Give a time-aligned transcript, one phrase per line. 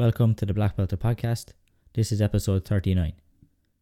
[0.00, 1.52] Welcome to the Black Belter podcast.
[1.92, 3.12] This is episode 39.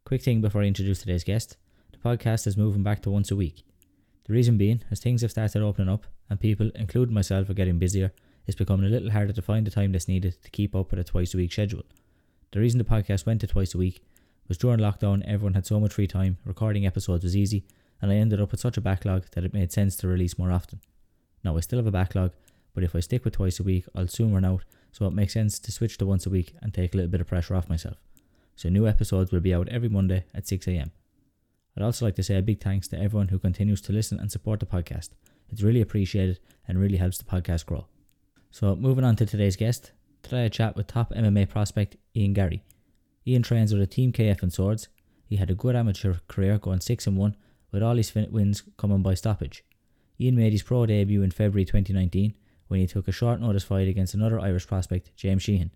[0.04, 1.56] Quick thing before I introduce today's guest
[1.92, 3.62] the podcast is moving back to once a week.
[4.24, 7.78] The reason being, as things have started opening up and people, including myself, are getting
[7.78, 8.12] busier,
[8.48, 10.98] it's becoming a little harder to find the time that's needed to keep up with
[10.98, 11.84] a twice a week schedule.
[12.50, 14.02] The reason the podcast went to twice a week
[14.48, 17.64] was during lockdown, everyone had so much free time, recording episodes was easy,
[18.02, 20.50] and I ended up with such a backlog that it made sense to release more
[20.50, 20.80] often.
[21.44, 22.32] Now, I still have a backlog,
[22.74, 24.64] but if I stick with twice a week, I'll soon run out,
[24.98, 27.20] so it makes sense to switch to once a week and take a little bit
[27.20, 27.98] of pressure off myself.
[28.56, 30.90] So, new episodes will be out every Monday at 6am.
[31.76, 34.32] I'd also like to say a big thanks to everyone who continues to listen and
[34.32, 35.10] support the podcast.
[35.50, 37.86] It's really appreciated and really helps the podcast grow.
[38.50, 39.92] So, moving on to today's guest.
[40.24, 42.64] Today I chat with top MMA prospect Ian Garry.
[43.24, 44.88] Ian trains with a Team KF and Swords.
[45.26, 47.36] He had a good amateur career going 6 and 1,
[47.70, 49.62] with all his wins coming by stoppage.
[50.20, 52.34] Ian made his pro debut in February 2019
[52.68, 55.70] when he took a short notice fight against another Irish prospect, James Sheehan.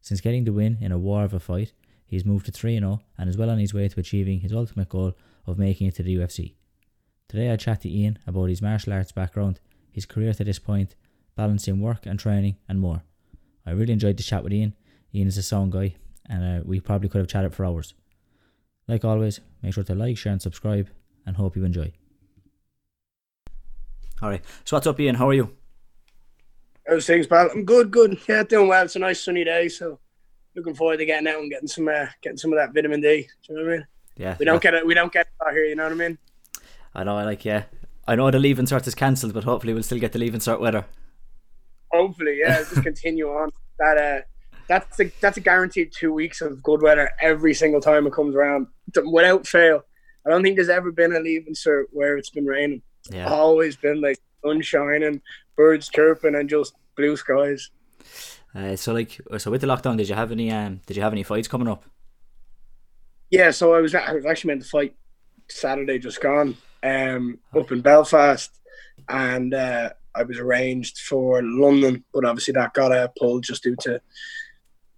[0.00, 1.72] Since getting the win in a war of a fight,
[2.06, 4.88] he's moved to 3 0 and is well on his way to achieving his ultimate
[4.88, 5.14] goal
[5.46, 6.54] of making it to the UFC.
[7.28, 9.60] Today I chat to Ian about his martial arts background,
[9.92, 10.96] his career to this point,
[11.36, 13.02] balancing work and training, and more.
[13.66, 14.74] I really enjoyed the chat with Ian.
[15.14, 15.94] Ian is a sound guy,
[16.28, 17.94] and uh, we probably could have chatted for hours.
[18.88, 20.88] Like always, make sure to like, share, and subscribe,
[21.26, 21.92] and hope you enjoy.
[24.22, 25.14] Alright, so what's up, Ian?
[25.14, 25.56] How are you?
[26.90, 27.48] How's things, pal?
[27.52, 28.18] I'm good, good.
[28.28, 28.84] Yeah, doing well.
[28.84, 30.00] It's a nice sunny day, so
[30.56, 33.28] looking forward to getting out and getting some uh, getting some of that vitamin D.
[33.46, 33.86] Do you know what I mean?
[34.16, 34.84] Yeah, We don't get it.
[34.84, 35.66] We don't get it out here.
[35.66, 36.18] You know what I mean?
[36.92, 37.16] I know.
[37.16, 37.44] I like.
[37.44, 37.62] Yeah,
[38.08, 40.58] I know the leave cert is cancelled, but hopefully we'll still get the leaving cert
[40.58, 40.84] weather.
[41.92, 42.58] Hopefully, yeah.
[42.58, 43.50] just continue on.
[43.78, 44.20] That uh,
[44.66, 48.34] that's a that's a guaranteed two weeks of good weather every single time it comes
[48.34, 48.66] around,
[49.04, 49.84] without fail.
[50.26, 52.82] I don't think there's ever been a leaving cert where it's been raining.
[53.12, 53.28] Yeah.
[53.32, 55.22] Always been like sun shining,
[55.56, 57.70] birds chirping, and just blue skies.
[58.54, 61.12] Uh, so like, so with the lockdown, did you have any um, did you have
[61.12, 61.84] any fights coming up?
[63.30, 64.96] Yeah, so I was I was actually meant to fight
[65.48, 68.50] Saturday just gone, um, up in Belfast,
[69.08, 73.76] and uh, I was arranged for London, but obviously that got uh, pulled just due
[73.80, 74.00] to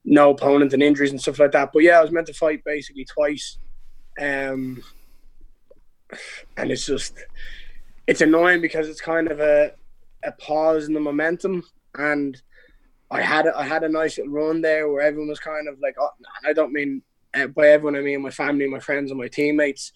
[0.04, 1.70] no opponent and injuries and stuff like that.
[1.72, 3.58] But yeah, I was meant to fight basically twice,
[4.18, 4.82] um,
[6.56, 7.18] and it's just
[8.06, 9.72] it's annoying because it's kind of a
[10.24, 11.64] a pause in the momentum
[11.96, 12.40] and.
[13.10, 15.78] I had a, I had a nice little run there where everyone was kind of
[15.82, 16.08] like, oh,
[16.46, 17.02] I don't mean
[17.34, 19.92] uh, by everyone I mean my family, my friends, and my teammates.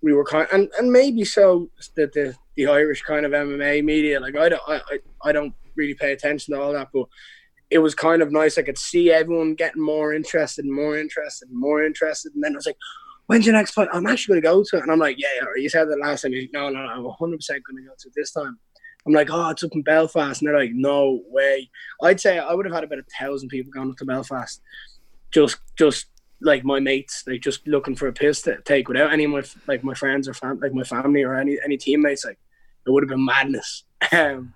[0.00, 4.20] We were kind and, and maybe so that the, the Irish kind of MMA media,
[4.20, 4.80] like I don't I,
[5.24, 7.06] I, don't really pay attention to all that, but
[7.70, 8.58] it was kind of nice.
[8.58, 12.66] I could see everyone getting more interested, more interested, more interested, and then I was
[12.66, 12.76] like,
[13.26, 15.28] "When's your next fight?" I'm actually going to go to it, and I'm like, "Yeah,
[15.36, 16.32] yeah." You said that last time.
[16.32, 18.56] Like, no, no, no, I'm 100 percent going to go to it this time.
[19.06, 20.40] I'm like, oh, it's up in Belfast.
[20.40, 21.70] And they're like, no way.
[22.02, 24.60] I'd say I would have had about a thousand people going up to Belfast.
[25.32, 26.06] Just, just
[26.40, 29.42] like my mates, like just looking for a piss to take without any of my,
[29.66, 32.24] like my friends or fam- like my family or any, any teammates.
[32.24, 32.38] Like
[32.86, 33.84] it would have been madness.
[34.12, 34.54] Um,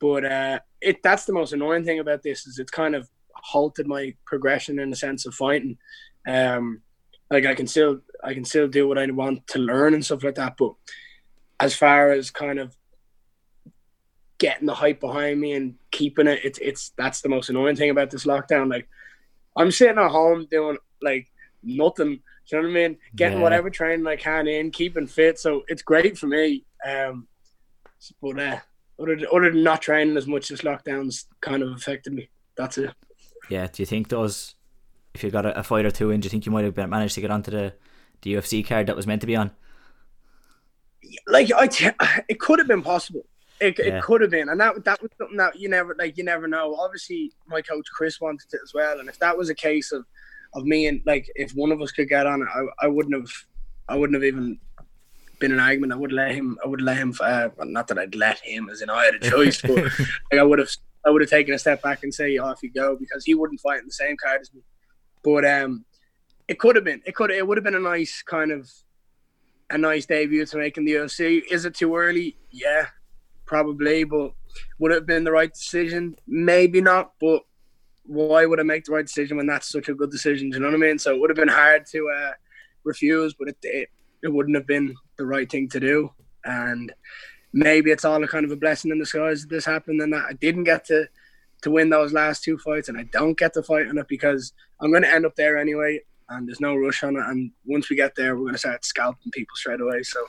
[0.00, 3.86] but uh, it, that's the most annoying thing about this is it's kind of halted
[3.86, 5.78] my progression in the sense of fighting.
[6.26, 6.82] Um,
[7.30, 10.24] like I can still, I can still do what I want to learn and stuff
[10.24, 10.56] like that.
[10.58, 10.72] But
[11.60, 12.76] as far as kind of
[14.42, 16.40] getting the hype behind me and keeping it.
[16.42, 18.68] It's it's that's the most annoying thing about this lockdown.
[18.68, 18.88] Like
[19.56, 21.30] I'm sitting at home doing like
[21.62, 22.10] nothing.
[22.10, 22.18] you
[22.52, 22.98] know what I mean?
[23.14, 23.44] Getting Yeah.
[23.44, 25.38] whatever training I can in, keeping fit.
[25.38, 26.64] So it's great for me.
[26.84, 27.28] Um,
[28.20, 28.58] but uh,
[29.00, 32.28] other than, other than not training as much, this lockdown's kind of affected me.
[32.56, 32.90] That's it.
[33.48, 33.68] Yeah.
[33.72, 34.56] Do you think those,
[35.14, 36.76] if you got a, a fight or two in, do you think you might have
[36.90, 37.74] managed to get onto the
[38.22, 39.52] the UFC card that was meant to be on?
[41.26, 41.88] Like I, t-
[42.28, 43.24] it could have been possible.
[43.62, 43.98] It, Yeah.
[43.98, 46.16] it could have been, and that that was something that you never like.
[46.18, 46.74] You never know.
[46.74, 50.04] Obviously, my coach Chris wanted it as well, and if that was a case of
[50.54, 53.14] of me and like if one of us could get on it, I, I wouldn't
[53.14, 53.30] have,
[53.88, 54.58] I wouldn't have even
[55.38, 55.92] been an argument.
[55.92, 56.58] I would let him.
[56.64, 57.14] I would let him.
[57.20, 59.76] Uh, well, not that I'd let him, as in I had a choice, but
[60.30, 60.70] like I would have.
[61.04, 63.60] I would have taken a step back and say off you go because he wouldn't
[63.60, 64.60] fight in the same card as me.
[65.24, 65.84] But um,
[66.48, 67.02] it could have been.
[67.06, 67.30] It could.
[67.30, 68.70] It would have been a nice kind of
[69.70, 71.42] a nice debut to make in the UFC.
[71.50, 72.36] Is it too early?
[72.50, 72.86] Yeah,
[73.52, 74.04] probably.
[74.04, 74.32] But
[74.78, 76.16] would it have been the right decision?
[76.26, 77.12] Maybe not.
[77.20, 77.42] But
[78.04, 80.48] why would I make the right decision when that's such a good decision?
[80.48, 80.98] Do you know what I mean?
[80.98, 82.32] So it would have been hard to uh,
[82.84, 83.88] refuse, but it, it
[84.22, 86.10] it wouldn't have been the right thing to do.
[86.44, 86.94] And
[87.52, 90.24] maybe it's all a kind of a blessing in disguise that this happened and that
[90.30, 91.06] I didn't get to
[91.62, 94.52] to win those last two fights and I don't get to fight on it because
[94.80, 97.88] I'm going to end up there anyway and there's no rush on it and once
[97.88, 100.26] we get there we're going to start scalping people straight away so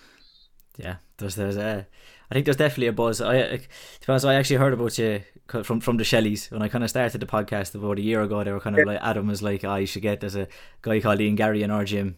[0.78, 0.98] Yeah.
[1.18, 1.88] There's there's a.
[2.34, 3.22] I think there's definitely a buzz.
[3.22, 3.68] I, to be
[4.08, 5.22] honest, I actually heard about you
[5.62, 8.44] from from the Shelleys when I kind of started the podcast about a year ago.
[8.44, 10.48] They were kind of like Adam was like, "Oh, you should get there's a
[10.82, 12.16] guy called Ian Garry in our gym.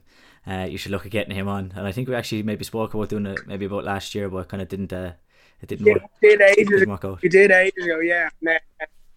[0.48, 2.94] Uh, you should look at getting him on." And I think we actually maybe spoke
[2.94, 4.94] about doing it maybe about last year, but kind of didn't.
[4.94, 5.12] Uh,
[5.62, 6.04] it didn't Yeah, work.
[6.22, 6.92] did ages didn't ago.
[6.92, 7.22] work out.
[7.22, 8.30] We did ages ago, yeah.
[8.42, 8.58] And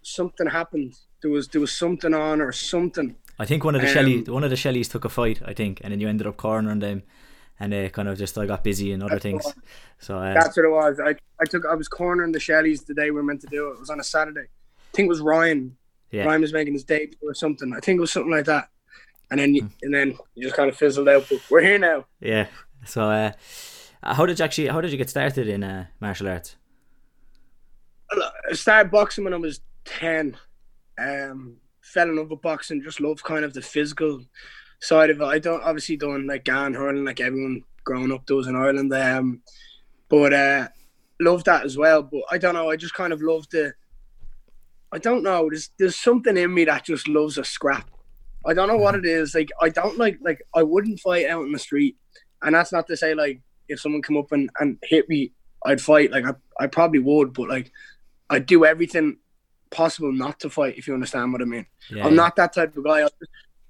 [0.03, 0.95] something happened.
[1.23, 3.15] There was there was something on or something.
[3.39, 5.41] I think one of the Um, Shelley one of the Shelleys took a fight.
[5.45, 7.05] I think, and then you ended up cornering them,
[7.61, 9.45] and they kind of just I got busy and other That's things.
[9.99, 11.01] So uh, That's what it was.
[11.05, 13.69] I, I took I was cornering the Shelleys the day we were meant to do
[13.69, 13.75] it.
[13.75, 14.43] It was on a Saturday.
[14.49, 15.77] I think it was Ryan.
[16.11, 16.25] Yeah.
[16.25, 17.73] Ryan was making his debut or something.
[17.77, 18.69] I think it was something like that.
[19.31, 19.69] And then you, Hmm.
[19.83, 21.27] and then you just kind of fizzled out.
[21.29, 22.07] But we're here now.
[22.21, 22.47] yeah.
[22.87, 23.33] So uh,
[24.03, 26.57] how did you actually how did you get started in uh, martial arts?
[28.51, 30.37] I started boxing when I was ten.
[30.99, 32.83] Um, fell in love with boxing.
[32.83, 34.23] Just loved kind of the physical
[34.81, 35.25] side of it.
[35.25, 38.93] I don't obviously done like gun hurling like everyone growing up does in Ireland.
[38.93, 39.43] Um,
[40.09, 40.69] but uh,
[41.21, 42.03] loved that as well.
[42.03, 42.71] But I don't know.
[42.71, 43.75] I just kind of loved the.
[44.93, 45.49] I don't know.
[45.51, 47.91] There's there's something in me that just loves a scrap.
[48.47, 49.35] I don't know what it is.
[49.35, 51.97] Like I don't like like I wouldn't fight out in the street,
[52.43, 55.33] and that's not to say like if someone come up and, and hit me,
[55.67, 56.11] I'd fight.
[56.11, 57.71] Like I I probably would, but like
[58.31, 59.19] I'd do everything
[59.71, 60.79] possible not to fight.
[60.79, 61.67] If you understand what I mean.
[61.91, 63.07] Yeah, I'm not that type of guy.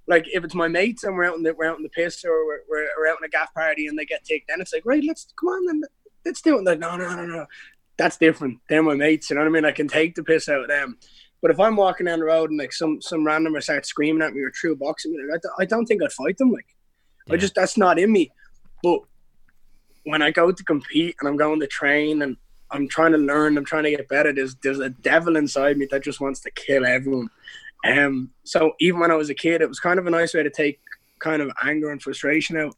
[0.08, 2.24] Like if it's my mates and we're out in the we're out in the piss
[2.24, 4.72] or we're, we're, we're out in a gaff party and they get taken, then it's
[4.72, 5.82] like right, let's come on then,
[6.24, 6.64] let's do it.
[6.64, 7.46] Like no, no, no, no,
[7.98, 8.58] that's different.
[8.68, 9.28] They're my mates.
[9.28, 9.64] You know what I mean?
[9.66, 10.98] I can take the piss out of them.
[11.42, 14.32] But if I'm walking down the road and like some some randomer starts screaming at
[14.32, 16.50] me or true boxing me, like, I, don't- I don't think I'd fight them.
[16.52, 16.66] Like
[17.30, 18.32] I just that's not in me.
[18.82, 19.00] But
[20.04, 22.36] when I go to compete and I'm going to train and
[22.70, 24.32] I'm trying to learn, I'm trying to get better.
[24.32, 27.28] There's there's a devil inside me that just wants to kill everyone.
[27.86, 30.42] Um, so even when I was a kid, it was kind of a nice way
[30.42, 30.80] to take
[31.20, 32.76] kind of anger and frustration out,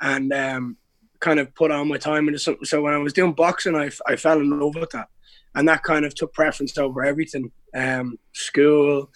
[0.00, 0.76] and um,
[1.20, 2.64] kind of put all my time into something.
[2.64, 5.08] So when I was doing boxing, I, I fell in love with that,
[5.54, 7.50] and that kind of took preference over everything.
[7.74, 9.10] Um, school,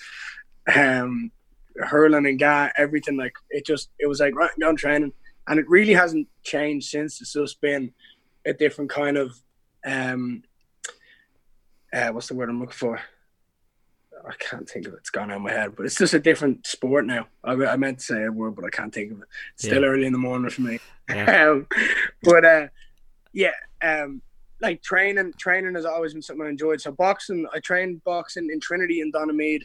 [0.74, 1.30] um,
[1.76, 5.12] hurling and ga, everything like it just it was like right down training,
[5.46, 7.20] and it really hasn't changed since.
[7.20, 7.92] It's just been
[8.46, 9.36] a different kind of
[9.84, 10.42] um,
[11.92, 13.00] uh, what's the word I'm looking for?
[14.26, 14.98] I can't think of it.
[14.98, 17.28] It's gone out of my head, but it's just a different sport now.
[17.44, 19.28] I, I meant to say a word, but I can't think of it.
[19.54, 20.78] It's still early in the morning for me.
[21.08, 21.50] Yeah.
[21.50, 21.66] um,
[22.22, 22.66] but uh,
[23.32, 24.22] yeah, um,
[24.60, 26.80] like training, training has always been something I enjoyed.
[26.80, 29.62] So boxing, I trained boxing in Trinity and Donamead,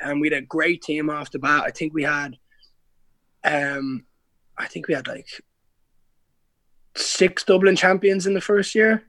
[0.00, 1.64] and we had a great team off the bat.
[1.64, 2.36] I think we had,
[3.44, 4.04] um,
[4.56, 5.28] I think we had like
[6.96, 9.04] six Dublin champions in the first year.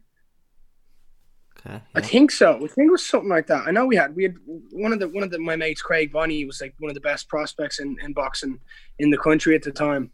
[1.65, 2.55] Okay, I think so.
[2.55, 3.67] I think it was something like that.
[3.67, 4.35] I know we had we had
[4.71, 7.01] one of the one of the my mates, Craig Bonney, was like one of the
[7.01, 8.59] best prospects in, in boxing
[8.99, 10.11] in the country at the time.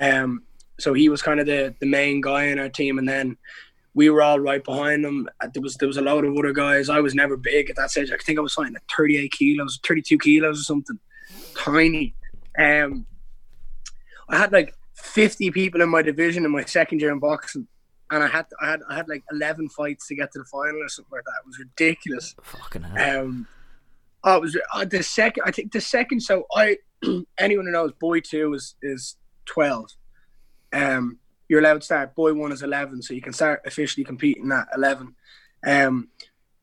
[0.00, 0.42] Um,
[0.80, 3.36] so he was kind of the the main guy in our team, and then
[3.94, 5.28] we were all right behind him.
[5.40, 6.88] Uh, There was there was a load of other guys.
[6.88, 8.10] I was never big at that stage.
[8.10, 10.98] I think I was fighting at 38 kilos, 32 kilos or something,
[11.56, 12.14] tiny.
[12.58, 13.06] Um,
[14.28, 17.66] I had like 50 people in my division in my second year in boxing,
[18.10, 20.82] and I had I had I had like 11 fights to get to the final
[20.82, 21.42] or something like that.
[21.42, 22.34] It was ridiculous.
[22.42, 23.20] Fucking hell.
[23.20, 23.46] Um,
[24.24, 25.44] it was uh, the second.
[25.46, 26.20] I think the second.
[26.20, 26.78] So I,
[27.38, 29.90] anyone who knows, boy two is is twelve.
[30.72, 31.18] Um,
[31.48, 32.14] you're allowed to start.
[32.14, 35.14] Boy one is eleven, so you can start officially competing at eleven.
[35.66, 36.08] Um,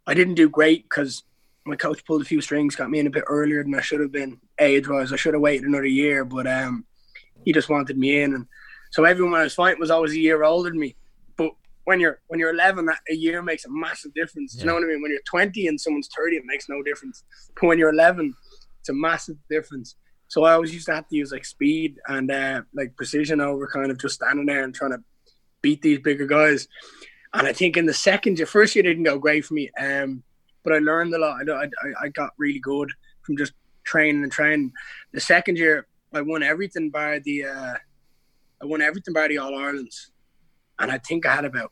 [0.07, 1.23] I didn't do great because
[1.65, 3.99] my coach pulled a few strings, got me in a bit earlier than I should
[3.99, 5.11] have been age wise.
[5.11, 6.85] I should have waited another year, but um,
[7.43, 8.47] he just wanted me in, and
[8.91, 10.95] so everyone I was fighting was always a year older than me.
[11.85, 14.53] When you're when you're 11, a year makes a massive difference.
[14.53, 15.01] Do you know what I mean?
[15.01, 17.23] When you're 20 and someone's 30, it makes no difference.
[17.59, 18.33] But when you're 11,
[18.79, 19.95] it's a massive difference.
[20.27, 23.67] So I always used to have to use like speed and uh, like precision over
[23.67, 25.03] kind of just standing there and trying to
[25.61, 26.67] beat these bigger guys.
[27.33, 30.23] And I think in the second year, first year didn't go great for me, um,
[30.63, 31.49] but I learned a lot.
[31.49, 34.71] I, I, I got really good from just training and training.
[35.13, 37.75] The second year, I won everything by the uh,
[38.61, 40.11] I won everything by the All Irelands,
[40.79, 41.71] and I think I had about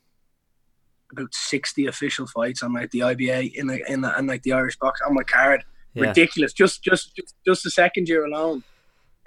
[1.14, 4.54] about sixty official fights on like the IBA in like in, the, in like the
[4.54, 5.64] Irish box on my card.
[5.94, 6.08] Yeah.
[6.08, 6.54] Ridiculous.
[6.54, 8.64] Just just just just the second year alone.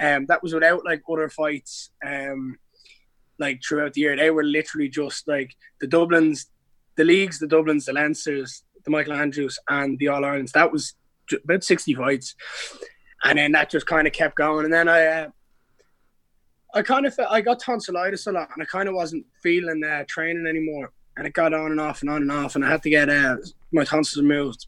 [0.00, 1.90] Um, that was without like other fights.
[2.05, 2.59] Um,
[3.38, 6.47] like throughout the year, they were literally just like the Dublins,
[6.97, 10.52] the leagues, the Dublins, the Lancers, the Michael Andrews, and the All Irelands.
[10.52, 10.95] That was
[11.45, 12.35] about sixty fights,
[13.25, 14.64] and then that just kind of kept going.
[14.64, 15.28] And then I, uh,
[16.75, 19.83] I kind of felt I got tonsillitis a lot, and I kind of wasn't feeling
[19.85, 20.93] uh, training anymore.
[21.16, 23.08] And it got on and off and on and off, and I had to get
[23.08, 23.37] uh,
[23.73, 24.66] my tonsils removed.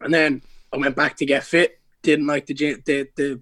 [0.00, 0.42] And then
[0.72, 1.78] I went back to get fit.
[2.02, 3.40] Didn't like the gym, the the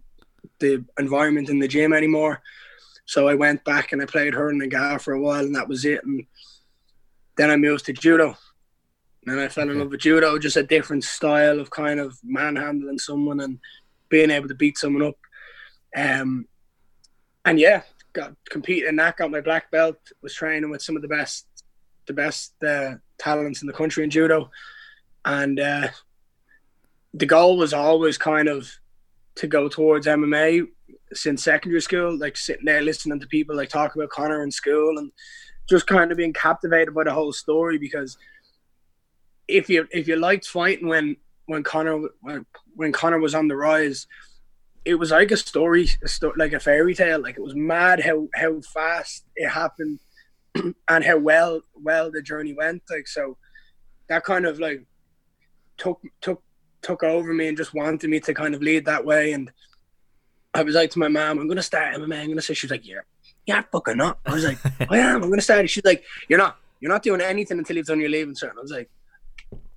[0.59, 2.43] the environment in the gym anymore.
[3.07, 5.69] So I went back and I played hurling and gar for a while, and that
[5.69, 6.05] was it.
[6.05, 6.27] And
[7.37, 8.37] then I moved to judo.
[9.27, 12.99] And I fell in love with judo, just a different style of kind of manhandling
[12.99, 13.59] someone and
[14.09, 15.17] being able to beat someone up.
[15.97, 16.47] Um,
[17.45, 21.03] and yeah, got competed in that, got my black belt, was training with some of
[21.03, 21.47] the best,
[22.07, 24.51] the best uh, talents in the country in judo,
[25.25, 25.89] and uh,
[27.15, 28.71] the goal was always kind of
[29.37, 30.67] to go towards MMA
[31.13, 34.99] since secondary school, like sitting there listening to people like talk about Conor in school
[34.99, 35.13] and
[35.69, 38.17] just kind of being captivated by the whole story because
[39.49, 43.57] if you if you liked fighting when when Conor when, when Conor was on the
[43.57, 44.07] rise,
[44.85, 47.21] it was like a story, a story like a fairy tale.
[47.21, 50.01] Like it was mad how how fast it happened
[50.89, 52.83] and how well well the journey went.
[52.91, 53.37] Like so,
[54.09, 54.85] that kind of like
[55.77, 56.43] took took
[56.83, 59.33] took over me and just wanted me to kind of lead that way.
[59.33, 59.51] And
[60.55, 62.21] I was like to my mom, I'm gonna start MMA.
[62.21, 63.01] I'm gonna say she's like, yeah,
[63.47, 64.19] yeah, fucking not.
[64.27, 64.59] I was like,
[64.91, 65.23] I am.
[65.23, 65.69] I'm gonna start.
[65.71, 66.59] She's like, you're not.
[66.81, 68.53] You're not doing anything until you've done your leaving cert.
[68.57, 68.91] I was like,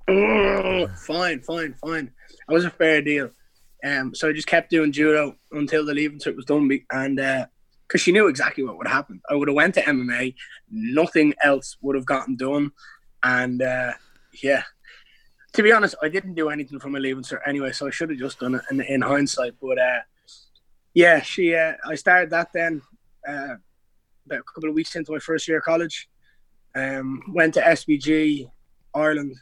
[0.97, 2.11] fine, fine, fine.
[2.49, 3.29] It was a fair deal.
[3.83, 7.19] Um, so I just kept doing judo until the leaving cert was done, and
[7.89, 10.35] because she knew exactly what would happen, I would have went to MMA.
[10.69, 12.71] Nothing else would have gotten done,
[13.23, 13.93] and uh,
[14.43, 14.63] yeah.
[15.53, 18.11] To be honest, I didn't do anything from my leaving cert anyway, so I should
[18.11, 19.55] have just done it in, in hindsight.
[19.59, 19.99] But uh,
[20.93, 21.55] yeah, she.
[21.55, 22.83] Uh, I started that then
[23.27, 23.55] uh,
[24.27, 26.07] about a couple of weeks into my first year of college.
[26.75, 28.47] Um, went to SBG
[28.93, 29.35] Ireland,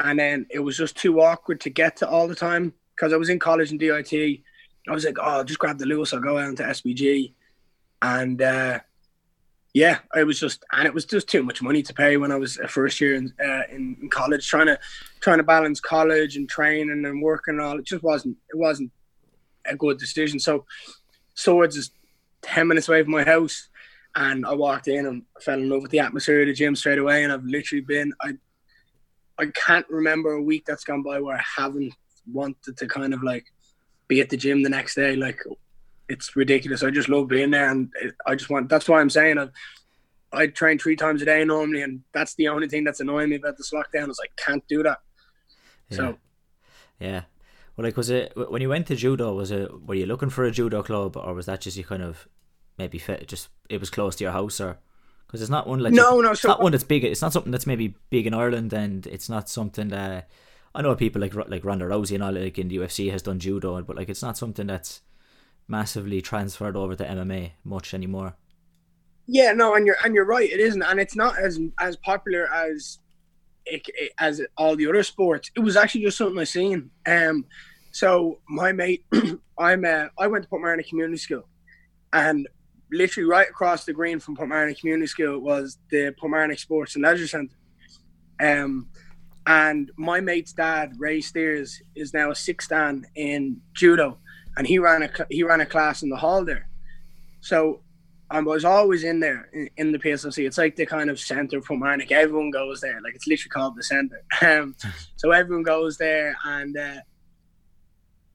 [0.00, 3.16] and then it was just too awkward to get to all the time because I
[3.16, 4.42] was in college in DIT.
[4.88, 6.14] I was like, oh, I'll just grab the Luas.
[6.14, 7.32] I'll go out to SBG,
[8.02, 8.78] and uh,
[9.76, 12.36] yeah, it was just and it was just too much money to pay when I
[12.36, 14.78] was a first year in, uh, in, in college, trying to
[15.20, 17.78] trying to balance college and training and working and all.
[17.78, 18.90] It just wasn't it wasn't
[19.66, 20.38] a good decision.
[20.38, 20.64] So
[21.34, 21.90] Swords is
[22.40, 23.68] ten minutes away from my house,
[24.14, 26.98] and I walked in and fell in love with the atmosphere of the gym straight
[26.98, 27.24] away.
[27.24, 28.32] And I've literally been I
[29.38, 31.92] I can't remember a week that's gone by where I haven't
[32.32, 33.44] wanted to kind of like
[34.08, 35.16] be at the gym the next day.
[35.16, 35.40] Like
[36.08, 36.82] it's ridiculous.
[36.82, 37.92] I just love being there, and
[38.26, 38.68] I just want.
[38.68, 39.48] That's why I'm saying I
[40.32, 43.36] I train three times a day normally, and that's the only thing that's annoying me
[43.36, 44.98] about this lockdown is I can't do that.
[45.88, 45.96] Yeah.
[45.96, 46.18] So,
[47.00, 47.22] yeah.
[47.76, 49.34] Well, like, was it when you went to judo?
[49.34, 52.02] Was it were you looking for a judo club, or was that just you kind
[52.02, 52.28] of
[52.78, 53.28] maybe fit?
[53.28, 54.78] Just it was close to your house, or
[55.26, 57.04] because it's not one like no, no, it's so, not one that's big.
[57.04, 60.28] It's not something that's maybe big in Ireland, and it's not something that
[60.76, 63.38] I know people like like Ronda Rousey and all like in the UFC has done
[63.38, 65.00] judo, but like it's not something that's
[65.66, 68.36] massively transferred over to MMA much anymore.
[69.26, 70.48] Yeah, no, and you're and you're right.
[70.48, 72.98] It isn't, and it's not as as popular as
[73.64, 75.50] it, it, as all the other sports.
[75.56, 76.90] It was actually just something I seen.
[77.06, 77.46] Um,
[77.90, 79.06] so my mate,
[79.58, 81.48] I'm uh, I went to Portmarnock Community School,
[82.12, 82.46] and
[82.92, 87.26] literally right across the green from Portmarnock Community School was the Portmarnock Sports and Leisure
[87.26, 87.56] Centre.
[88.38, 88.90] Um,
[89.46, 94.18] and my mate's dad, Ray Steers, is now a six dan in judo,
[94.56, 96.68] and he ran a he ran a class in the hall there.
[97.40, 97.82] So
[98.28, 100.46] I was always in there in, in the PSLC.
[100.46, 102.10] It's like the kind of center for Marnik.
[102.10, 103.00] Everyone goes there.
[103.00, 104.22] Like it's literally called the center.
[104.42, 104.74] Um,
[105.16, 107.00] so everyone goes there, and uh,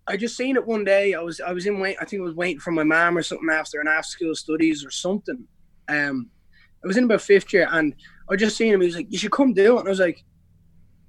[0.08, 1.13] I just seen it one day.
[1.13, 1.98] I was I was in wait.
[2.00, 4.86] I think I was waiting for my mom or something after an after school studies
[4.86, 5.46] or something.
[5.89, 6.30] Um,
[6.82, 7.94] I was in about fifth year, and
[8.30, 8.80] I just seen him.
[8.80, 10.24] He was like, "You should come do it." And I was like,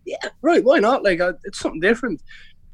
[0.04, 0.64] "Yeah, right.
[0.64, 1.02] Why not?
[1.02, 2.22] Like, uh, it's something different."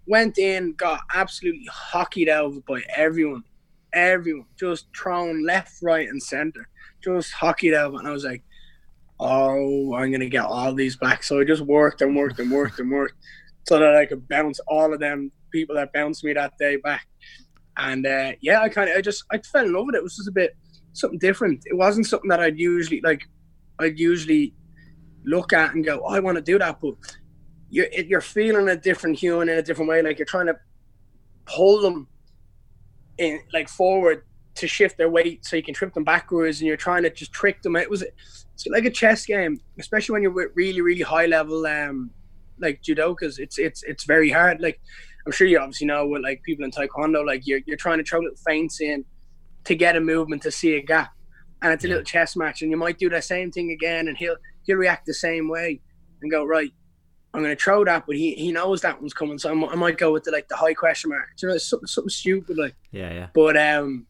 [0.06, 3.44] Went in, got absolutely hockeyed out by everyone
[3.92, 6.68] everyone just thrown left, right, and center,
[7.02, 7.94] just hockeyed out.
[7.94, 8.42] And I was like,
[9.20, 11.22] oh, I'm gonna get all these back.
[11.22, 13.16] So I just worked and worked and worked and worked
[13.66, 17.06] so that I could bounce all of them people that bounced me that day back.
[17.76, 19.98] And uh, yeah, I kind of, I just, I fell in love with it.
[19.98, 20.56] It was just a bit
[20.92, 21.62] something different.
[21.66, 23.22] It wasn't something that I'd usually like.
[23.80, 24.54] I'd usually
[25.24, 26.94] look at and go, oh, I want to do that, but
[27.70, 30.02] you're you're feeling a different human in a different way.
[30.02, 30.56] Like you're trying to
[31.46, 32.08] pull them
[33.18, 36.76] in like forward to shift their weight so you can trip them backwards and you're
[36.76, 37.76] trying to just trick them.
[37.76, 41.66] It was it's like a chess game, especially when you're with really really high level
[41.66, 42.10] um
[42.58, 43.38] like judokas.
[43.38, 44.60] It's it's it's very hard.
[44.60, 44.80] Like
[45.26, 48.04] I'm sure you obviously know with like people in taekwondo, like you're you're trying to
[48.04, 49.04] throw little feints in
[49.64, 51.12] to get a movement to see a gap,
[51.62, 54.16] and it's a little chess match, and you might do the same thing again, and
[54.16, 55.80] he'll he'll react the same way
[56.22, 56.72] and go right.
[57.34, 59.74] I'm going to throw that, but he, he knows that one's coming, so I'm, i
[59.74, 61.28] might go with the like the high question mark.
[61.40, 62.74] You know, it's something something stupid like.
[62.90, 63.26] Yeah, yeah.
[63.34, 64.06] But um,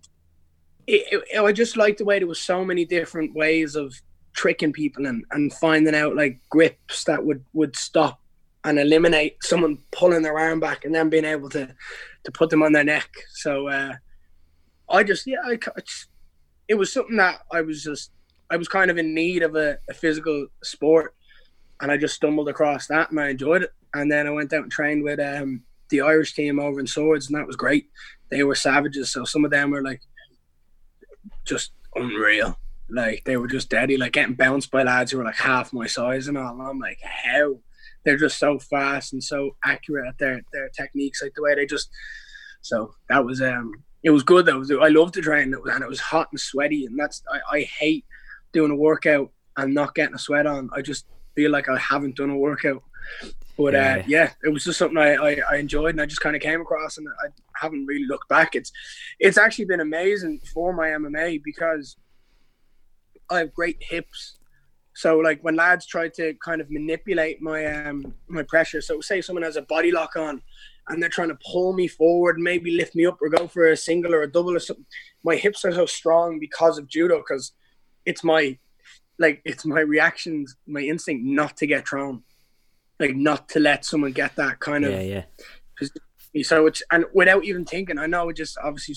[0.87, 3.93] it, it, I just like the way there was so many different ways of
[4.35, 8.21] tricking people and, and finding out like grips that would would stop
[8.65, 11.75] and eliminate someone pulling their arm back and then being able to
[12.25, 13.11] to put them on their neck.
[13.31, 13.95] So uh,
[14.89, 15.59] I just yeah, I,
[16.69, 18.13] it was something that I was just
[18.51, 21.15] I was kind of in need of a, a physical sport,
[21.81, 23.73] and I just stumbled across that and I enjoyed it.
[23.95, 27.27] And then I went out and trained with um, the Irish team over in Swords,
[27.29, 27.89] and that was great.
[28.31, 30.03] They were savages, so some of them were like
[31.45, 32.59] just unreal.
[32.91, 35.87] Like they were just deadly, like getting bounced by lads who were like half my
[35.87, 36.53] size and all.
[36.53, 37.59] And I'm like, how?
[38.05, 41.67] They're just so fast and so accurate at their their techniques, like the way they
[41.67, 41.91] just.
[42.61, 44.47] So that was um, it was good.
[44.47, 47.61] Was I loved to train, and it was hot and sweaty, and that's I, I
[47.63, 48.05] hate
[48.53, 50.71] doing a workout and not getting a sweat on.
[50.73, 51.07] I just
[51.39, 52.83] feel like I haven't done a workout.
[53.57, 56.21] But yeah, uh, yeah it was just something I, I, I, enjoyed and I just
[56.21, 58.57] kind of came across and I haven't really looked back.
[58.57, 58.73] It's
[59.21, 61.97] it's actually been amazing for my MMA because
[63.31, 64.39] I have great hips.
[64.95, 69.21] So like when lads try to kind of manipulate my um my pressure, so say
[69.21, 70.43] someone has a body lock on
[70.89, 73.77] and they're trying to pull me forward, maybe lift me up or go for a
[73.77, 74.87] single or a double or something.
[75.23, 77.53] My hips are so strong because of judo because
[78.07, 78.59] it's my
[79.19, 82.23] like it's my reactions, my instinct not to get thrown
[83.01, 85.25] like not to let someone get that kind of yeah
[85.81, 86.43] yeah.
[86.43, 88.97] So it's and without even thinking, I know it just obviously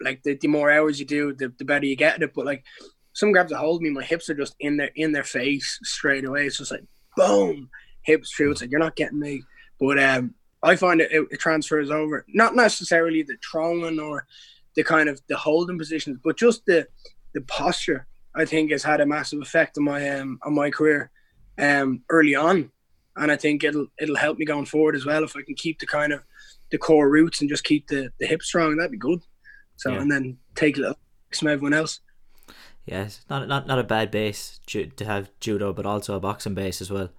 [0.00, 2.34] like the, the more hours you do, the, the better you get at it.
[2.34, 2.64] But like
[3.12, 5.78] some grabs a hold of me, my hips are just in their in their face
[5.82, 6.46] straight away.
[6.46, 6.84] It's just like
[7.16, 7.70] boom,
[8.02, 8.52] hips through.
[8.52, 9.42] It's like you're not getting me.
[9.80, 14.26] But um, I find it, it, it transfers over, not necessarily the throwing or
[14.76, 16.86] the kind of the holding positions, but just the
[17.32, 18.06] the posture.
[18.34, 21.10] I think has had a massive effect on my um on my career
[21.58, 22.70] um early on
[23.16, 25.78] and I think it'll it'll help me going forward as well if I can keep
[25.78, 26.22] the kind of
[26.70, 28.76] the core roots and just keep the the hips strong.
[28.76, 29.20] That'd be good.
[29.76, 30.00] So yeah.
[30.00, 30.98] and then take a little
[31.36, 32.00] from everyone else.
[32.86, 36.80] Yes, not not not a bad base to have judo, but also a boxing base
[36.80, 37.10] as well.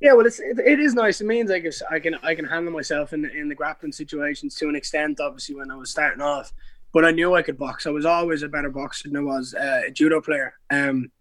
[0.00, 1.20] Yeah, well, it's it, it is nice.
[1.20, 3.92] It means I can I can I can handle myself in the, in the grappling
[3.92, 5.20] situations to an extent.
[5.20, 6.52] Obviously, when I was starting off,
[6.96, 7.86] but I knew I could box.
[7.86, 10.54] I was always a better boxer than I was uh, a judo player.
[10.70, 11.12] Um,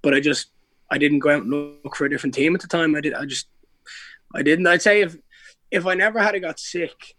[0.00, 0.52] but I just
[0.92, 2.94] I didn't go out and look for a different team at the time.
[2.94, 3.14] I did.
[3.14, 3.48] I just
[4.32, 4.68] I didn't.
[4.68, 5.16] I'd say if
[5.72, 7.16] if I never had got sick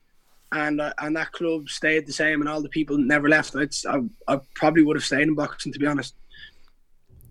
[0.54, 3.74] and uh, and that club stayed the same and all the people never left, I'd,
[3.86, 4.00] I
[4.34, 6.16] I probably would have stayed in boxing to be honest.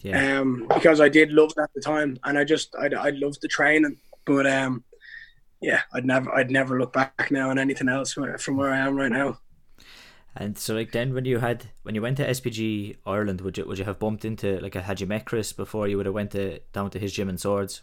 [0.02, 0.40] Yeah.
[0.40, 3.40] Um, because I did love it at the time, and I just I I loved
[3.40, 4.84] the training, but um,
[5.62, 8.96] yeah, I'd never I'd never look back now on anything else from where I am
[8.96, 9.38] right now.
[10.40, 13.66] And so, like then, when you had when you went to SBG Ireland, would you
[13.66, 16.14] would you have bumped into like a had you met Chris before you would have
[16.14, 17.82] went to down to his gym and Swords?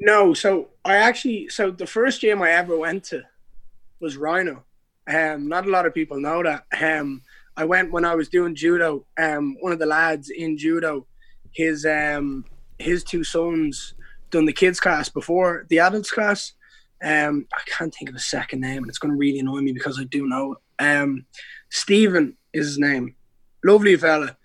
[0.00, 3.22] No, so I actually so the first gym I ever went to
[4.00, 4.64] was Rhino.
[5.06, 6.64] Um, not a lot of people know that.
[6.82, 7.22] Um,
[7.56, 9.06] I went when I was doing judo.
[9.16, 11.06] Um, one of the lads in judo,
[11.52, 12.44] his um
[12.80, 13.94] his two sons
[14.30, 16.54] done the kids class before the adults class.
[17.00, 19.70] Um, I can't think of a second name, and it's going to really annoy me
[19.70, 20.58] because I do know it.
[20.78, 21.26] Um,
[21.70, 23.14] Stephen is his name,
[23.64, 24.36] lovely fella.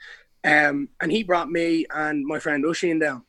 [0.44, 3.24] Um, and he brought me and my friend Oshin down,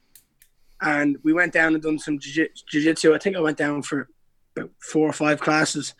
[0.80, 3.14] and we went down and done some jiu-jitsu.
[3.14, 4.08] I think I went down for
[4.56, 5.94] about four or five classes.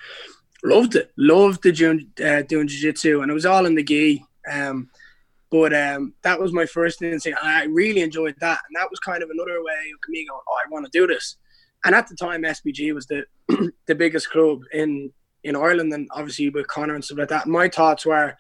[0.65, 1.13] Loved it.
[1.19, 4.25] Loved the doing, uh, doing jiu-jitsu, and it was all in the gi.
[4.51, 4.89] Um,
[5.51, 7.39] but um, that was my first instinct.
[7.43, 10.57] I really enjoyed that, and that was kind of another way of me going, "Oh,
[10.65, 11.37] I want to do this."
[11.85, 13.27] And at the time, SBG was the
[13.87, 15.13] the biggest club in
[15.45, 17.47] in Ireland and obviously with Conor and stuff like that.
[17.47, 18.37] My thoughts were,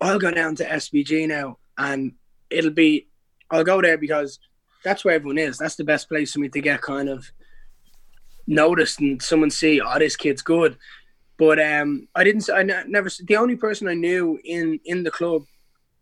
[0.00, 2.12] I'll go down to SBG now and
[2.50, 3.08] it'll be,
[3.50, 4.38] I'll go there because
[4.84, 5.58] that's where everyone is.
[5.58, 7.30] That's the best place for me to get kind of
[8.46, 10.76] noticed and someone see, oh, this kid's good.
[11.38, 12.50] But um, I didn't.
[12.50, 13.08] I never.
[13.24, 15.44] The only person I knew in in the club,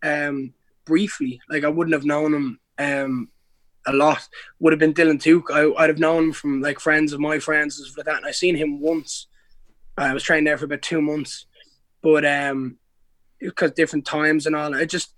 [0.02, 0.54] um,
[0.86, 3.28] briefly, like I wouldn't have known him um,
[3.86, 4.26] a lot,
[4.60, 5.50] would have been Dylan Tuke.
[5.52, 8.16] I, would have known him from like friends of my friends and stuff like that.
[8.16, 9.26] And I seen him once
[9.96, 11.46] I was training there for about two months,
[12.02, 12.76] but um,
[13.40, 14.74] because different times and all.
[14.74, 15.14] I just,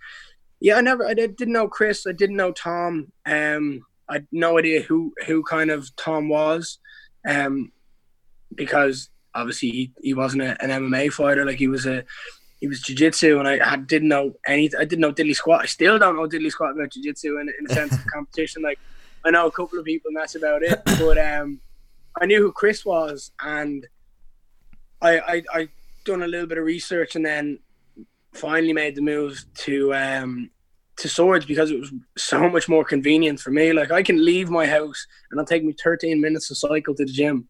[0.61, 2.07] yeah, I never, I didn't know Chris.
[2.07, 3.13] I didn't know Tom.
[3.27, 6.79] Um, I had no idea who who kind of Tom was,
[7.27, 7.73] um,
[8.55, 11.45] because obviously he, he wasn't a, an MMA fighter.
[11.45, 12.05] Like he was a
[12.61, 15.63] he was jiu-jitsu and I, I didn't know any I didn't know diddly squat.
[15.63, 18.63] I still don't know diddly squat about jiu-jitsu in, in a sense of competition.
[18.63, 18.79] Like
[19.25, 20.81] I know a couple of people and that's about it.
[20.85, 21.61] But um
[22.21, 23.87] I knew who Chris was and
[25.01, 25.69] I, I I
[26.05, 27.59] done a little bit of research and then
[28.33, 30.51] finally made the move to um
[30.97, 33.73] to swords because it was so much more convenient for me.
[33.73, 37.05] Like I can leave my house and it'll take me 13 minutes to cycle to
[37.05, 37.49] the gym.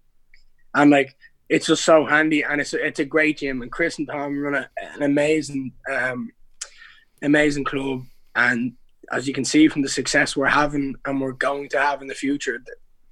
[0.74, 1.16] And like
[1.48, 4.38] it's just so handy and it's a, it's a great gym and Chris and Tom
[4.38, 6.30] run a, an amazing um
[7.22, 8.02] amazing club
[8.37, 8.74] and
[9.11, 12.06] as you can see from the success we're having and we're going to have in
[12.06, 12.62] the future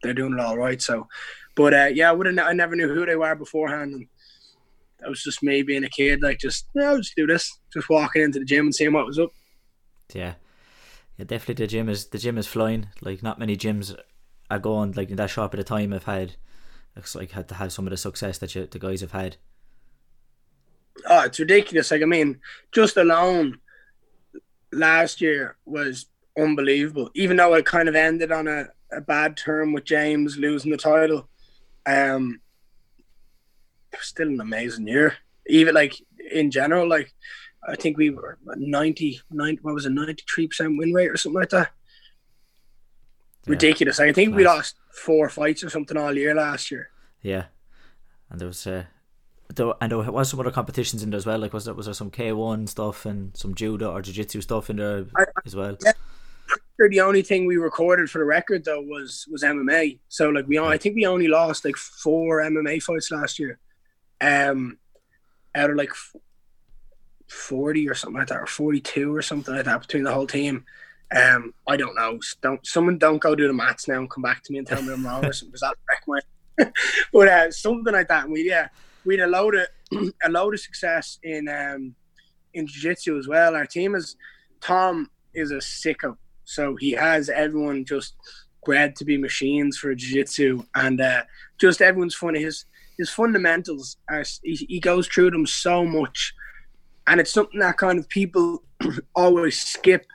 [0.02, 1.08] they're doing it all right so
[1.54, 4.06] but uh, yeah I would have I never knew who they were beforehand and
[5.00, 7.88] that was just me being a kid, like just yeah, I'll just do this, just
[7.88, 9.30] walking into the gym and seeing what was up.
[10.12, 10.34] Yeah,
[11.16, 12.88] yeah, definitely the gym is the gym is flying.
[13.00, 13.96] Like not many gyms
[14.50, 15.92] are going like in that shop at a time.
[15.92, 16.36] I've had
[16.94, 19.36] looks like had to have some of the success that you, the guys have had.
[21.06, 21.90] Oh, it's ridiculous.
[21.90, 22.40] Like I mean,
[22.72, 23.58] just alone
[24.72, 26.06] last year was
[26.38, 27.10] unbelievable.
[27.14, 30.76] Even though it kind of ended on a, a bad term with James losing the
[30.76, 31.28] title,
[31.86, 32.40] um,
[34.02, 35.14] still an amazing year.
[35.46, 35.94] Even like
[36.32, 37.12] in general, like
[37.66, 41.50] I think we were 90, 90 what was it, 93% win rate or something like
[41.50, 41.70] that.
[43.44, 43.52] Yeah.
[43.52, 44.00] Ridiculous.
[44.00, 44.36] I think nice.
[44.36, 46.90] we lost four fights or something all year last year.
[47.22, 47.44] Yeah.
[48.30, 48.84] And there was uh,
[49.54, 51.38] there, and there was some other competitions in there as well.
[51.38, 54.40] Like was there was there some K one stuff and some judo or jiu jitsu
[54.40, 55.76] stuff in there I, as well?
[55.84, 55.92] Yeah.
[56.78, 59.98] The only thing we recorded for the record though was was MMA.
[60.08, 63.58] So like we, I think we only lost like four MMA fights last year,
[64.20, 64.78] um,
[65.54, 65.92] out of like
[67.28, 70.26] forty or something like that, or forty two or something like that between the whole
[70.26, 70.64] team.
[71.14, 72.18] Um, I don't know.
[72.40, 74.82] Don't someone don't go do the maths now and come back to me and tell
[74.82, 76.20] me I'm wrong or something because that wreck my.
[77.12, 78.24] but uh, something like that.
[78.24, 78.68] And we yeah
[79.06, 79.66] we had a load of
[80.24, 81.94] a load of success in um,
[82.52, 83.54] in jiu-jitsu as well.
[83.54, 84.16] Our team is
[84.60, 88.14] Tom is a sicko, so he has everyone just
[88.64, 91.22] bred to be machines for jiu-jitsu, and uh,
[91.58, 92.42] just everyone's funny.
[92.42, 92.64] His
[92.98, 96.34] his fundamentals are he, he goes through them so much,
[97.06, 98.62] and it's something that kind of people
[99.14, 100.06] always skip.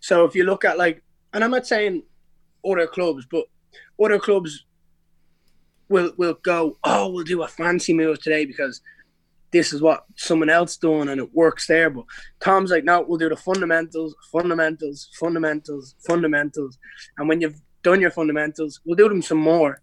[0.00, 2.02] So if you look at like, and I'm not saying
[2.64, 3.44] other clubs, but
[4.02, 4.64] other clubs
[5.88, 8.80] will will go, oh, we'll do a fancy move today because
[9.54, 11.88] this is what someone else doing and it works there.
[11.88, 12.06] But
[12.40, 16.76] Tom's like, no, we'll do the fundamentals, fundamentals, fundamentals, fundamentals.
[17.18, 19.80] And when you've done your fundamentals, we'll do them some more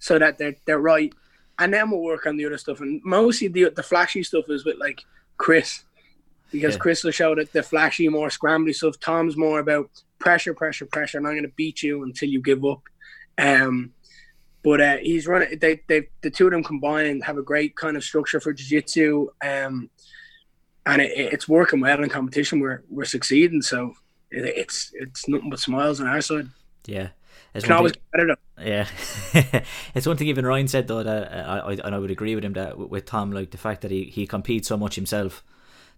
[0.00, 1.12] so that they're they're right.
[1.60, 2.80] And then we'll work on the other stuff.
[2.80, 5.02] And mostly the the flashy stuff is with like
[5.36, 5.84] Chris.
[6.50, 6.80] Because yeah.
[6.80, 8.98] Chris will show that the flashy, more scrambly stuff.
[8.98, 12.82] Tom's more about pressure, pressure, pressure, and I'm gonna beat you until you give up.
[13.38, 13.92] Um
[14.62, 15.58] but uh, he's running.
[15.58, 19.28] They they the two of them combined have a great kind of structure for jiu-jitsu,
[19.42, 19.88] um,
[20.84, 22.60] and it, it's working well in competition.
[22.60, 23.94] We're we're succeeding, so
[24.30, 26.48] it, it's it's nothing but smiles on our side.
[26.84, 27.08] Yeah.
[27.52, 28.86] It's Can always thing, Yeah,
[29.94, 32.34] it's one thing even Ryan said though that uh, I, I and I would agree
[32.34, 35.42] with him that with Tom like the fact that he, he competes so much himself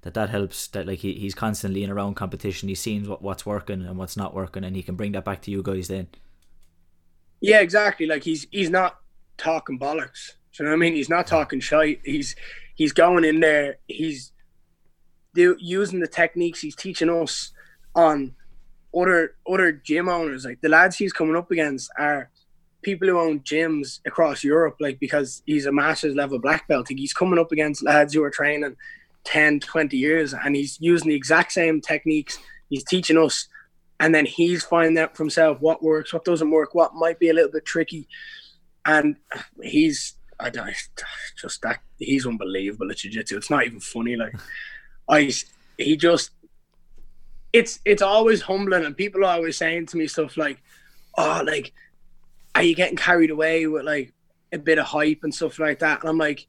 [0.03, 3.45] that that helps that like he, he's constantly in around competition he's seeing what, what's
[3.45, 6.09] working and what's not working and he can bring that back to you guys then
[7.43, 8.07] yeah, exactly.
[8.07, 8.99] Like he's he's not
[9.37, 10.37] talking bollocks.
[10.53, 10.95] Do you know what I mean?
[10.95, 12.01] He's not talking shite.
[12.05, 12.37] He's
[12.77, 13.79] he's going in there.
[13.89, 14.33] He's
[15.35, 17.51] do, using the techniques he's teaching us
[17.97, 18.37] on
[18.95, 20.45] other other gym owners.
[20.45, 22.31] Like the lads he's coming up against are
[22.83, 24.77] people who own gyms across Europe.
[24.81, 26.91] Like because he's a master's level black belt.
[26.91, 28.77] Like he's coming up against lads who are training
[29.25, 33.49] 10, 20 years, and he's using the exact same techniques he's teaching us
[34.03, 37.29] and then he's finding out for himself what works, what doesn't work, what might be
[37.29, 38.09] a little bit tricky,
[38.85, 39.15] and
[39.63, 40.75] he's I don't
[41.41, 43.37] just that he's unbelievable at jiu-jitsu.
[43.37, 44.17] It's not even funny.
[44.17, 44.35] Like
[45.09, 45.33] I,
[45.79, 46.33] he just
[47.53, 50.63] it's it's always humbling, and people are always saying to me stuff like,
[51.17, 51.73] "Oh, like,
[52.55, 54.13] are you getting carried away with like
[54.53, 56.47] a bit of hype and stuff like that?" And I'm like,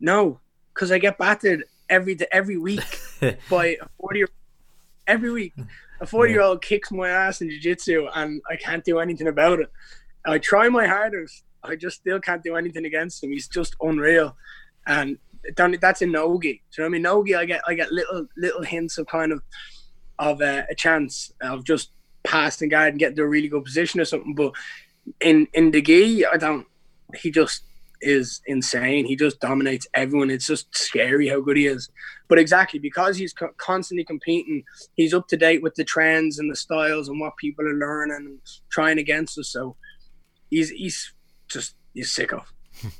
[0.00, 0.40] "No,
[0.74, 3.00] because I get battered every every week
[3.50, 4.24] by a forty
[5.06, 5.54] every week."
[6.00, 9.60] a 40 year old kicks my ass in jiu-jitsu and I can't do anything about
[9.60, 9.70] it.
[10.26, 11.44] I try my hardest.
[11.62, 13.32] I just still can't do anything against him.
[13.32, 14.36] He's just unreal.
[14.86, 15.18] And
[15.56, 16.62] that's in Nogi.
[16.74, 19.06] Do you know what I mean, Nogi, I get I get little little hints of
[19.06, 19.42] kind of
[20.20, 21.90] of uh, a chance of just
[22.22, 24.34] passing guard and getting to a really good position or something.
[24.34, 24.52] But
[25.20, 26.66] in in the gi, I don't.
[27.16, 27.62] He just
[28.00, 29.06] is insane.
[29.06, 30.30] He just dominates everyone.
[30.30, 31.88] It's just scary how good he is.
[32.28, 34.62] But exactly because he's co- constantly competing,
[34.94, 38.14] he's up to date with the trends and the styles and what people are learning
[38.16, 38.38] and
[38.70, 39.48] trying against us.
[39.48, 39.76] So
[40.50, 41.12] he's he's
[41.48, 42.52] just he's sick of.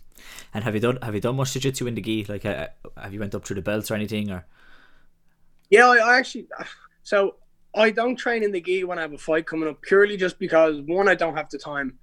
[0.52, 2.26] And have you done have you done much jiu-jitsu in the gi?
[2.28, 4.32] Like, uh, have you went up through the belts or anything?
[4.32, 4.44] Or
[5.70, 6.48] yeah, I, I actually
[7.02, 7.36] so
[7.74, 10.38] I don't train in the gi when I have a fight coming up purely just
[10.38, 11.98] because one I don't have the time.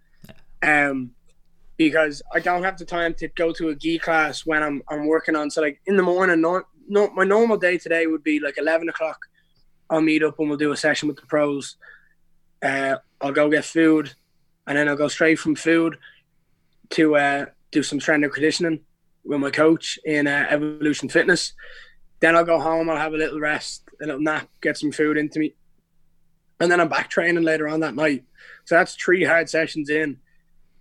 [0.64, 1.12] Um,
[1.78, 5.08] because I don't have the time to go to a gi class when I'm I'm
[5.08, 5.50] working on.
[5.52, 8.90] So like in the morning, not not my normal day today would be like eleven
[8.90, 9.20] o'clock.
[9.90, 11.78] I'll meet up and we'll do a session with the pros.
[12.62, 14.14] Uh, I'll go get food,
[14.66, 15.98] and then I'll go straight from food
[16.92, 18.80] to uh, do some strength and conditioning
[19.24, 21.54] with my coach in uh, Evolution Fitness.
[22.20, 22.90] Then I'll go home.
[22.90, 25.56] I'll have a little rest, a little nap, get some food into me,
[26.60, 28.24] and then I'm back training later on that night.
[28.66, 30.20] So that's three hard sessions in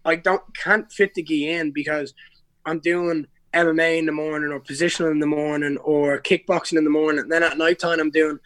[0.06, 2.14] I don't can't fit the gi in because
[2.64, 6.90] I'm doing MMA in the morning or positional in the morning or kickboxing in the
[6.90, 7.22] morning.
[7.22, 8.38] And then at night time I'm doing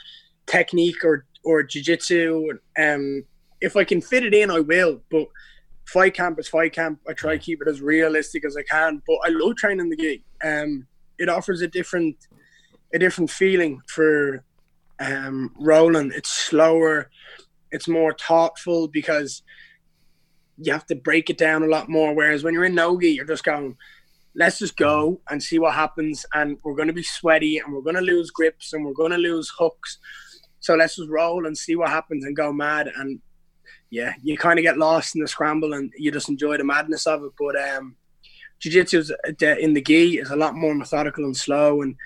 [0.47, 2.59] technique or or jiu-jitsu.
[2.79, 3.25] Um,
[3.61, 5.03] if I can fit it in, I will.
[5.11, 5.27] But
[5.85, 7.01] fight camp is fight camp.
[7.07, 9.03] I try to keep it as realistic as I can.
[9.07, 10.25] But I love training the gi.
[10.43, 10.87] Um,
[11.19, 12.17] it offers a different
[12.95, 14.43] a different feeling for
[15.01, 16.13] um, rolling.
[16.15, 17.11] It's slower.
[17.73, 19.43] It's more thoughtful because
[20.59, 22.15] you have to break it down a lot more.
[22.15, 23.77] Whereas when you're in nogi, you're just going,
[24.35, 26.27] let's just go and see what happens.
[26.35, 29.13] And we're going to be sweaty and we're going to lose grips and we're going
[29.13, 29.99] to lose hooks.
[30.61, 32.91] So let's just roll and see what happens and go mad.
[32.95, 33.21] And
[33.89, 37.07] yeah, you kind of get lost in the scramble and you just enjoy the madness
[37.07, 37.33] of it.
[37.39, 37.97] But um,
[38.59, 39.05] jiu-jitsu
[39.41, 41.97] in the gi is a lot more methodical and slow and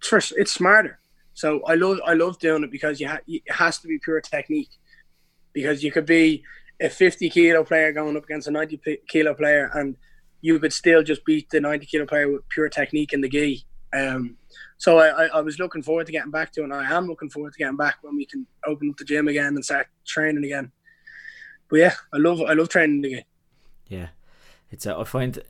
[0.00, 0.98] it's, it's smarter.
[1.38, 4.20] So I love I love doing it because you ha- it has to be pure
[4.20, 4.70] technique
[5.52, 6.42] because you could be
[6.80, 9.96] a 50 kilo player going up against a 90 kilo player and
[10.40, 13.64] you could still just beat the 90 kilo player with pure technique in the gi.
[13.92, 14.36] Um,
[14.78, 17.06] so I, I, I, was looking forward to getting back to it, and I am
[17.06, 19.86] looking forward to getting back when we can open up the gym again and start
[20.04, 20.72] training again.
[21.70, 23.24] But yeah, I love I love training again.
[23.86, 24.08] Yeah,
[24.72, 25.40] it's uh, I find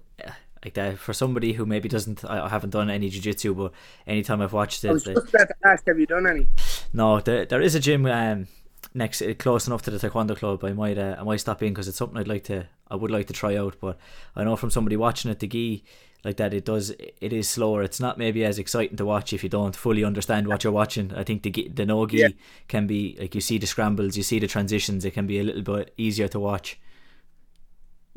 [0.65, 3.73] like that for somebody who maybe doesn't I haven't done any jiu-jitsu but
[4.07, 6.49] anytime I've watched it I was just about to ask have you done any?
[6.93, 8.49] No there, there is a gym um
[8.95, 10.65] next uh, close enough to the taekwondo club.
[10.65, 13.11] I might uh, I might stop in because it's something I'd like to I would
[13.11, 13.99] like to try out but
[14.35, 15.85] I know from somebody watching it the gi
[16.25, 17.83] like that it does it is slower.
[17.83, 21.13] It's not maybe as exciting to watch if you don't fully understand what you're watching.
[21.15, 22.29] I think the the nogi yeah.
[22.67, 25.45] can be like you see the scrambles you see the transitions it can be a
[25.45, 26.81] little bit easier to watch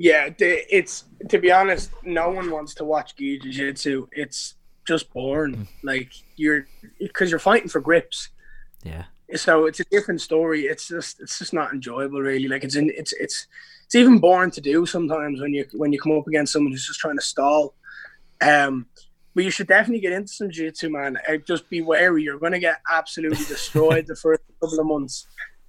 [0.01, 4.55] yeah it's to be honest no one wants to watch gi jiu-jitsu it's
[4.87, 5.67] just boring mm.
[5.83, 6.65] like you're
[6.99, 8.29] because you're fighting for grips
[8.83, 9.03] yeah
[9.35, 10.61] so it's a different story.
[10.61, 12.47] It's just it's just not enjoyable really.
[12.47, 13.47] Like it's in it's it's
[13.85, 16.87] it's even boring to do sometimes when you when you come up against someone who's
[16.87, 17.75] just trying to stall.
[18.41, 18.87] Um,
[19.33, 21.17] but you should definitely get into some jiu-jitsu, man.
[21.29, 22.23] Uh, just be wary.
[22.23, 25.25] You're going to get absolutely destroyed the first couple of months,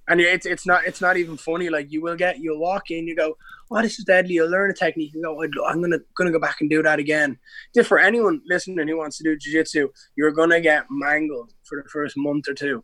[0.07, 1.69] and it's it's not it's not even funny.
[1.69, 3.37] Like you will get you'll walk in, you go,
[3.71, 5.13] "Oh, this is deadly." You'll learn a technique.
[5.13, 7.37] You go, "I'm gonna gonna go back and do that again."
[7.73, 11.89] Just for anyone listening who wants to do jiu-jitsu, you're gonna get mangled for the
[11.89, 12.83] first month or two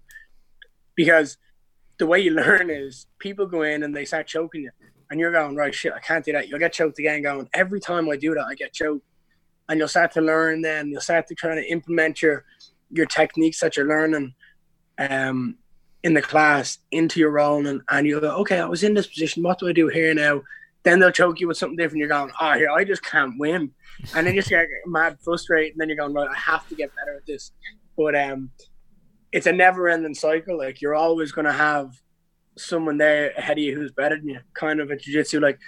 [0.95, 1.37] because
[1.97, 4.71] the way you learn is people go in and they start choking you,
[5.11, 5.93] and you're going right shit.
[5.93, 6.47] I can't do that.
[6.47, 7.21] You'll get choked again.
[7.21, 9.05] Going every time I do that, I get choked,
[9.67, 10.61] and you'll start to learn.
[10.61, 12.45] Then you'll start to try to implement your
[12.91, 14.33] your techniques that you're learning
[14.99, 15.57] um,
[16.03, 19.07] in the class into your role, and, and you'll go, okay, I was in this
[19.07, 19.43] position.
[19.43, 20.41] What do I do here now?
[20.83, 21.99] Then they'll choke you with something different.
[21.99, 23.71] You're going, oh, here, I just can't win.
[24.15, 25.73] And then you just get mad frustrated.
[25.73, 27.51] And then you're going, right, I have to get better at this.
[27.97, 28.51] But um,
[29.31, 30.57] it's a never ending cycle.
[30.57, 31.99] Like you're always gonna have
[32.57, 35.39] someone there ahead of you who's better than you, kind of a jiu-jitsu.
[35.39, 35.59] Like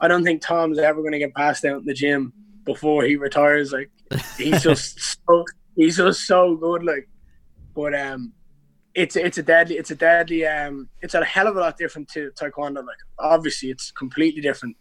[0.00, 2.32] I don't think Tom's ever gonna get passed out in the gym
[2.64, 3.72] before he retires.
[3.72, 3.90] Like
[4.36, 5.44] he's just so
[5.76, 6.84] he's just so good.
[6.84, 7.08] Like
[7.74, 8.32] but um
[8.94, 12.08] it's it's a deadly it's a deadly um it's a hell of a lot different
[12.08, 12.84] to taekwondo.
[12.84, 14.76] Like obviously it's completely different.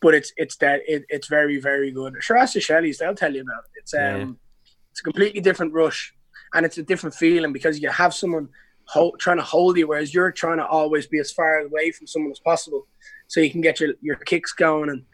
[0.00, 2.14] But it's it's that it, it's very very good.
[2.20, 3.80] Sure, ask the Shelleys; they'll tell you about it.
[3.80, 4.72] It's um, yeah.
[4.92, 6.14] it's a completely different rush
[6.54, 8.48] and it's a different feeling because you have someone
[8.84, 12.06] hold, trying to hold you, whereas you're trying to always be as far away from
[12.06, 12.86] someone as possible,
[13.26, 14.90] so you can get your your kicks going.
[14.90, 15.04] And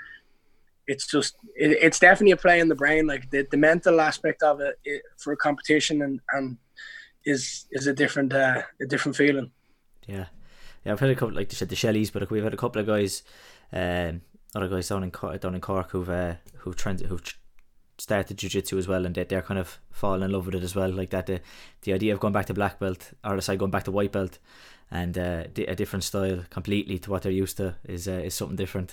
[0.87, 4.43] it's just it, it's definitely a play in the brain, like the, the mental aspect
[4.43, 6.57] of it, it for a competition and and
[7.25, 9.51] is is a different uh, a different feeling.
[10.07, 10.27] Yeah,
[10.85, 10.93] yeah.
[10.93, 12.87] I've had a couple like you said the Shelleys, but we've had a couple of
[12.87, 13.23] guys.
[13.73, 14.23] Um,
[14.55, 17.23] other guys down in Cork, down in Cork who've uh, who've, trans- who've
[17.99, 20.75] started jiu-jitsu as well and they, they're kind of falling in love with it as
[20.75, 21.41] well like that the,
[21.83, 24.39] the idea of going back to black belt or aside going back to white belt
[24.91, 28.57] and uh, a different style completely to what they're used to is uh, is something
[28.57, 28.93] different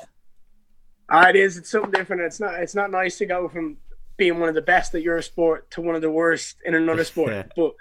[1.09, 3.77] ah, it is it's something different it's not it's not nice to go from
[4.17, 7.03] being one of the best at your sport to one of the worst in another
[7.11, 7.43] sport yeah.
[7.55, 7.73] but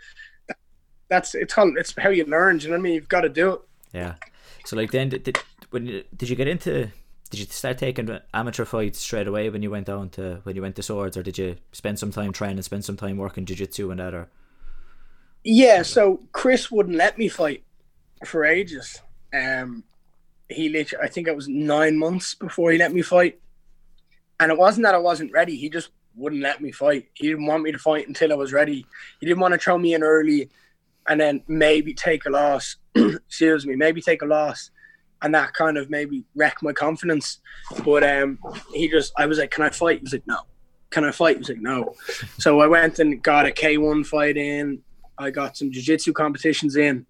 [1.11, 3.23] that's it's how it's how you learn Do you know what I mean you've got
[3.23, 3.61] to do it
[3.93, 4.15] yeah
[4.65, 5.39] so like then did, did
[5.71, 6.91] when you, did you get into
[7.31, 10.63] did you start taking amateur fights straight away when you went down to when you
[10.63, 13.91] went to swords, or did you spend some time training, spend some time working jiu-jitsu
[13.91, 14.15] and that?
[14.15, 14.29] Or
[15.45, 17.63] yeah, so Chris wouldn't let me fight
[18.25, 19.01] for ages.
[19.33, 19.85] Um,
[20.49, 23.41] he literally, I think it was nine months before he let me fight,
[24.41, 25.55] and it wasn't that I wasn't ready.
[25.55, 27.11] He just wouldn't let me fight.
[27.15, 28.85] He didn't want me to fight until I was ready.
[29.21, 30.51] He didn't want to throw me in early,
[31.11, 32.77] and then maybe take a loss.
[32.95, 34.71] Excuse me, maybe take a loss
[35.23, 37.41] and that kind of maybe wreck my confidence.
[37.85, 38.39] But um,
[38.73, 40.41] he just, I was like, "Can I fight?" He was like, "No."
[40.91, 41.37] Can I fight?
[41.37, 41.95] He was like, "No."
[42.39, 44.81] so I went and got a K one fight in.
[45.19, 47.05] I got some jiu jitsu competitions in,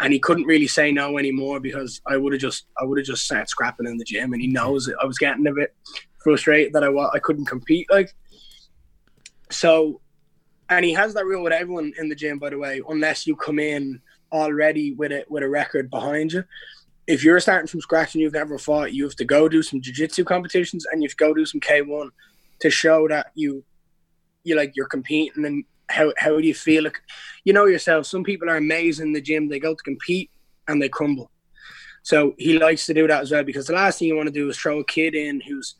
[0.00, 3.06] and he couldn't really say no anymore because I would have just, I would have
[3.06, 4.96] just sat scrapping in the gym, and he knows it.
[5.00, 5.74] I was getting a bit
[6.22, 8.14] frustrated that I I couldn't compete like.
[9.50, 10.00] So,
[10.68, 13.36] and he has that rule with everyone in the gym, by the way, unless you
[13.36, 14.00] come in
[14.32, 16.44] already with a with a record behind you.
[17.06, 19.80] If you're starting from scratch and you've never fought, you have to go do some
[19.80, 22.08] jiu-jitsu competitions and you have to go do some K1
[22.60, 23.62] to show that you
[24.42, 26.84] you like you're competing and how how do you feel?
[26.84, 27.00] Like,
[27.44, 28.06] you know yourself.
[28.06, 29.48] Some people are amazing in the gym.
[29.48, 30.30] They go to compete
[30.66, 31.30] and they crumble.
[32.02, 34.32] So he likes to do that as well because the last thing you want to
[34.32, 35.74] do is throw a kid in who's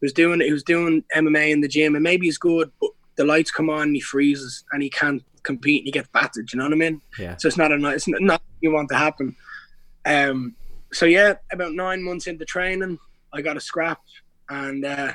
[0.00, 3.24] who's doing it who's doing MMA in the gym and maybe he's good, but the
[3.24, 6.50] lights come on and he freezes and he can't compete and he gets battered.
[6.52, 7.02] You know what I mean?
[7.18, 7.36] Yeah.
[7.36, 9.36] So it's not a it's not you want to happen.
[10.06, 10.54] Um.
[10.92, 12.98] So yeah, about nine months into training,
[13.34, 14.00] I got a scrap
[14.48, 15.12] and uh,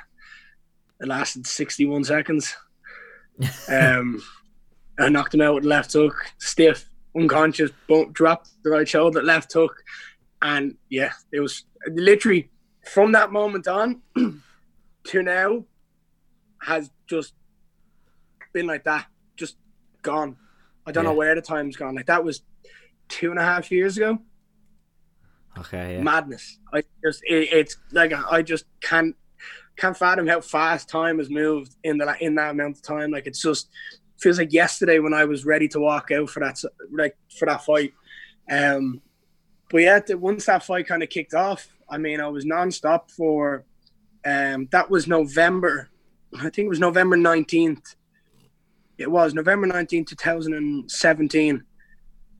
[0.99, 2.55] it lasted sixty one seconds.
[3.67, 4.21] Um,
[4.99, 6.87] I knocked him out with left hook, stiff,
[7.17, 9.75] unconscious, bump, dropped the right shoulder, left hook,
[10.43, 12.51] and yeah, it was literally
[12.85, 14.03] from that moment on
[15.05, 15.65] to now
[16.61, 17.33] has just
[18.53, 19.57] been like that, just
[20.01, 20.37] gone.
[20.85, 21.11] I don't Yeah.
[21.11, 21.95] know where the time's gone.
[21.95, 22.43] Like that was
[23.09, 24.19] two and a half years ago.
[25.57, 26.01] Okay, yeah.
[26.01, 26.59] Madness.
[26.73, 29.15] I just it, it's like I just can't
[29.77, 33.11] can't fathom how fast time has moved in the in that amount of time.
[33.11, 33.69] Like it's just
[34.19, 36.59] feels like yesterday when I was ready to walk out for that
[36.91, 37.93] like for that fight.
[38.49, 39.01] Um,
[39.69, 43.63] but yeah, once that fight kind of kicked off, I mean, I was non-stop for
[44.25, 45.89] um that was November.
[46.35, 47.95] I think it was November nineteenth.
[48.97, 51.63] It was November nineteenth, two thousand and seventeen,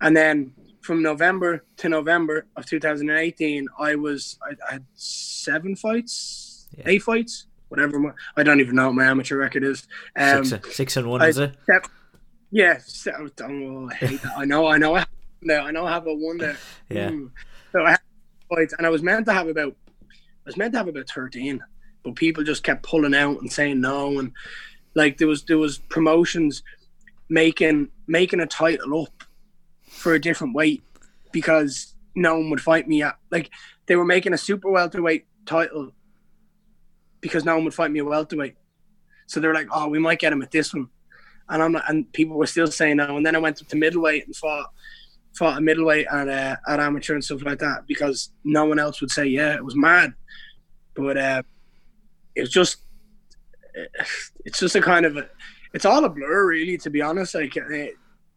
[0.01, 6.67] and then from November to November of 2018, I was I, I had seven fights,
[6.77, 6.83] Yeah.
[6.87, 7.97] eight fights, whatever.
[7.99, 9.87] My, I don't even know what my amateur record is.
[10.17, 11.55] Um, six, six and one, I- is it?
[12.51, 14.33] yeah, se- oh, I hate that.
[14.37, 15.09] I know, I know, I have.
[15.49, 16.57] I know I have a one there.
[16.89, 17.09] Yeah.
[17.09, 17.31] Mm.
[17.71, 17.99] So I had
[18.49, 19.75] fights, and I was meant to have about,
[20.11, 21.61] I was meant to have about 13,
[22.03, 24.31] but people just kept pulling out and saying no, and
[24.95, 26.63] like there was there was promotions
[27.29, 29.23] making making a title up
[29.87, 30.83] for a different weight
[31.31, 33.49] because no one would fight me at like
[33.87, 35.91] they were making a super welterweight title
[37.21, 38.55] because no one would fight me at welterweight.
[39.27, 40.89] So they were like, "Oh, we might get him at this one,"
[41.49, 43.17] and I'm not, and people were still saying no.
[43.17, 44.69] And then I went up to middleweight and fought
[45.33, 49.01] fought a middleweight at uh, at amateur and stuff like that because no one else
[49.01, 49.55] would say yeah.
[49.55, 50.13] It was mad,
[50.93, 51.43] but uh,
[52.35, 52.82] it was just
[54.45, 55.27] it's just a kind of a,
[55.73, 57.35] it's all a blur really to be honest.
[57.35, 57.87] Like uh,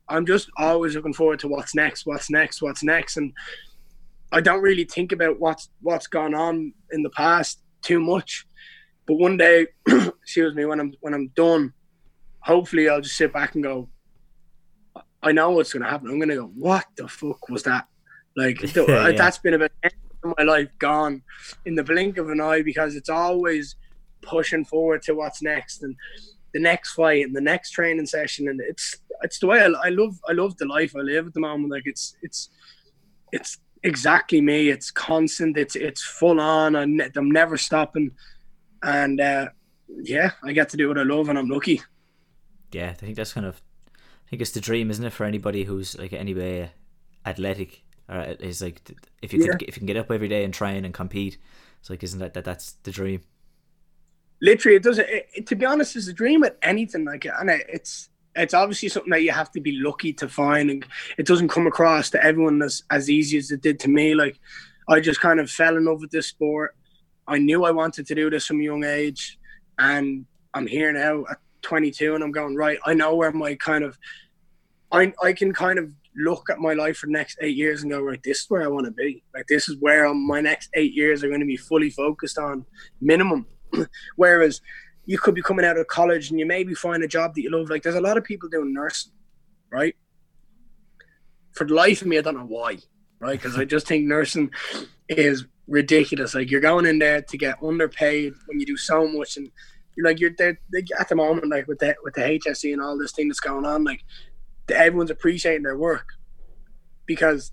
[0.09, 3.33] I'm just always looking forward to what's next, what's next, what's next, and
[4.33, 8.47] I don't really think about what's what's gone on in the past too much.
[9.07, 11.73] But one day, excuse me, when I'm when I'm done,
[12.41, 13.89] hopefully I'll just sit back and go.
[15.23, 16.09] I know what's going to happen.
[16.09, 16.53] I'm going to go.
[16.55, 17.87] What the fuck was that?
[18.37, 19.13] Like Yeah, yeah.
[19.13, 19.91] that's been about 10
[20.25, 21.23] of my life gone
[21.65, 23.77] in the blink of an eye because it's always
[24.27, 25.97] pushing forward to what's next and
[26.53, 29.89] the next fight and the next training session and it's it's the way I, I
[29.91, 31.71] love I love the life I live at the moment.
[31.73, 32.51] Like it's it's
[33.33, 34.69] it's exactly me.
[34.69, 35.57] It's constant.
[35.57, 36.77] It's it's full on.
[36.77, 38.11] I'm, I'm never stopping,
[38.83, 39.49] and uh,
[39.89, 41.81] yeah, I get to do what I love, and I'm lucky.
[42.73, 43.63] Yeah, I think that's kind of,
[43.97, 46.71] I think it's the dream, isn't it, for anybody who's like anyway
[47.25, 48.83] athletic or is like
[49.23, 49.53] if you Yeah.
[49.53, 51.39] can if you can get up every day and train and compete,
[51.81, 53.23] it's like isn't that, that that's the dream?
[54.41, 55.09] Literally, it doesn't.
[55.09, 58.11] It, it- to be honest, it's a dream at anything like it, and it, it's
[58.35, 61.67] it's obviously something that you have to be lucky to find, and it doesn't come
[61.67, 64.15] across to everyone as as easy as it did to me.
[64.15, 64.39] Like
[64.89, 66.75] I just kind of fell in love with this sport.
[67.27, 69.39] I knew I wanted to do this from a young age,
[69.79, 72.79] and I'm here now at 22, and I'm going right.
[72.87, 73.99] I know where my kind of,
[74.93, 77.91] I I can kind of look at my life for the next eight years and
[77.91, 78.23] go right.
[78.23, 79.23] This is where I want to be.
[79.35, 82.39] Like this is where um, my next eight years are going to be fully focused
[82.39, 82.65] on
[83.01, 83.47] minimum.
[84.17, 84.61] Whereas
[85.07, 87.51] you could be coming out of college and you maybe find a job that you
[87.51, 87.71] love.
[87.71, 89.13] Like there's a lot of people doing nursing,
[89.71, 89.95] right?
[91.53, 92.79] For the life of me, I don't know why,
[93.21, 93.41] right?
[93.41, 94.51] Because I just think nursing
[95.09, 96.35] is ridiculous.
[96.35, 99.51] Like you're going in there to get underpaid when you do so much, and
[99.97, 102.83] you're like you're there like, at the moment, like with the with the HSE and
[102.83, 104.03] all this thing that's going on, like
[104.69, 106.07] everyone's appreciating their work
[107.07, 107.53] because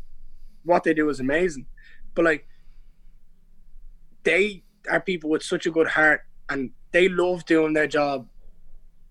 [0.64, 1.68] what they do is amazing.
[2.16, 2.48] But like
[4.24, 8.28] they are people with such a good heart and they love doing their job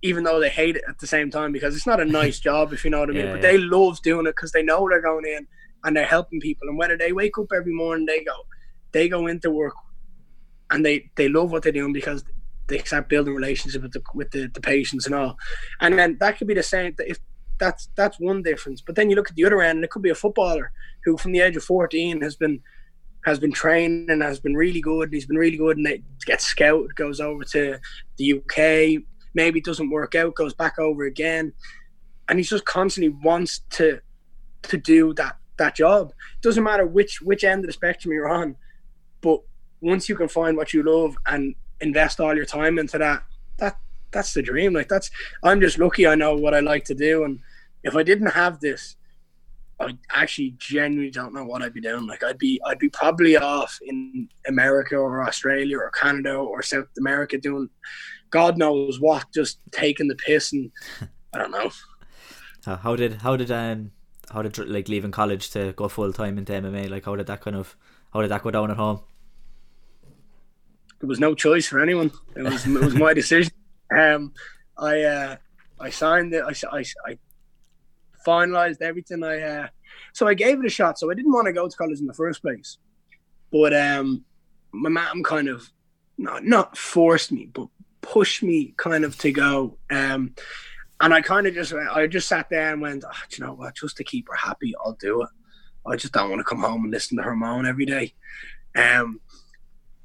[0.03, 2.73] even though they hate it at the same time because it's not a nice job
[2.73, 3.27] if you know what I mean.
[3.27, 3.53] Yeah, but yeah.
[3.53, 5.47] they love doing it because they know they're going in
[5.85, 6.69] and they're helping people.
[6.69, 8.35] And whether they wake up every morning, they go,
[8.93, 9.75] they go into work,
[10.71, 12.25] and they they love what they're doing because
[12.69, 15.37] they start building relationships with the with the, the patients and all.
[15.81, 16.95] And then that could be the same.
[16.99, 17.19] If
[17.59, 18.81] that's that's one difference.
[18.81, 20.73] But then you look at the other end, and it could be a footballer
[21.05, 22.61] who, from the age of fourteen, has been
[23.25, 25.13] has been trained and has been really good.
[25.13, 27.79] He's been really good, and they gets scouted, goes over to
[28.17, 29.03] the UK.
[29.35, 31.53] Maybe it doesn't work out, goes back over again,
[32.29, 34.01] and he just constantly wants to
[34.63, 36.11] to do that that job.
[36.11, 38.57] It doesn't matter which which end of the spectrum you're on,
[39.21, 39.41] but
[39.81, 43.25] once you can find what you love and invest all your time into that,
[43.59, 43.79] that
[44.11, 44.73] that's the dream.
[44.73, 45.11] Like that's
[45.43, 47.25] I'm just lucky I know what I like to do.
[47.25, 47.41] And
[47.83, 48.97] if I didn't have this,
[49.83, 52.07] I actually genuinely don't know what I'd be doing.
[52.07, 56.89] Like I'd be I'd be probably off in America or Australia or Canada or South
[56.99, 57.69] America doing
[58.31, 60.71] God knows what, just taking the piss and
[61.35, 61.71] I don't know.
[62.65, 63.91] How did how did um
[64.31, 66.89] how did like leaving college to go full time into MMA?
[66.89, 67.77] Like how did that kind of
[68.13, 69.01] how did that go down at home?
[71.01, 72.13] There was no choice for anyone.
[72.37, 73.53] It was it was my decision.
[73.93, 74.33] Um,
[74.79, 75.37] I uh,
[75.81, 76.45] I signed it.
[76.45, 77.19] I, I, I
[78.27, 79.23] finalized everything.
[79.23, 79.69] I uh,
[80.13, 80.99] so I gave it a shot.
[80.99, 82.79] So I didn't want to go to college in the first place,
[83.51, 84.25] but um,
[84.73, 85.71] my mom kind of
[86.19, 87.69] not not forced me, but
[88.01, 89.79] pushed me kind of to go.
[89.91, 90.35] Um,
[91.01, 93.75] and I kind of just I just sat there and went, oh, you know what?
[93.75, 95.29] Just to keep her happy, I'll do it.
[95.87, 98.15] I just don't want to come home and listen to her moan every day.
[98.77, 99.21] Um,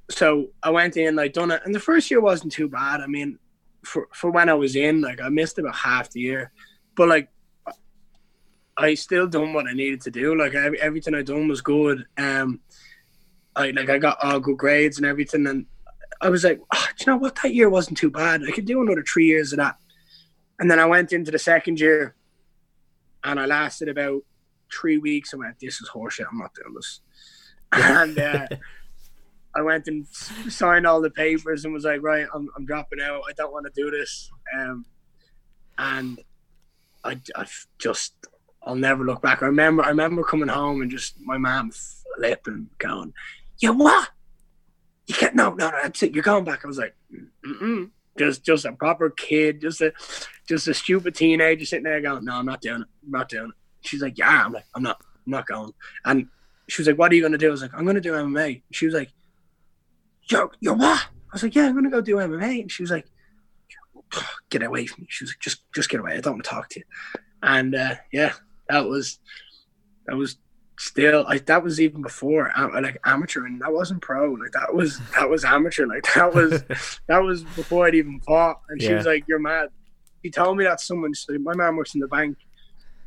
[0.10, 3.02] so I went in, I done it, and the first year wasn't too bad.
[3.02, 3.38] I mean,
[3.84, 6.52] for for when I was in, like I missed about half the year,
[6.96, 7.30] but like
[8.78, 10.38] I still done what I needed to do.
[10.38, 12.06] Like every, everything I done was good.
[12.18, 12.60] Um,
[13.56, 15.66] I like I got all good grades and everything, and
[16.22, 17.38] I was like, oh, you know what?
[17.42, 18.44] That year wasn't too bad.
[18.48, 19.78] I could do another three years of that.
[20.60, 22.16] And then I went into the second year,
[23.24, 24.22] and I lasted about
[24.72, 25.34] three weeks.
[25.34, 26.26] I went, this is horseshit.
[26.32, 27.02] I'm not doing this.
[27.72, 28.48] and uh,
[29.56, 33.24] I went and signed all the papers and was like, right, I'm, I'm dropping out.
[33.28, 34.30] I don't want to do this.
[34.56, 34.86] Um,
[35.78, 36.20] and
[37.04, 37.46] I, I
[37.80, 38.14] just,
[38.68, 39.42] I'll never look back.
[39.42, 43.14] I remember, I remember coming home and just my mom flipping, going,
[43.60, 44.10] "Yeah, what?
[45.08, 45.36] You can't?
[45.36, 45.80] No, no, no.
[45.82, 46.14] That's it.
[46.14, 46.94] You're going back." I was like,
[47.46, 47.92] Mm-mm.
[48.18, 49.94] just, just a proper kid, just a,
[50.48, 52.88] just a stupid teenager sitting there going, "No, I'm not doing it.
[53.06, 55.00] I'm not doing it." She's like, "Yeah." I'm like, "I'm not.
[55.26, 56.28] I'm not going." And
[56.68, 58.02] she was like, "What are you going to do?" I was like, "I'm going to
[58.02, 59.12] do MMA." She was like,
[60.30, 62.84] "You're, you're what?" I was like, "Yeah, I'm going to go do MMA." And she
[62.84, 63.06] was like,
[64.50, 66.18] "Get away from me." She was like, "Just, just get away.
[66.18, 66.86] I don't want to talk to you."
[67.42, 68.34] And uh, yeah,
[68.70, 69.20] that was
[70.06, 70.38] that was
[70.80, 72.52] still like that was even before
[72.82, 76.64] like amateur and that wasn't pro like that was that was amateur like that was
[77.08, 79.70] that was before I'd even fought and she was like you're mad.
[80.24, 82.38] She told me that someone so my mom works in the bank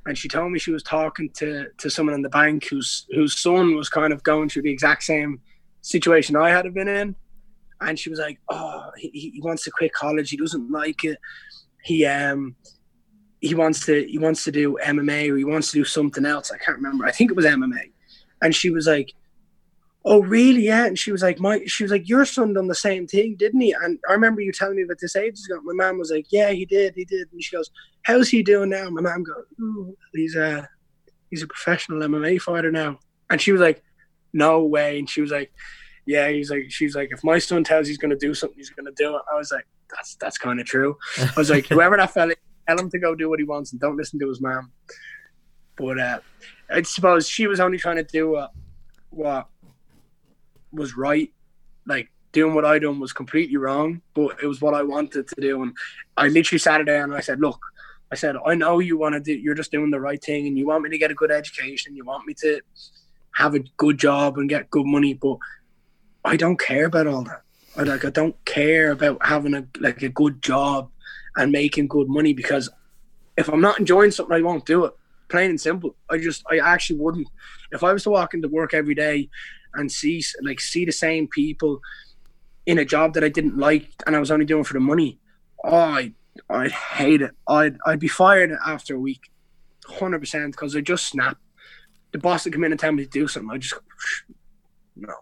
[0.07, 3.39] and she told me she was talking to to someone in the bank whose whose
[3.39, 5.41] son was kind of going through the exact same
[5.83, 7.15] situation I had been in
[7.81, 11.19] and she was like oh he, he wants to quit college he doesn't like it.
[11.83, 12.57] He um
[13.41, 16.51] he wants to he wants to do MMA or he wants to do something else.
[16.51, 17.07] I can't remember.
[17.07, 17.91] I think it was MMA.
[18.43, 19.13] And she was like,
[20.05, 20.67] Oh really?
[20.67, 20.87] Yeah.
[20.87, 23.61] And she was like, My she was like, Your son done the same thing, didn't
[23.61, 23.73] he?
[23.73, 25.61] And I remember you telling me about this ages ago.
[25.63, 27.29] My mom was like, Yeah, he did, he did.
[27.33, 27.71] And she goes,
[28.03, 28.89] How's he doing now?
[28.91, 30.69] My mom goes, Ooh, he's a
[31.31, 32.99] he's a professional MMA fighter now.
[33.31, 33.83] And she was like,
[34.35, 34.99] No way.
[34.99, 35.51] And she was like,
[36.05, 38.93] Yeah, he's like she's like, if my son tells he's gonna do something, he's gonna
[38.97, 39.23] do it.
[39.33, 40.99] I was like, That's that's kind of true.
[41.19, 42.35] I was like, whoever that fella
[42.71, 44.71] tell him to go do what he wants and don't listen to his mom.
[45.77, 46.21] But uh,
[46.71, 48.53] I suppose she was only trying to do what,
[49.11, 49.49] what
[50.73, 51.33] was right.
[51.87, 55.41] Like doing what I done was completely wrong, but it was what I wanted to
[55.41, 55.63] do.
[55.63, 55.73] And
[56.17, 57.61] I literally sat there and I said, look,
[58.13, 60.57] I said, I know you want to do, you're just doing the right thing and
[60.59, 61.97] you want me to get a good education.
[61.97, 62.61] You want me to
[63.35, 65.39] have a good job and get good money, but
[66.25, 67.43] I don't care about all that.
[67.77, 70.91] I like, I don't care about having a, like a good job
[71.37, 72.69] and making good money because
[73.37, 74.93] if I'm not enjoying something, I won't do it.
[75.29, 75.95] Plain and simple.
[76.11, 77.29] I just, I actually wouldn't.
[77.73, 79.29] If I was to walk into work every day
[79.75, 81.81] and see, like, see the same people
[82.67, 85.19] in a job that I didn't like and I was only doing for the money,
[85.65, 86.13] oh, I,
[86.49, 87.31] I'd hate it.
[87.47, 89.31] I'd, I'd be fired after a week,
[89.87, 91.39] hundred percent, because I just snap.
[92.13, 93.51] The boss would come in and tell me to do something.
[93.53, 93.75] I just,
[94.97, 95.15] no,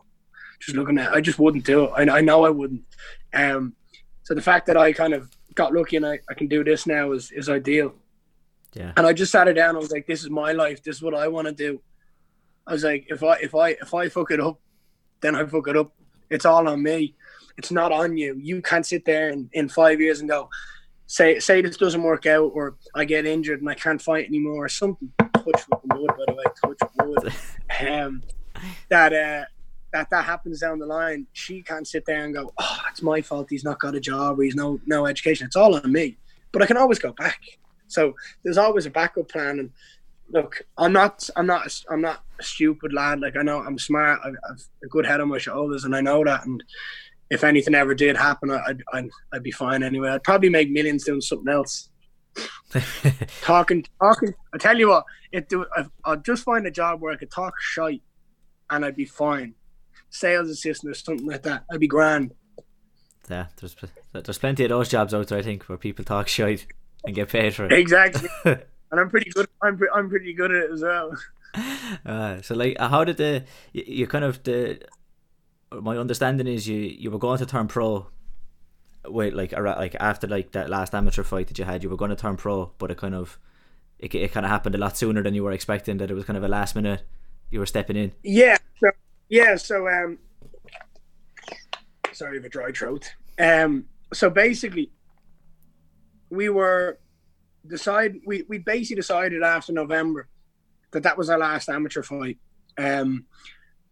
[0.59, 1.13] just looking at.
[1.13, 1.93] I just wouldn't do it.
[1.95, 2.83] I, I know I wouldn't.
[3.35, 3.75] Um,
[4.23, 6.87] so the fact that I kind of got lucky and I, I can do this
[6.87, 7.93] now is, is ideal.
[8.75, 8.93] Yeah.
[8.97, 9.75] And I just sat it down.
[9.75, 10.83] I was like, this is my life.
[10.83, 11.81] This is what I want to do.
[12.67, 14.61] I was like, if I if I if I fuck it up,
[15.21, 15.93] then I fuck it up.
[16.31, 17.15] It's all on me.
[17.57, 18.39] It's not on you.
[18.41, 20.49] You can't sit there in, in five years and go,
[21.07, 24.65] say say this doesn't work out or I get injured and I can't fight anymore
[24.65, 25.11] or something.
[25.19, 27.33] Touch wood, by the way, touch wood.
[27.81, 28.23] Um,
[28.89, 29.45] that uh,
[29.93, 33.23] that that happens down the line, she can't sit there and go, "Oh, it's my
[33.23, 33.49] fault.
[33.51, 36.19] He's not got a job or he's no no education." It's all on me.
[36.53, 37.41] But I can always go back.
[37.89, 39.59] So there's always a backup plan.
[39.59, 39.71] And
[40.31, 43.21] look, I'm not I'm not I'm not a stupid lad.
[43.21, 44.21] Like I know I'm smart.
[44.25, 46.47] I've, I've a good head on my shoulders, and I know that.
[46.47, 46.63] And
[47.31, 50.11] if anything ever did happen, I'd I'd, I'd be fine anyway.
[50.11, 51.91] I'd probably make millions doing something else.
[53.43, 54.35] talking, talking.
[54.55, 55.05] I tell you what,
[55.49, 55.67] do.
[56.05, 58.03] I'd just find a job where I could talk shite,
[58.71, 59.55] and I'd be fine.
[60.11, 61.65] Sales assistant or something like that.
[61.71, 62.33] I'd be grand.
[63.29, 63.77] Yeah, there's
[64.13, 65.39] there's plenty of those jobs out there.
[65.39, 66.67] I think where people talk shite
[67.05, 67.73] and get paid for it.
[67.73, 68.29] Exactly.
[68.45, 68.61] and
[68.93, 69.49] I'm pretty good.
[69.63, 71.17] I'm pre- I'm pretty good at it as well.
[72.05, 73.43] Uh, so like, how did the
[73.73, 74.79] you, you kind of the
[75.73, 78.07] my understanding is you you were going to turn pro
[79.07, 82.11] wait like like after like that last amateur fight that you had you were going
[82.11, 83.39] to turn pro but it kind of
[83.99, 86.25] it, it kind of happened a lot sooner than you were expecting that it was
[86.25, 87.03] kind of a last minute
[87.51, 88.57] you were stepping in yeah
[89.29, 90.19] yeah so um
[92.13, 94.91] sorry of a dry throat um so basically
[96.31, 96.99] we were
[97.67, 100.29] decide we, we basically decided after november
[100.93, 102.39] that that was our last amateur fight
[102.79, 103.25] um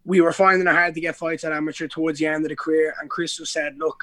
[0.05, 2.55] we were finding it hard to get fights at amateur towards the end of the
[2.55, 3.99] career and chris said look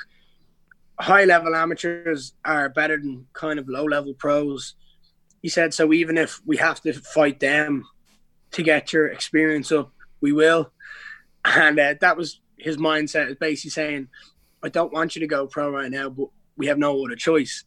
[0.99, 4.75] high level amateurs are better than kind of low level pros.
[5.43, 7.85] He said, so even if we have to fight them
[8.53, 10.73] to get your experience up, we will.
[11.45, 14.09] And uh, that was his mindset, is basically saying,
[14.63, 17.65] I don't want you to go pro right now, but we have no other choice.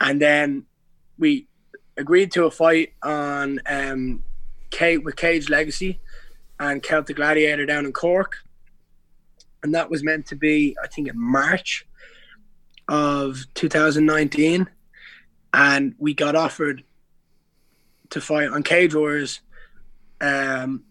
[0.00, 0.64] And then
[1.18, 1.46] we
[1.96, 4.22] agreed to a fight on um,
[4.70, 6.00] Kate with Cage Legacy
[6.58, 8.36] and Celtic Gladiator down in Cork.
[9.62, 11.86] And that was meant to be, I think, in March
[12.88, 14.68] of 2019,
[15.52, 16.82] and we got offered
[18.10, 19.40] to fight on Cage Warriors
[20.20, 20.84] um,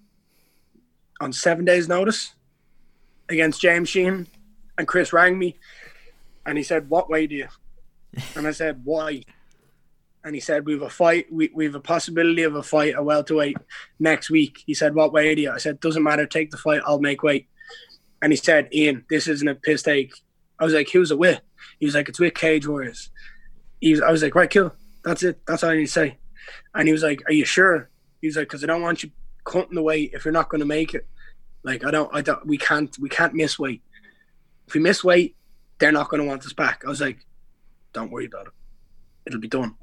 [1.20, 2.34] on seven days' notice
[3.30, 4.28] against James Sheehan,
[4.78, 5.58] And Chris rang me
[6.46, 7.48] and he said, What way do you?
[8.36, 9.24] And I said, Why?
[10.24, 13.58] And he said, We've a fight, we, we've a possibility of a fight, a welterweight
[14.00, 14.64] next week.
[14.66, 15.52] He said, What way do you?
[15.52, 17.48] I said, Doesn't matter, take the fight, I'll make weight.
[18.22, 20.14] And he said, Ian, this isn't a piss take.
[20.60, 21.42] I was like, Who's it with?
[21.80, 23.10] He was like, it's with Cage Warriors.
[23.80, 24.74] He was, I was like, right, kill.
[25.04, 25.40] That's it.
[25.48, 26.18] That's all I need to say.
[26.76, 27.90] And he was like, are you sure?
[28.22, 29.12] He was like, because I don't want you
[29.50, 31.08] cutting the weight if you're not going to make it.
[31.64, 33.82] Like, I don't, I don't, we can't, we can't miss weight.
[34.68, 35.36] If we miss weight,
[35.80, 36.84] they're not going to want us back.
[36.86, 37.26] I was like,
[37.92, 38.54] don't worry about it.
[39.26, 39.76] It'll be done.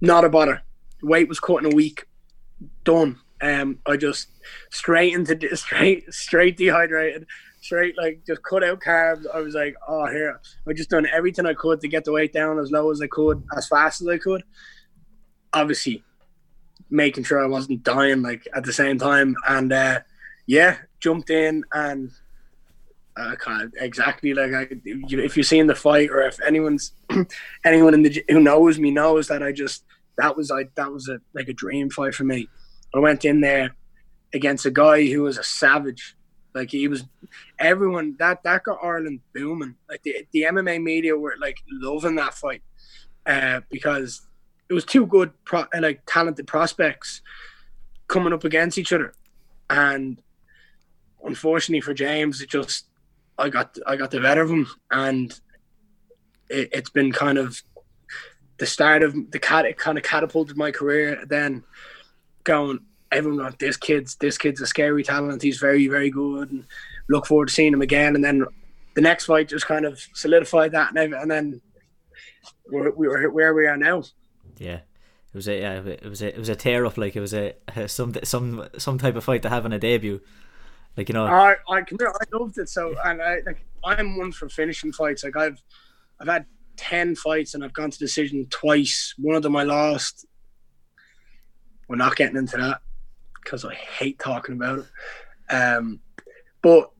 [0.00, 0.62] Not a bother.
[1.02, 2.06] Weight was cut in a week.
[2.84, 3.20] Done.
[3.42, 4.28] Um, I just
[4.70, 7.26] straight into straight straight dehydrated
[7.66, 9.24] straight like just cut out carbs.
[9.32, 12.32] I was like, oh here, I just done everything I could to get the weight
[12.32, 14.42] down as low as I could, as fast as I could.
[15.52, 16.02] Obviously,
[16.90, 20.00] making sure I wasn't dying like at the same time, and uh,
[20.46, 22.10] yeah, jumped in and
[23.16, 26.92] uh, kind of exactly like I, if you've seen the fight or if anyone's
[27.64, 29.84] anyone in the who knows me knows that I just
[30.18, 32.48] that was like that was a like a dream fight for me.
[32.94, 33.74] I went in there
[34.32, 36.16] against a guy who was a savage
[36.56, 37.04] like he was,
[37.58, 39.74] everyone that that got Ireland booming.
[39.90, 42.62] Like the the MMA media were like loving that fight,
[43.26, 44.25] uh, because
[44.68, 47.22] it was two good pro, uh, like talented prospects
[48.08, 49.12] coming up against each other,
[49.70, 50.20] and
[51.24, 52.86] unfortunately for James, it just
[53.38, 55.38] I got I got the better of him, and
[56.48, 57.62] it, has been kind of
[58.58, 59.66] the start of the cat.
[59.66, 61.24] It kind of catapulted my career.
[61.26, 61.62] Then
[62.44, 62.80] going
[63.12, 65.42] everyone went, this kid's this kid's a scary talent.
[65.42, 66.64] He's very very good, and
[67.08, 68.14] look forward to seeing him again.
[68.14, 68.44] And then
[68.94, 71.60] the next fight just kind of solidified that, and, and then
[72.70, 74.02] we're, we were where we are now.
[74.58, 74.80] Yeah.
[75.28, 77.34] It was a yeah, it was a it was a tear up like it was
[77.34, 77.54] a,
[77.88, 80.22] some some some type of fight to have in a debut,
[80.96, 81.26] like you know.
[81.26, 85.24] I I, I loved it so and I like I'm one for finishing fights.
[85.24, 85.62] Like I've
[86.18, 86.46] I've had
[86.76, 89.14] ten fights and I've gone to decision twice.
[89.18, 90.24] One of them I lost.
[91.86, 92.80] We're not getting into that
[93.44, 95.54] because I hate talking about it.
[95.54, 96.00] Um,
[96.62, 96.90] but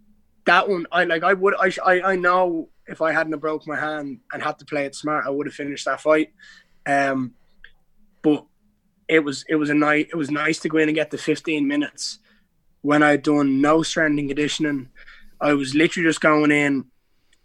[0.45, 1.23] that one, I like.
[1.23, 1.55] I would.
[1.59, 4.95] I, I I know if I hadn't broke my hand and had to play it
[4.95, 6.35] smart, I would have finished that fight.
[6.85, 7.35] Um,
[8.23, 8.45] but
[9.09, 10.09] it was it was a night.
[10.11, 12.19] It was nice to go in and get the 15 minutes
[12.83, 14.89] when I'd done no strength and conditioning.
[15.41, 16.87] I was literally just going in,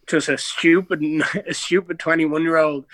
[0.08, 1.04] just a stupid,
[1.48, 2.86] a stupid 21 year old,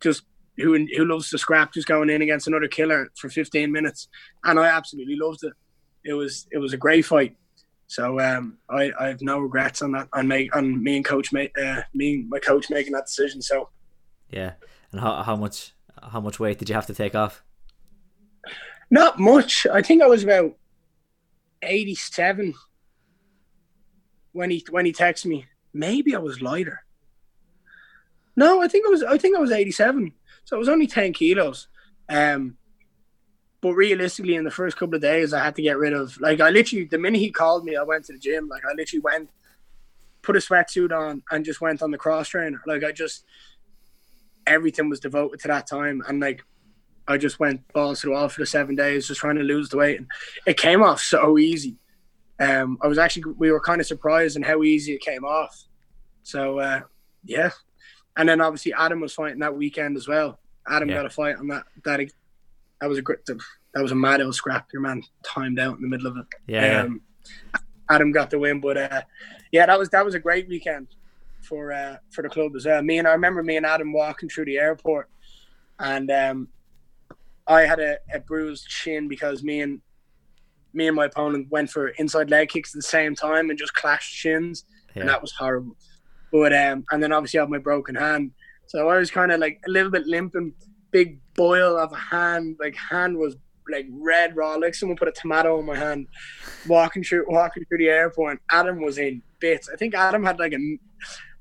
[0.00, 0.24] just
[0.56, 4.08] who who loves to scrap, just going in against another killer for 15 minutes,
[4.44, 5.52] and I absolutely loved it.
[6.04, 7.36] It was it was a great fight.
[7.86, 11.32] So um, I, I have no regrets on that on me on me and coach
[11.32, 13.42] mate uh, me and my coach making that decision.
[13.42, 13.68] So
[14.30, 14.52] yeah,
[14.92, 15.74] and how how much
[16.10, 17.42] how much weight did you have to take off?
[18.90, 19.66] Not much.
[19.66, 20.56] I think I was about
[21.62, 22.54] 87
[24.32, 25.46] when he when he texted me.
[25.72, 26.84] Maybe I was lighter.
[28.36, 30.12] No, I think I was I think I was 87.
[30.44, 31.68] So it was only 10 kilos.
[32.08, 32.56] Um,
[33.64, 36.38] but realistically, in the first couple of days, I had to get rid of, like,
[36.38, 38.46] I literally, the minute he called me, I went to the gym.
[38.46, 39.30] Like, I literally went,
[40.20, 42.60] put a sweatsuit on, and just went on the cross trainer.
[42.66, 43.24] Like, I just,
[44.46, 46.02] everything was devoted to that time.
[46.08, 46.42] And, like,
[47.06, 49.68] I just went balls to the wall for the seven days, just trying to lose
[49.68, 50.06] the weight, and
[50.46, 51.76] it came off so easy.
[52.40, 55.64] Um, I was actually we were kind of surprised in how easy it came off.
[56.22, 56.80] So uh,
[57.24, 57.50] yeah,
[58.16, 60.40] and then obviously Adam was fighting that weekend as well.
[60.66, 60.96] Adam Yeah.
[60.96, 61.64] got a fight on that.
[61.84, 62.00] That
[62.80, 63.18] that was a great.
[63.26, 64.68] That was a mad old scrap.
[64.72, 66.26] Your man timed out in the middle of it.
[66.46, 67.02] Yeah, Um,
[67.90, 69.02] Adam got the win, but uh,
[69.52, 70.88] yeah, that was that was a great weekend
[71.44, 72.82] for uh, for the club as well.
[72.82, 75.08] Me and I remember me and Adam walking through the airport,
[75.78, 76.48] and um,
[77.46, 79.80] I had a, a bruised shin because me and
[80.72, 83.74] me and my opponent went for inside leg kicks at the same time and just
[83.74, 84.64] clashed shins,
[84.94, 85.00] yeah.
[85.00, 85.76] and that was horrible.
[86.32, 88.32] But um, and then obviously I had my broken hand,
[88.66, 90.54] so I was kind of like a little bit limping,
[90.90, 93.36] big boil of a hand, like hand was
[93.70, 96.06] like red raw, like someone put a tomato on my hand.
[96.66, 99.68] Walking through walking through the airport, Adam was in bits.
[99.72, 100.78] I think Adam had like a,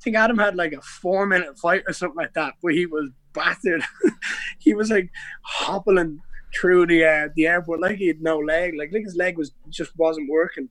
[0.04, 3.10] think Adam had like a four minute fight or something like that, where he was
[3.34, 3.84] battered.
[4.60, 5.10] he was like
[5.42, 6.22] hobbling
[6.56, 9.52] through the uh, the airport like he had no leg, like like his leg was
[9.70, 10.70] just wasn't working.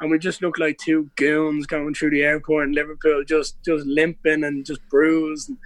[0.00, 3.86] And we just looked like two goons going through the airport in Liverpool, just just
[3.86, 5.48] limping and just bruised.
[5.48, 5.58] And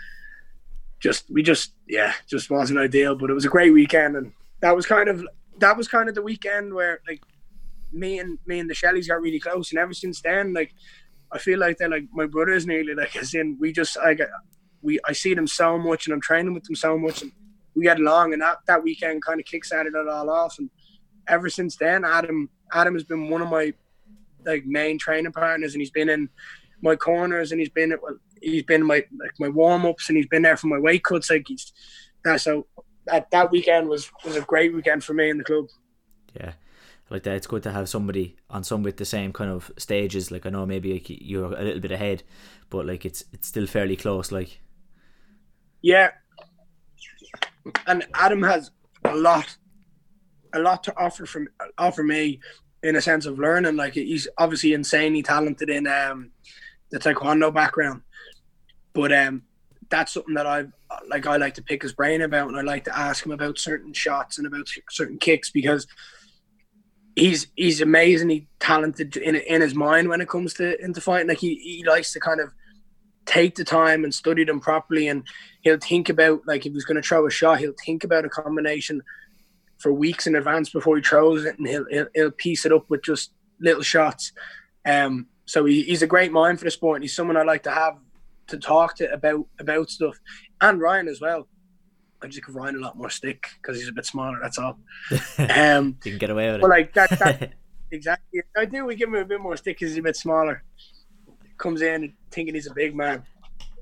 [1.00, 3.14] just we just yeah, just wasn't ideal.
[3.14, 5.26] But it was a great weekend, and that was kind of
[5.58, 7.22] that was kind of the weekend where like
[7.92, 10.74] me and me and the Shelleys got really close, and ever since then, like
[11.32, 12.94] I feel like they're like my brothers nearly.
[12.94, 14.28] Like as in we just I got
[14.82, 17.32] we I see them so much, and I'm training with them so much, and
[17.74, 18.32] we get along.
[18.32, 20.70] And that that weekend kind of kickstarted it all off, and
[21.28, 23.72] ever since then, Adam Adam has been one of my
[24.44, 26.28] like main training partners, and he's been in
[26.82, 28.00] my corners, and he's been at
[28.40, 31.30] he's been my like my warm ups, and he's been there for my weight cuts.
[31.30, 31.72] Like he's
[32.38, 32.66] so
[33.06, 35.66] that that weekend was was a great weekend for me in the club.
[36.34, 36.52] yeah.
[37.08, 40.30] Like that, it's good to have somebody on some with the same kind of stages.
[40.30, 42.24] Like I know maybe like you're a little bit ahead,
[42.68, 44.32] but like it's it's still fairly close.
[44.32, 44.60] Like
[45.82, 46.10] Yeah,
[47.86, 48.70] and Adam has
[49.04, 49.56] a lot,
[50.52, 51.48] a lot to offer from
[51.78, 52.40] offer me
[52.82, 53.76] in a sense of learning.
[53.76, 56.30] Like he's obviously insanely talented in um,
[56.90, 58.02] the taekwondo background,
[58.92, 59.42] but um,
[59.90, 60.72] that's something that I've
[61.08, 63.58] like I like to pick his brain about, and I like to ask him about
[63.58, 65.86] certain shots and about certain kicks because
[67.16, 71.28] he's he's amazingly talented in in his mind when it comes to into fighting.
[71.28, 72.52] Like he, he likes to kind of
[73.24, 75.24] take the time and study them properly and
[75.62, 78.28] he'll think about like if he's going to throw a shot he'll think about a
[78.28, 79.02] combination
[79.78, 82.88] for weeks in advance before he throws it and he'll he'll, he'll piece it up
[82.88, 84.32] with just little shots.
[84.84, 87.64] Um so he, he's a great mind for the sport and he's someone I like
[87.64, 87.98] to have
[88.48, 90.18] to talk to about about stuff.
[90.60, 91.48] And Ryan as well
[92.22, 94.78] I just give Ryan a lot more stick because he's a bit smaller that's all.
[95.38, 96.70] Um you can get away with but it.
[96.70, 97.52] like that, that
[97.90, 100.62] exactly I do we give him a bit more stick because he's a bit smaller.
[101.58, 103.22] Comes in thinking he's a big man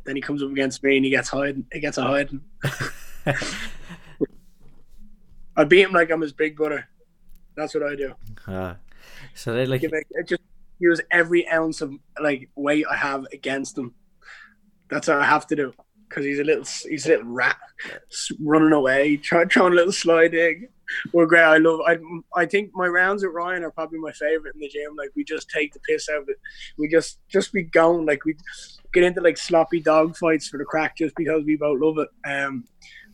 [0.04, 2.40] then he comes up against me and he gets hiding he gets a hiding.
[5.56, 6.88] I beat him like I'm his big brother.
[7.56, 8.14] That's what I do.
[8.46, 8.74] Uh,
[9.34, 10.42] so they like Give it- it just
[10.80, 13.94] use every ounce of like weight I have against him.
[14.90, 15.72] That's what I have to do
[16.14, 17.56] because he's a little he's a little rat
[18.40, 20.68] running away trying a little slide egg
[21.12, 21.42] we're great.
[21.42, 21.80] I love.
[21.86, 21.98] I
[22.34, 24.94] I think my rounds with Ryan are probably my favorite in the gym.
[24.96, 26.36] Like we just take the piss out of it.
[26.76, 28.06] We just just be going.
[28.06, 28.36] Like we
[28.92, 32.08] get into like sloppy dog fights for the crack just because we both love it.
[32.28, 32.64] Um,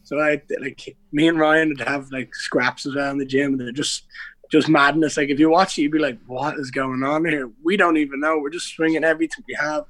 [0.03, 3.61] so I like me and Ryan would have like scraps well in the gym, and
[3.61, 4.07] they're just
[4.51, 5.17] just madness.
[5.17, 7.97] Like if you watch it, you'd be like, "What is going on here?" We don't
[7.97, 8.39] even know.
[8.39, 9.85] We're just swinging everything we have,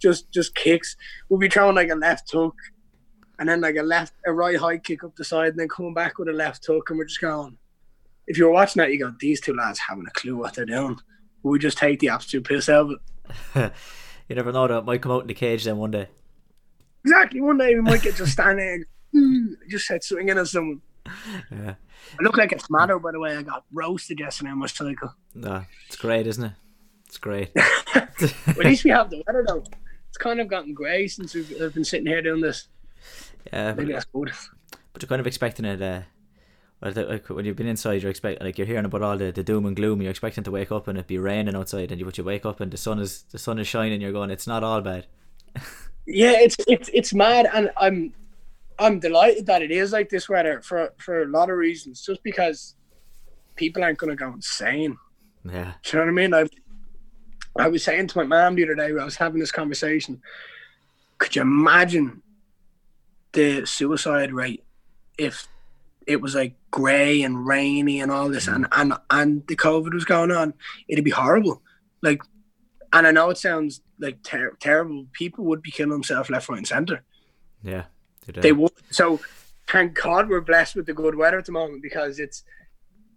[0.00, 0.96] just just kicks.
[1.28, 2.56] We'll be throwing like a left hook,
[3.38, 5.94] and then like a left, a right high kick up the side, and then coming
[5.94, 7.58] back with a left hook, and we're just going.
[8.26, 10.98] If you're watching that, you go, "These two lads haven't a clue what they're doing."
[11.42, 12.98] We just take the absolute piss out of
[13.54, 13.72] it.
[14.28, 16.08] you never know that it might come out in the cage then one day.
[17.04, 17.40] Exactly.
[17.40, 20.80] One day we might get just standing, there, just start swinging at someone.
[21.50, 21.74] Yeah.
[22.18, 23.36] I look like a tomato, by the way.
[23.36, 25.14] I got roasted yesterday on my cycle.
[25.34, 26.52] Nah, it's great, isn't it?
[27.06, 27.50] It's great.
[27.94, 29.64] At least we have the weather though.
[30.08, 32.68] It's kind of gotten grey since we've, we've been sitting here doing this.
[33.52, 34.32] Yeah, Maybe but, that's good.
[34.92, 35.80] but you're kind of expecting it.
[35.80, 36.02] Uh,
[36.80, 39.66] well, when you've been inside, you're expect like you're hearing about all the, the doom
[39.66, 40.02] and gloom.
[40.02, 42.44] You're expecting to wake up and it be raining outside, and you but you wake
[42.44, 44.00] up and the sun is the sun is shining.
[44.00, 45.06] You're going, it's not all bad.
[46.08, 48.12] Yeah, it's it's it's mad, and I'm
[48.78, 52.04] I'm delighted that it is like this weather for for a lot of reasons.
[52.04, 52.74] Just because
[53.56, 54.96] people aren't going to go insane.
[55.44, 56.34] Yeah, Do you know what I mean?
[56.34, 60.20] I I was saying to my mom the other day, I was having this conversation.
[61.18, 62.22] Could you imagine
[63.32, 64.62] the suicide rate
[65.16, 65.48] if
[66.06, 70.04] it was like grey and rainy and all this, and and and the COVID was
[70.04, 70.52] going on?
[70.88, 71.62] It'd be horrible.
[72.02, 72.20] Like,
[72.92, 75.06] and I know it sounds like ter- terrible.
[75.12, 77.02] People would be killing themselves left, right, and centre.
[77.62, 77.84] yeah.
[78.28, 78.72] Uh, They would.
[78.90, 79.20] So,
[79.68, 82.44] thank God we're blessed with the good weather at the moment because it's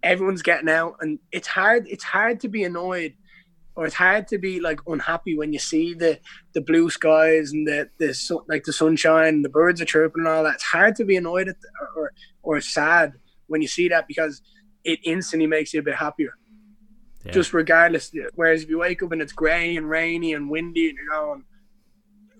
[0.01, 3.13] everyone's getting out and it's hard it's hard to be annoyed
[3.75, 6.19] or it's hard to be like unhappy when you see the
[6.53, 10.25] the blue skies and the the sun, like the sunshine and the birds are chirping
[10.25, 10.55] and all that.
[10.55, 12.11] It's hard to be annoyed at the, or
[12.43, 13.13] or sad
[13.47, 14.41] when you see that because
[14.83, 16.33] it instantly makes you a bit happier.
[17.23, 17.31] Yeah.
[17.31, 18.11] Just regardless.
[18.35, 21.43] Whereas if you wake up and it's grey and rainy and windy and you're going,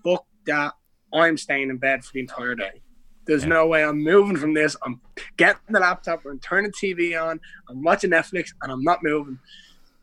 [0.04, 0.74] fuck that,
[1.12, 2.82] I'm staying in bed for the entire day.
[3.26, 3.50] There's yeah.
[3.50, 4.76] no way I'm moving from this.
[4.82, 5.00] I'm
[5.36, 7.40] getting the laptop and turning the TV on.
[7.68, 9.38] I'm watching Netflix and I'm not moving.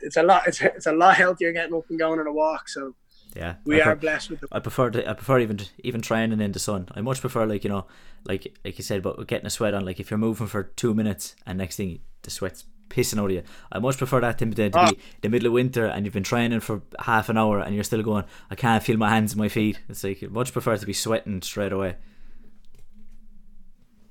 [0.01, 0.47] It's a lot.
[0.47, 2.69] It's it's a lot healthier getting up and going on a walk.
[2.69, 2.95] So
[3.37, 4.39] yeah, we are blessed with.
[4.41, 6.87] The- I prefer to, I prefer even even training in the sun.
[6.95, 7.85] I much prefer like you know,
[8.25, 9.85] like like you said, but getting a sweat on.
[9.85, 13.31] Like if you're moving for two minutes and next thing the sweat's pissing out of
[13.31, 13.43] you.
[13.71, 14.69] I much prefer that to, to oh.
[14.69, 15.01] be ah.
[15.21, 18.03] the middle of winter and you've been training for half an hour and you're still
[18.03, 18.25] going.
[18.49, 19.79] I can't feel my hands and my feet.
[19.89, 21.97] It's like I much prefer to be sweating straight away.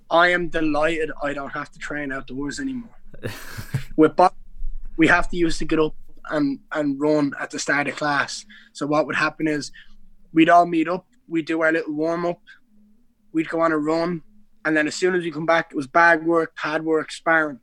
[0.08, 2.96] I am delighted I don't have to train outdoors anymore.
[3.96, 4.20] With
[4.96, 5.94] we have to use to get up
[6.30, 8.44] and, and run at the start of class.
[8.72, 9.72] So what would happen is
[10.32, 12.40] we'd all meet up, we'd do our little warm up,
[13.32, 14.22] we'd go on a run,
[14.64, 17.60] and then as soon as we come back, it was bag work, pad work, sparring.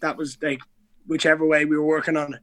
[0.00, 0.60] That was like
[1.06, 2.40] whichever way we were working on it.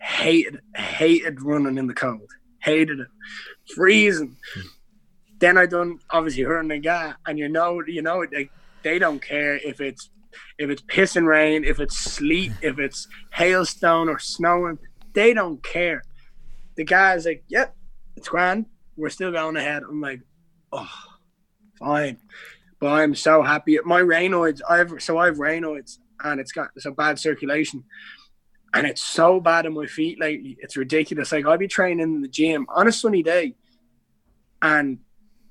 [0.00, 2.30] Hated, hated running in the cold.
[2.60, 3.08] Hated it.
[3.74, 4.36] Freezing.
[5.40, 8.50] then I done obviously hurling the guy, and you know, you know, like
[8.82, 10.10] they don't care if it's
[10.58, 14.78] if it's pissing rain, if it's sleet, if it's hailstone or snowing,
[15.12, 16.02] they don't care.
[16.76, 17.74] The guy's like, "Yep,
[18.16, 18.66] it's grand.
[18.96, 20.20] We're still going ahead." I'm like,
[20.72, 20.90] "Oh,
[21.78, 22.18] fine,"
[22.78, 23.78] but I'm so happy.
[23.84, 27.84] My Raynaud's, I've so I've Raynaud's, and it's got some bad circulation,
[28.74, 30.56] and it's so bad on my feet lately.
[30.60, 31.32] It's ridiculous.
[31.32, 33.54] Like I'll be training in the gym on a sunny day,
[34.62, 34.98] and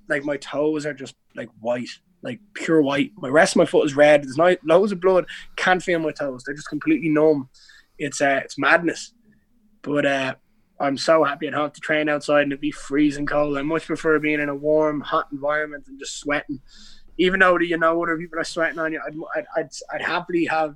[0.07, 1.89] like my toes are just like white
[2.21, 3.11] like pure white.
[3.17, 4.23] My rest of my foot is red.
[4.23, 5.25] There's no loads of blood.
[5.55, 6.43] Can't feel my toes.
[6.43, 7.49] They're just completely numb.
[7.97, 9.13] It's uh, it's madness.
[9.81, 10.35] But uh,
[10.79, 13.57] I'm so happy I don't have to train outside and it'd be freezing cold.
[13.57, 16.61] I much prefer being in a warm, hot environment and just sweating.
[17.17, 20.45] Even though you know other people are sweating on you, I'd I'd I'd, I'd happily
[20.45, 20.75] have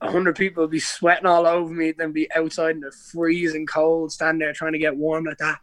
[0.00, 4.12] a hundred people be sweating all over me than be outside in the freezing cold,
[4.12, 5.58] stand there trying to get warm like that.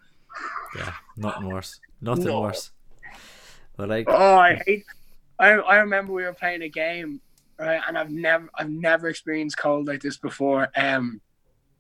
[0.76, 1.80] Yeah, nothing worse.
[2.02, 2.42] Nothing no.
[2.42, 2.72] worse.
[3.78, 4.84] But like, oh, I hate.
[5.40, 7.22] I I remember we were playing a game,
[7.58, 7.82] right?
[7.88, 10.70] And I've never I've never experienced cold like this before.
[10.76, 11.22] Um,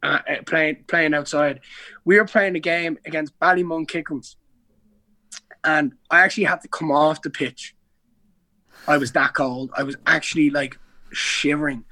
[0.03, 1.61] uh, uh playing playing outside,
[2.05, 4.35] we were playing a game against Ballymun Kickhams,
[5.63, 7.75] and I actually had to come off the pitch.
[8.87, 9.71] I was that cold.
[9.75, 10.77] I was actually like
[11.11, 11.85] shivering,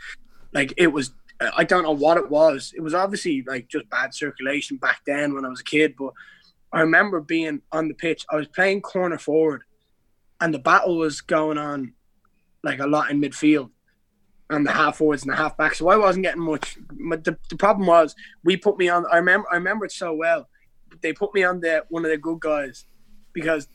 [0.54, 1.14] like it was.
[1.58, 2.72] I don't know what it was.
[2.78, 6.14] It was obviously like just bad circulation back then when I was a kid, but
[6.72, 8.28] I remember being on the pitch.
[8.30, 9.64] I was playing corner forward
[10.42, 11.94] and the battle was going on
[12.64, 13.70] like a lot in midfield
[14.52, 15.80] and the half forwards and the half backs.
[15.80, 16.78] So I wasn't getting much.
[17.10, 19.06] But the, the problem was we put me on.
[19.12, 20.48] I remember I remember it so well.
[21.02, 22.86] They put me on the one of the good guys
[23.34, 23.68] because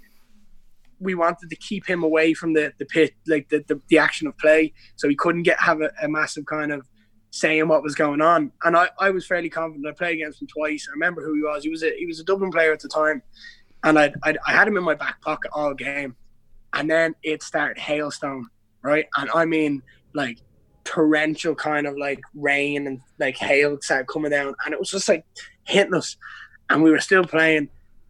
[0.98, 4.26] we wanted to keep him away from the the pit, like the the, the action
[4.26, 6.86] of play, so he couldn't get have a, a, massive kind of
[7.30, 8.52] saying what was going on.
[8.64, 9.86] And I, I was fairly confident.
[9.86, 10.86] I played against him twice.
[10.88, 11.64] I remember who he was.
[11.64, 13.22] He was a he was a Dublin player at the time,
[13.82, 16.16] and I I I had him in my back pocket all game
[16.76, 18.44] and then it started hailstone,
[18.82, 19.06] right?
[19.16, 19.82] And I mean,
[20.14, 20.38] like
[20.86, 25.08] torrential kind of like rain and like hail started coming down, and it was just
[25.08, 25.24] like
[25.64, 26.16] hitting us,
[26.70, 27.68] and we were still playing.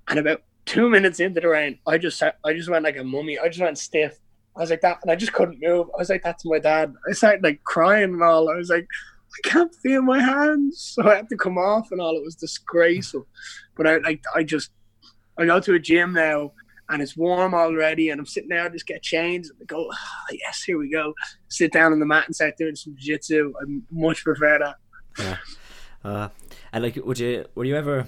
[0.09, 3.39] And about two minutes into the rain, I just I just went like a mummy.
[3.39, 4.19] I just went stiff.
[4.57, 5.89] I was like that, and I just couldn't move.
[5.95, 6.95] I was like that to my dad.
[7.09, 8.49] I started like crying and all.
[8.49, 8.87] I was like,
[9.35, 12.17] I can't feel my hands, so I had to come off and all.
[12.17, 13.27] It was disgraceful.
[13.77, 14.71] But I like I just
[15.39, 16.53] I go to a gym now
[16.89, 20.33] and it's warm already, and I'm sitting there, I just get changed, and go, oh,
[20.33, 21.15] yes, here we go.
[21.49, 23.53] Sit down on the mat and start doing some jiu-jitsu.
[23.61, 24.77] I much prefer that.
[25.19, 25.37] Yeah.
[26.05, 26.29] Uh,
[26.73, 28.07] and like, would you, were you ever,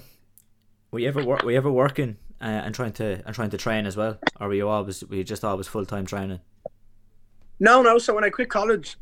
[0.91, 3.59] were you ever work, were you ever working uh, and trying to and trying to
[3.59, 6.41] train as well, or were you always, were you just always full time training?
[7.61, 7.99] No, no.
[7.99, 8.97] So when I quit college,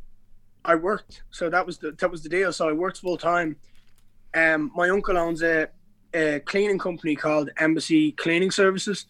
[0.64, 1.22] I worked.
[1.30, 2.52] So that was the that was the deal.
[2.52, 3.56] So I worked full time.
[4.34, 5.68] Um, my uncle owns a,
[6.14, 9.06] a cleaning company called Embassy Cleaning Services.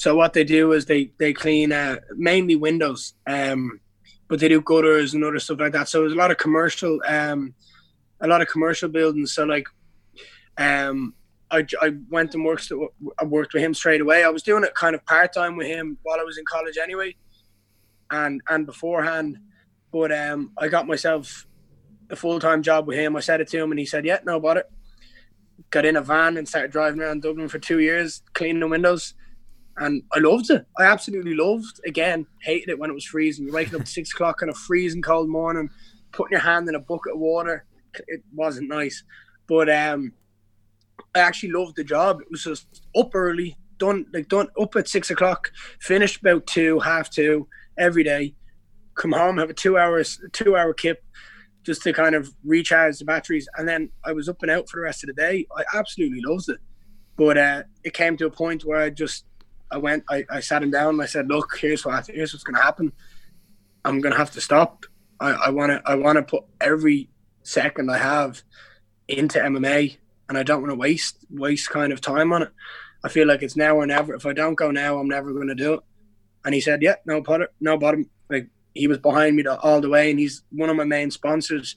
[0.00, 3.80] So what they do is they they clean uh, mainly windows, um,
[4.28, 5.90] but they do gutters and other stuff like that.
[5.90, 7.52] So there's a lot of commercial, um,
[8.22, 9.34] a lot of commercial buildings.
[9.34, 9.66] So like,
[10.56, 11.12] um,
[11.50, 12.72] I, I went and worked
[13.18, 14.24] I worked with him straight away.
[14.24, 16.78] I was doing it kind of part time with him while I was in college
[16.82, 17.14] anyway,
[18.10, 19.36] and and beforehand,
[19.92, 21.46] but um, I got myself
[22.08, 23.16] a full time job with him.
[23.16, 24.70] I said it to him, and he said, "Yeah, no about it."
[25.68, 29.12] Got in a van and started driving around Dublin for two years, cleaning the windows
[29.80, 30.64] and I loved it.
[30.78, 31.80] I absolutely loved.
[31.86, 33.46] Again, hated it when it was freezing.
[33.46, 35.70] You're waking up at six o'clock on a freezing cold morning,
[36.12, 37.64] putting your hand in a bucket of water.
[38.06, 39.02] It wasn't nice,
[39.48, 40.12] but um,
[41.14, 42.20] I actually loved the job.
[42.20, 45.50] It was just up early, done like done up at six o'clock,
[45.80, 48.34] finished about two, half two every day.
[48.94, 51.02] Come home, have a two hours, two hour kip,
[51.64, 54.78] just to kind of recharge the batteries, and then I was up and out for
[54.78, 55.46] the rest of the day.
[55.56, 56.58] I absolutely loved it,
[57.16, 59.24] but uh, it came to a point where I just
[59.70, 62.44] I went, I, I sat him down and I said, look, here's what here's what's
[62.44, 62.92] going to happen.
[63.84, 64.84] I'm going to have to stop.
[65.20, 67.10] I want to I want to put every
[67.42, 68.42] second I have
[69.06, 69.98] into MMA,
[70.28, 72.50] and I don't want to waste waste kind of time on it.
[73.04, 74.14] I feel like it's now or never.
[74.14, 75.80] If I don't go now, I'm never going to do it.
[76.44, 78.08] And he said, yeah, no bother, no bottom.
[78.30, 81.76] Like he was behind me all the way, and he's one of my main sponsors,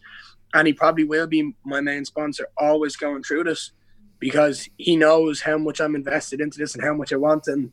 [0.53, 3.71] and he probably will be my main sponsor always going through this
[4.19, 7.47] because he knows how much I'm invested into this and how much I want.
[7.47, 7.71] And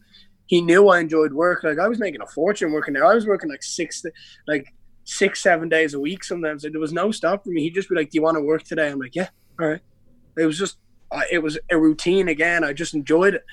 [0.50, 1.62] he knew I enjoyed work.
[1.62, 3.06] Like I was making a fortune working there.
[3.06, 4.04] I was working like six,
[4.48, 4.74] like
[5.04, 6.64] six, seven days a week sometimes.
[6.64, 7.62] Like, there was no stop for me.
[7.62, 9.28] He'd just be like, "Do you want to work today?" I'm like, "Yeah,
[9.60, 9.80] all right."
[10.36, 10.78] It was just,
[11.30, 12.64] it was a routine again.
[12.64, 13.44] I just enjoyed it,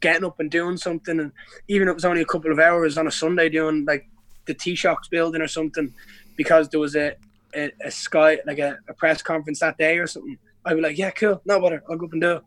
[0.00, 1.20] getting up and doing something.
[1.20, 1.30] And
[1.68, 4.08] even if it was only a couple of hours on a Sunday doing like
[4.46, 5.94] the T Shocks building or something,
[6.34, 7.14] because there was a
[7.54, 10.98] a, a sky like a, a press conference that day or something I'd be like,
[10.98, 12.40] yeah, cool, no bother, I'll go up and do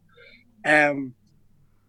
[0.65, 0.69] it.
[0.69, 1.13] Um,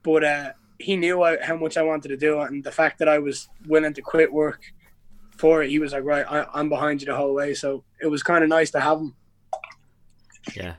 [0.02, 2.98] but uh, he knew I, how much I wanted to do it, and the fact
[2.98, 4.62] that I was willing to quit work
[5.36, 7.54] for it, he was like, right, I, am behind you the whole way.
[7.54, 9.14] So it was kind of nice to have him.
[10.54, 10.74] Yeah.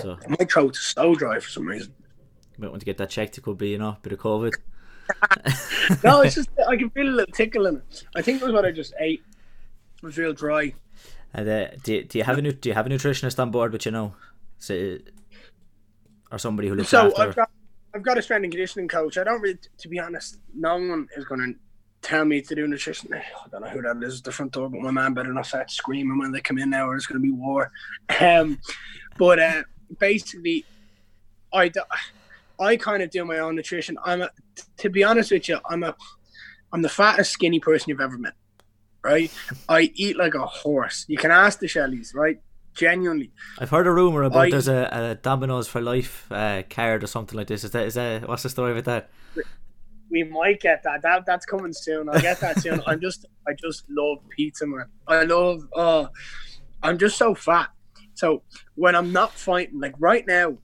[0.00, 1.92] So my throat is so dry for some reason.
[2.56, 3.38] You might want to get that checked.
[3.38, 4.54] It could be, you know, a bit of COVID.
[6.04, 8.04] no, it's just I can feel a little tickle in it.
[8.14, 9.22] I think it was what I just ate.
[9.96, 10.74] It was real dry.
[11.32, 13.72] And uh, do, do you have a do you have a nutritionist on board?
[13.72, 14.14] But you know,
[14.58, 14.98] so,
[16.30, 17.22] or somebody who looks so after.
[17.22, 17.50] I've got,
[17.94, 19.18] I've got a strength and conditioning coach.
[19.18, 21.58] I don't really, to be honest, no one is going to
[22.08, 23.12] tell me to do nutrition.
[23.12, 25.46] I don't know who that is at the front door, but my man better not
[25.46, 27.70] start screaming when they come in now, or it's going to be war.
[28.20, 28.58] Um,
[29.18, 29.62] but uh,
[29.98, 30.64] basically,
[31.52, 31.70] I,
[32.58, 33.98] I kind of do my own nutrition.
[34.04, 34.30] I'm a,
[34.78, 35.94] to be honest with you, I'm a,
[36.72, 38.34] I'm the fattest skinny person you've ever met.
[39.02, 39.32] Right?
[39.68, 41.06] I eat like a horse.
[41.08, 42.38] You can ask the Shelleys, right?
[42.74, 47.02] Genuinely, I've heard a rumor about I, there's a, a Domino's for life uh, card
[47.02, 47.64] or something like this.
[47.64, 49.10] Is that is that what's the story with that?
[50.10, 51.02] We might get that.
[51.02, 52.08] That that's coming soon.
[52.08, 52.82] I'll get that soon.
[52.86, 54.86] I'm just I just love pizza, man.
[55.06, 55.62] I love.
[55.74, 56.08] Oh,
[56.82, 57.70] I'm just so fat.
[58.14, 58.42] So
[58.74, 60.56] when I'm not fighting, like right now,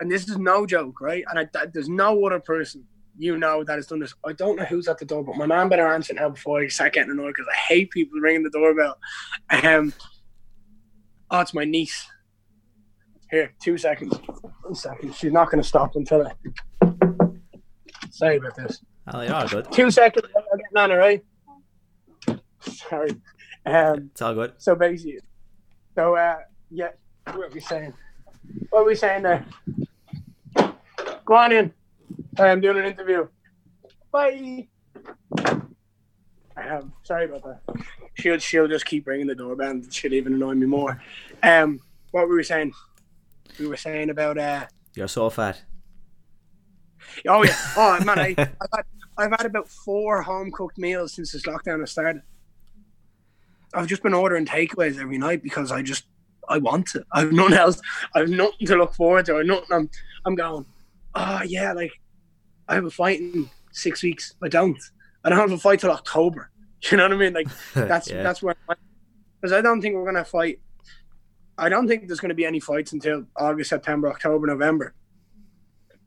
[0.00, 1.24] and this is no joke, right?
[1.30, 2.84] And I, there's no other person
[3.18, 4.14] you know that has done this.
[4.24, 6.68] I don't know who's at the door, but my man better answer now before I
[6.68, 8.98] start getting annoyed because I hate people ringing the doorbell.
[9.50, 9.92] Um,
[11.32, 12.06] Oh, it's my niece.
[13.30, 14.14] Here, two seconds.
[14.60, 15.14] One second.
[15.14, 16.32] She's not going to stop until I.
[18.10, 18.84] Sorry about this.
[19.10, 19.72] Oh, you're all good.
[19.72, 20.26] Two seconds.
[20.36, 21.24] I'll get Nana, right?
[22.60, 23.12] Sorry.
[23.64, 24.52] Um, it's all good.
[24.58, 25.20] So basically,
[25.94, 26.36] so uh,
[26.70, 26.90] yeah,
[27.24, 27.94] what are we saying?
[28.68, 29.46] What are we saying there?
[31.24, 31.72] Go on in.
[32.38, 33.26] I am doing an interview.
[34.12, 34.68] Bye.
[36.54, 37.71] I um, sorry about that.
[38.22, 39.70] She'll she'll just keep ringing the doorbell.
[39.70, 41.02] And she'll even annoy me more.
[41.42, 41.80] Um,
[42.12, 42.72] what were we saying?
[43.58, 44.66] We were saying about uh.
[44.94, 45.60] You're so fat.
[47.26, 47.56] Oh yeah.
[47.76, 48.84] Oh man, I, I've had
[49.18, 52.22] I've had about four home cooked meals since this lockdown has started.
[53.74, 56.04] I've just been ordering takeaways every night because I just
[56.48, 57.04] I want it.
[57.12, 57.80] I've nothing else.
[58.14, 59.38] I've nothing to look forward to.
[59.38, 59.66] I nothing.
[59.72, 59.90] I'm
[60.24, 60.64] I'm going.
[61.16, 61.92] Oh yeah, like
[62.68, 64.34] I have a fight in six weeks.
[64.42, 64.78] I don't.
[65.24, 66.51] I don't have a fight till October.
[66.90, 67.32] You know what I mean?
[67.32, 68.24] Like that's yeah.
[68.24, 68.56] that's where
[69.40, 70.60] because I don't think we're gonna fight.
[71.56, 74.94] I don't think there's gonna be any fights until August, September, October, November.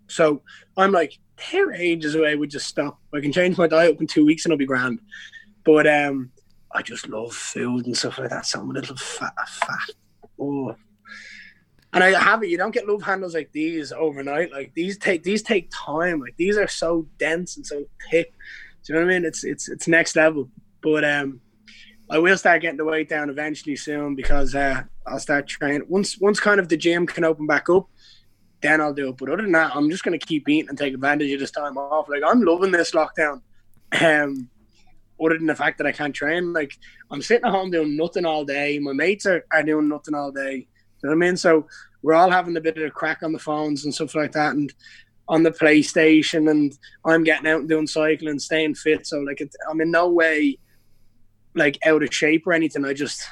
[0.08, 0.42] So
[0.78, 1.18] I'm like,
[1.52, 2.36] they're ages away.
[2.36, 3.00] We just stop.
[3.14, 5.00] I can change my diet up in two weeks and it'll be grand.
[5.64, 6.32] But um,
[6.74, 8.46] I just love food and stuff like that.
[8.46, 9.90] So I'm a little fat, fat.
[10.40, 10.76] Oh,
[11.94, 12.50] and I have it.
[12.50, 14.52] You don't get love handles like these overnight.
[14.52, 16.20] Like these take these take time.
[16.20, 18.34] Like these are so dense and so thick.
[18.84, 19.26] Do you know what I mean?
[19.26, 20.50] It's it's it's next level.
[20.86, 21.42] But um,
[22.12, 26.20] I will start getting the weight down eventually soon because uh, I'll start training once
[26.20, 27.90] once kind of the gym can open back up.
[28.62, 29.18] Then I'll do it.
[29.18, 31.76] But other than that, I'm just gonna keep eating and take advantage of this time
[31.80, 32.08] off.
[32.08, 33.42] Like I'm loving this lockdown.
[34.00, 34.48] Um,
[35.20, 36.78] other than the fact that I can't train, like
[37.10, 38.78] I'm sitting at home doing nothing all day.
[38.78, 40.54] My mates are, are doing nothing all day.
[40.54, 41.38] You know what I mean?
[41.38, 41.68] So
[42.04, 44.54] we're all having a bit of a crack on the phones and stuff like that.
[44.54, 44.72] And
[45.28, 49.08] on the PlayStation, and I'm getting out and doing cycling, staying fit.
[49.08, 50.60] So like, it, I'm in no way
[51.56, 52.86] like out of shape or anything.
[52.86, 53.28] I just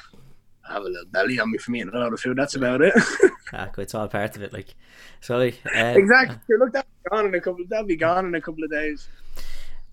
[0.68, 2.36] have a little belly on me from eating a lot of food.
[2.36, 2.94] That's about it.
[3.52, 4.52] ah, it's all part of it.
[4.52, 4.74] Like,
[5.20, 5.58] sorry.
[5.74, 6.56] Um, exactly.
[6.58, 7.64] Look, that'll be gone in a couple.
[7.68, 9.08] That'll be gone in a couple of days.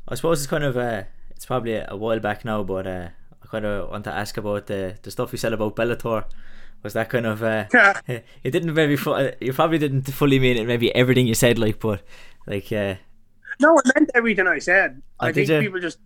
[0.07, 3.09] I suppose it's kind of uh, it's probably a while back now, but uh,
[3.43, 6.25] I kind of want to ask about the the stuff you said about Bellator.
[6.83, 7.65] Was that kind of uh,
[8.07, 11.79] it didn't maybe fu- you probably didn't fully mean it maybe everything you said like
[11.79, 12.01] but
[12.47, 12.95] like uh,
[13.59, 15.59] no I meant everything I said Oh, I think you?
[15.59, 15.99] people just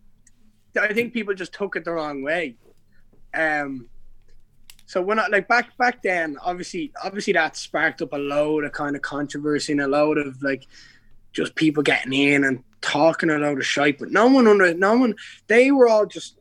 [0.78, 2.56] I think people just took it the wrong way.
[3.34, 3.90] Um
[4.88, 8.72] so when I like back back then obviously obviously that sparked up a load of
[8.72, 10.68] kind of controversy and a load of like
[11.34, 14.96] just people getting in and talking a load of shite but no one under no
[14.96, 15.16] one
[15.48, 16.38] they were all just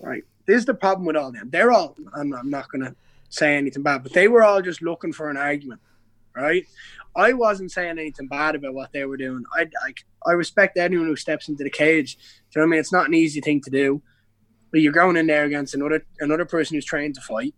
[0.00, 1.50] right this is the problem with all them.
[1.50, 2.94] They're all I'm, I'm not gonna
[3.28, 5.80] say anything bad but they were all just looking for an argument
[6.36, 6.66] right?
[7.16, 9.44] I wasn't saying anything bad about what they were doing.
[9.54, 12.16] I like I respect anyone who steps into the cage.
[12.16, 12.80] Do you know what I mean?
[12.80, 14.02] It's not an easy thing to do.
[14.72, 17.54] But you're going in there against another another person who's trained to fight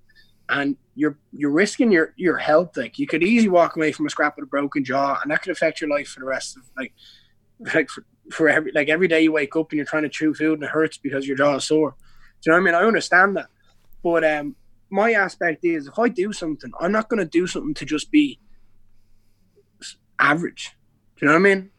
[0.49, 2.77] and you're you're risking your your health.
[2.77, 5.43] Like you could easily walk away from a scrap with a broken jaw and that
[5.43, 6.93] could affect your life for the rest of like
[7.75, 10.35] like for, for every like every day you wake up and you're trying to chew
[10.35, 11.97] food and it hurts because your jaw is sore.
[12.43, 12.83] Do you know what I mean?
[12.83, 13.49] I understand that.
[14.03, 14.55] But um
[14.91, 18.11] my aspect is if I do something I'm not going to do something to just
[18.11, 18.39] be
[20.19, 20.75] average.
[21.16, 21.71] Do you know what I mean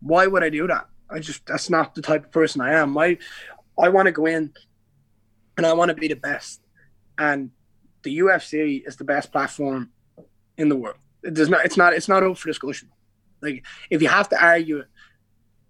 [0.00, 2.90] why would I do that I just that's not the type of person I am
[2.90, 3.18] my
[3.78, 4.52] I want to go in
[5.58, 6.60] and I want to be the best.
[7.18, 7.50] And
[8.02, 9.90] the UFC is the best platform
[10.56, 10.96] in the world.
[11.22, 11.64] It does not.
[11.64, 11.92] It's not.
[11.92, 12.88] It's not up for discussion.
[13.42, 14.84] Like if you have to argue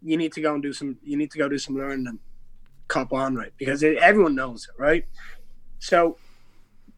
[0.02, 0.98] you need to go and do some.
[1.02, 2.18] You need to go do some learning and
[2.86, 5.04] cop on right because it, everyone knows it, right?
[5.78, 6.18] So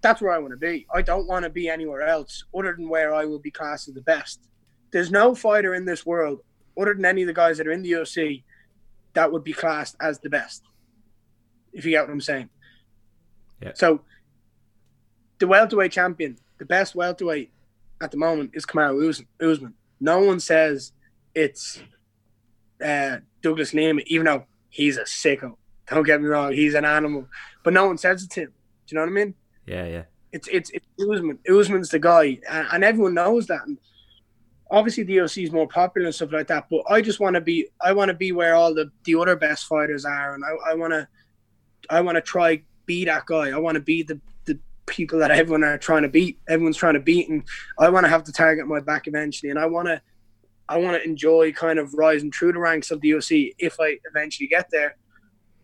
[0.03, 0.87] that's where I want to be.
[0.93, 3.95] I don't want to be anywhere else other than where I will be classed as
[3.95, 4.49] the best.
[4.93, 6.41] There's no fighter in this world
[6.79, 8.43] other than any of the guys that are in the UFC
[9.15, 10.63] that would be classed as the best.
[11.73, 12.49] If you get what I'm saying.
[13.63, 13.73] Yeah.
[13.75, 14.01] So
[15.39, 17.51] the welterweight champion, the best welterweight
[18.01, 19.75] at the moment is Kamaru Usman.
[20.01, 20.93] No one says
[21.35, 21.83] it's
[22.85, 25.57] uh, Douglas Lima, even though he's a sicko.
[25.89, 27.27] Don't get me wrong, he's an animal,
[27.65, 28.53] but no one says it to him.
[28.87, 29.35] Do you know what I mean?
[29.67, 30.03] yeah yeah
[30.33, 31.39] It's it's it's Usman.
[31.49, 33.67] Usman's the guy, and, and everyone knows that.
[33.67, 33.79] And
[34.71, 36.67] obviously, UFC is more popular and stuff like that.
[36.71, 37.69] But I just want to be.
[37.81, 40.93] I want to be where all the the other best fighters are, and I, want
[40.93, 41.09] to.
[41.89, 43.51] I want to try be that guy.
[43.51, 46.39] I want to be the the people that everyone are trying to beat.
[46.49, 47.43] Everyone's trying to beat, and
[47.79, 49.51] I want to have the target my back eventually.
[49.51, 50.01] And I want to.
[50.69, 53.99] I want to enjoy kind of rising through the ranks of the UFC if I
[54.09, 54.97] eventually get there,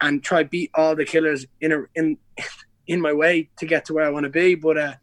[0.01, 2.19] and try beat all the killers in a in
[2.87, 4.55] in my way to get to where I want to be.
[4.57, 4.95] But uh,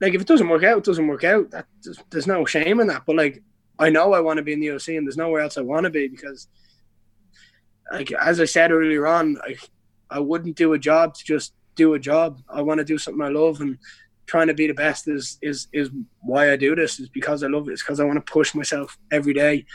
[0.00, 1.50] like if it doesn't work out, it doesn't work out.
[1.50, 1.66] That
[2.10, 3.02] there's no shame in that.
[3.06, 3.42] But like
[3.78, 5.84] I know I want to be in the OC, and there's nowhere else I want
[5.84, 6.48] to be because,
[7.92, 9.56] like as I said earlier on, I
[10.10, 12.40] I wouldn't do a job to just do a job.
[12.48, 13.78] I want to do something I love, and
[14.26, 15.90] trying to be the best is is is
[16.22, 16.98] why I do this.
[16.98, 17.72] Is because I love it.
[17.72, 19.66] It's because I want to push myself every day.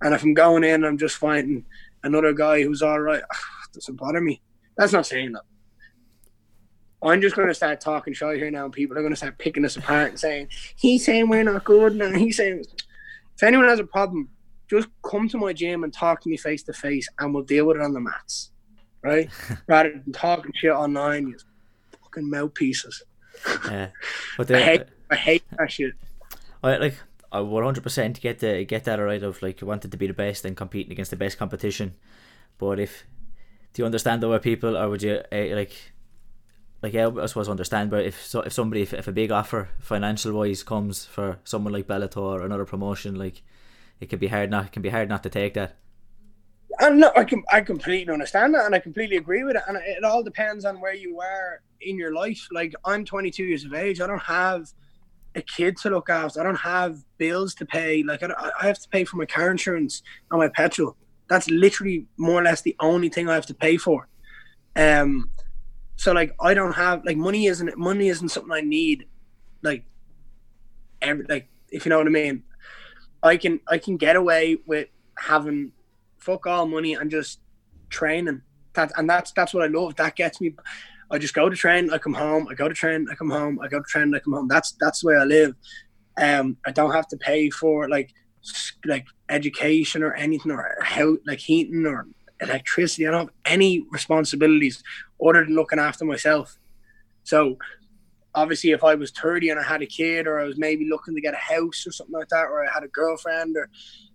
[0.00, 1.64] And if I'm going in, I'm just finding
[2.02, 3.22] another guy who's all right.
[3.72, 4.42] doesn't bother me.
[4.76, 5.42] That's not saying that.
[7.02, 9.38] I'm just going to start talking shit here now, and people are going to start
[9.38, 12.64] picking us apart and saying he's saying we're not good, and he's saying.
[13.34, 14.28] If anyone has a problem,
[14.68, 17.66] just come to my gym and talk to me face to face, and we'll deal
[17.66, 18.50] with it on the mats,
[19.02, 19.28] right?
[19.66, 21.36] Rather than talking shit online, you
[22.02, 23.02] fucking mouthpieces.
[23.66, 23.88] yeah
[24.36, 25.94] but I hate, I hate that shit.
[26.62, 26.94] I like
[27.32, 30.12] I hundred percent get the get that right of like you wanted to be the
[30.12, 31.94] best and competing against the best competition.
[32.58, 33.04] But if
[33.72, 35.72] do you understand the way people or would you uh, like
[36.82, 39.30] like yeah, I suppose I understand but if so if somebody if, if a big
[39.30, 43.42] offer financial wise comes for someone like Bellator or another promotion like
[44.00, 45.76] it can be hard not it can be hard not to take that.
[46.80, 49.62] And no, I can I completely understand that, and I completely agree with it.
[49.68, 52.48] And it all depends on where you are in your life.
[52.50, 54.00] Like I'm 22 years of age.
[54.00, 54.72] I don't have
[55.34, 56.40] a kid to look after.
[56.40, 58.02] I don't have bills to pay.
[58.02, 60.96] Like I, I have to pay for my car insurance and my petrol.
[61.28, 64.08] That's literally more or less the only thing I have to pay for.
[64.74, 65.30] Um,
[66.02, 69.06] so like I don't have like money isn't money isn't something I need.
[69.62, 69.84] Like,
[71.00, 72.42] every like if you know what I mean.
[73.22, 75.70] I can I can get away with having
[76.18, 77.38] fuck all money and just
[77.88, 78.42] training.
[78.72, 79.94] That and that's that's what I love.
[79.94, 80.56] That gets me.
[81.12, 81.88] I just go to train.
[81.92, 82.48] I come home.
[82.50, 83.06] I go to train.
[83.08, 83.60] I come home.
[83.62, 84.12] I go to train.
[84.12, 84.48] I come home.
[84.48, 85.54] That's that's the way I live.
[86.16, 88.10] Um, I don't have to pay for like
[88.86, 92.08] like education or anything or how like heating or
[92.40, 93.06] electricity.
[93.06, 94.82] I don't have any responsibilities
[95.24, 96.58] other than looking after myself.
[97.24, 97.56] So
[98.34, 101.14] obviously if I was 30 and I had a kid or I was maybe looking
[101.14, 103.68] to get a house or something like that or I had a girlfriend or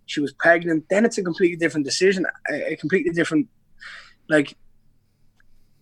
[0.06, 3.48] she was pregnant then it's a completely different decision a, completely different
[4.28, 4.52] like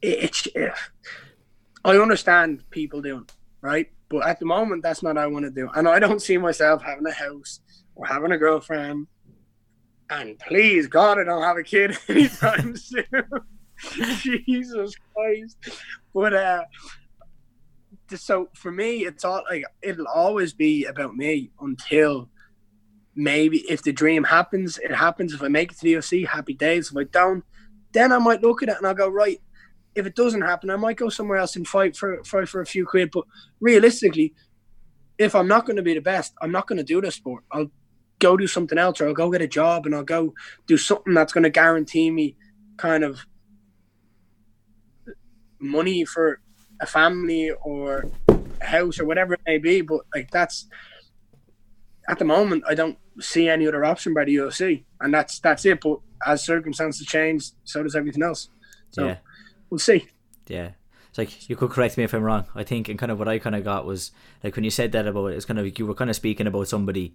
[0.03, 0.73] it, it's it,
[1.85, 5.45] I understand people doing it, right but at the moment that's not what I want
[5.45, 7.61] to do and I don't see myself having a house
[7.95, 9.07] or having a girlfriend
[10.11, 13.05] And please God, I don't have a kid anytime soon.
[14.47, 15.57] Jesus Christ.
[16.15, 16.65] But uh
[18.15, 22.29] so for me it's all like it'll always be about me until
[23.17, 25.33] maybe if the dream happens, it happens.
[25.33, 26.91] If I make it to the OC, happy days.
[26.91, 27.43] If I don't,
[27.93, 29.41] then I might look at it and I'll go, right,
[29.95, 32.67] if it doesn't happen, I might go somewhere else and fight for fight for a
[32.67, 33.11] few quid.
[33.11, 33.25] But
[33.61, 34.35] realistically,
[35.19, 37.45] if I'm not going to be the best, I'm not going to do this sport.
[37.51, 37.71] I'll
[38.19, 40.35] go do something else, or I'll go get a job and I'll go
[40.67, 42.37] do something that's going to guarantee me
[42.77, 43.25] kind of
[45.67, 46.41] money for
[46.81, 49.81] a family or a house or whatever it may be.
[49.81, 50.67] But like that's
[52.09, 55.65] at the moment, I don't see any other option by the UFC, and that's that's
[55.65, 55.81] it.
[55.81, 58.49] But as circumstances change, so does everything else.
[58.91, 59.17] So yeah.
[59.71, 60.07] we'll see.
[60.47, 60.71] Yeah.
[61.09, 62.45] It's like you could correct me if I'm wrong.
[62.55, 64.11] I think and kind of what I kind of got was
[64.45, 66.47] like when you said that about it, it's kind of you were kind of speaking
[66.47, 67.15] about somebody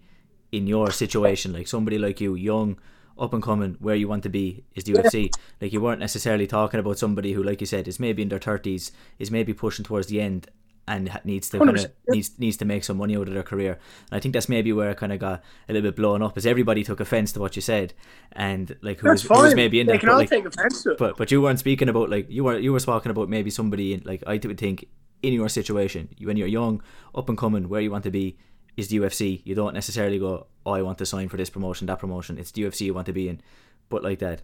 [0.51, 2.77] in your situation, like somebody like you, young,
[3.17, 5.31] up and coming, where you want to be is the UFC.
[5.59, 8.39] Like you weren't necessarily talking about somebody who, like you said, is maybe in their
[8.39, 10.47] thirties, is maybe pushing towards the end,
[10.87, 13.73] and needs to kind of needs needs to make some money out of their career.
[14.09, 16.37] And I think that's maybe where it kind of got a little bit blown up,
[16.37, 17.93] is everybody took offense to what you said,
[18.31, 19.97] and like who, was, who was, maybe in they.
[19.97, 20.97] Can but, all like, take offense to it.
[20.97, 23.93] But but you weren't speaking about like you were you were talking about maybe somebody
[23.93, 24.87] in like I would think
[25.21, 26.81] in your situation when you're young,
[27.13, 28.37] up and coming, where you want to be
[28.77, 29.41] is the UFC.
[29.43, 32.37] You don't necessarily go, oh, I want to sign for this promotion, that promotion.
[32.37, 33.41] It's the UFC you want to be in,
[33.89, 34.41] but like that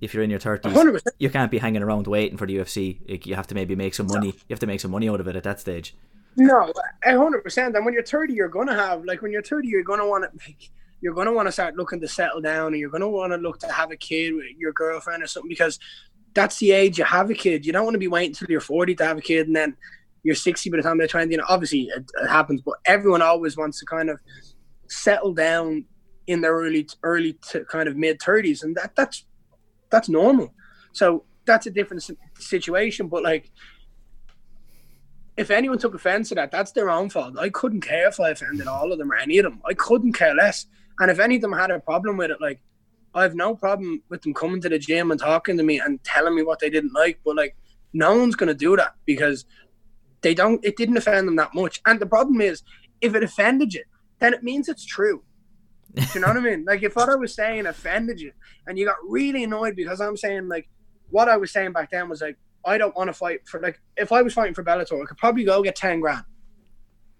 [0.00, 1.02] if you're in your 30s 100%.
[1.18, 3.96] you can't be hanging around waiting for the UFC like, you have to maybe make
[3.96, 5.96] some money you have to make some money out of it at that stage
[6.38, 6.72] no,
[7.04, 7.74] hundred percent.
[7.74, 10.30] And when you're thirty, you're gonna have like when you're thirty, you're gonna want to
[10.46, 13.36] like you're gonna want to start looking to settle down, and you're gonna want to
[13.36, 15.78] look to have a kid with your girlfriend or something because
[16.34, 17.66] that's the age you have a kid.
[17.66, 19.76] You don't want to be waiting until you're forty to have a kid, and then
[20.28, 21.32] you're sixty by the time they're twenty.
[21.32, 24.20] You know, obviously it, it happens, but everyone always wants to kind of
[24.88, 25.84] settle down
[26.26, 29.24] in their early early to kind of mid thirties, and that that's
[29.90, 30.54] that's normal.
[30.92, 32.08] So that's a different
[32.38, 33.50] situation, but like
[35.38, 37.38] if anyone took offense to that, that's their own fault.
[37.38, 39.62] I couldn't care if I offended all of them or any of them.
[39.64, 40.66] I couldn't care less.
[40.98, 42.60] And if any of them had a problem with it, like
[43.14, 46.02] I have no problem with them coming to the gym and talking to me and
[46.02, 47.20] telling me what they didn't like.
[47.24, 47.56] But like
[47.92, 49.46] no one's gonna do that because
[50.22, 51.80] they don't it didn't offend them that much.
[51.86, 52.62] And the problem is
[53.00, 53.84] if it offended you,
[54.18, 55.22] then it means it's true.
[55.94, 56.64] Do you know what I mean?
[56.64, 58.32] Like if what I was saying offended you
[58.66, 60.68] and you got really annoyed because I'm saying like
[61.10, 63.80] what I was saying back then was like I don't want to fight for like
[63.96, 66.24] if I was fighting for Bellator, I could probably go get ten grand,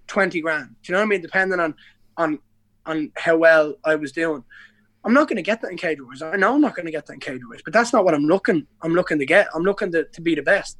[0.07, 0.69] twenty grand.
[0.83, 1.23] Do you know what I mean?
[1.23, 1.75] Depending on
[2.17, 2.39] on
[2.87, 4.45] on how well I was doing.
[5.05, 6.23] I'm not going to get that in Cage Warriors.
[6.23, 8.15] I know I'm not going to get that in Cage Warriors, but that's not what
[8.15, 8.67] I'm looking.
[8.83, 9.49] I'm looking to get.
[9.55, 10.77] I'm looking to, to be the best.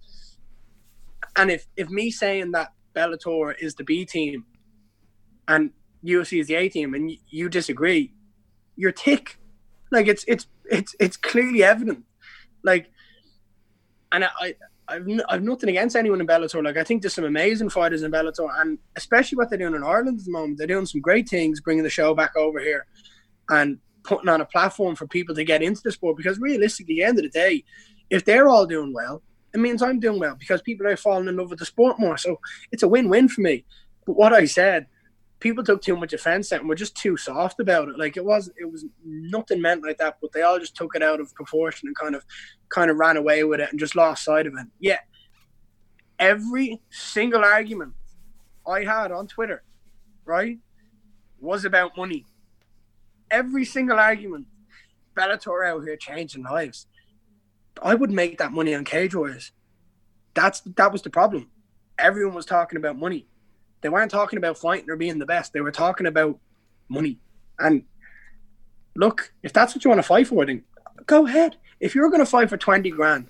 [1.39, 4.45] And if if me saying that Bellator is the B team,
[5.47, 5.71] and
[6.05, 8.13] UFC is the A team, and you disagree,
[8.77, 9.39] you're tick.
[9.91, 12.05] Like it's it's it's it's clearly evident.
[12.63, 12.91] Like
[14.13, 14.55] and I,
[14.89, 16.63] I've I've nothing against anyone in Bellator.
[16.63, 19.85] Like I think there's some amazing fighters in Bellator, and especially what they're doing in
[19.85, 20.59] Ireland at the moment.
[20.59, 22.87] They're doing some great things, bringing the show back over here,
[23.49, 26.17] and putting on a platform for people to get into the sport.
[26.17, 27.65] Because realistically, at the end of the day,
[28.11, 29.23] if they're all doing well,
[29.59, 32.17] it means I'm doing well because people are falling in love with the sport more.
[32.17, 32.39] So
[32.71, 33.65] it's a win-win for me.
[34.07, 34.87] But what I said
[35.41, 37.97] people took too much offense at and were just too soft about it.
[37.97, 41.03] Like it was, it was nothing meant like that, but they all just took it
[41.03, 42.25] out of proportion and kind of,
[42.71, 44.67] kind of ran away with it and just lost sight of it.
[44.81, 44.99] Yeah,
[46.19, 47.93] every single argument
[48.67, 49.63] I had on Twitter,
[50.25, 50.59] right,
[51.39, 52.27] was about money.
[53.31, 54.47] Every single argument,
[55.17, 56.88] Bellator out here changing lives.
[57.83, 59.53] I would make that money on Cage Warriors.
[60.35, 61.51] That's that was the problem.
[61.99, 63.27] Everyone was talking about money
[63.81, 65.53] they weren't talking about fighting or being the best.
[65.53, 66.39] They were talking about
[66.89, 67.19] money.
[67.59, 67.85] And
[68.97, 70.65] look, if that's what you want to fight for, then
[71.07, 71.57] go ahead.
[71.81, 73.29] If you're going to fight for 20 grand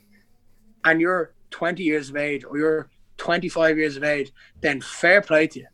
[0.84, 5.46] and you're 20 years of age or you're 25 years of age, then fair play
[5.48, 5.66] to you.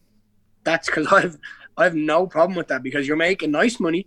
[0.65, 1.39] That's because I've
[1.77, 4.07] I've no problem with that because you're making nice money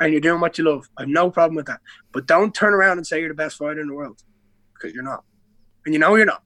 [0.00, 0.88] and you're doing what you love.
[0.96, 1.80] I've no problem with that.
[2.12, 4.22] But don't turn around and say you're the best fighter in the world
[4.74, 5.24] because you're not.
[5.84, 6.42] And you know you're not.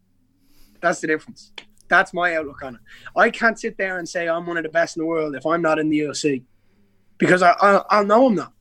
[0.81, 1.52] That's the difference.
[1.89, 2.81] That's my outlook on it.
[3.16, 5.44] I can't sit there and say I'm one of the best in the world if
[5.44, 6.44] I'm not in the UFC
[7.18, 8.52] because I, I I'll know I'm not.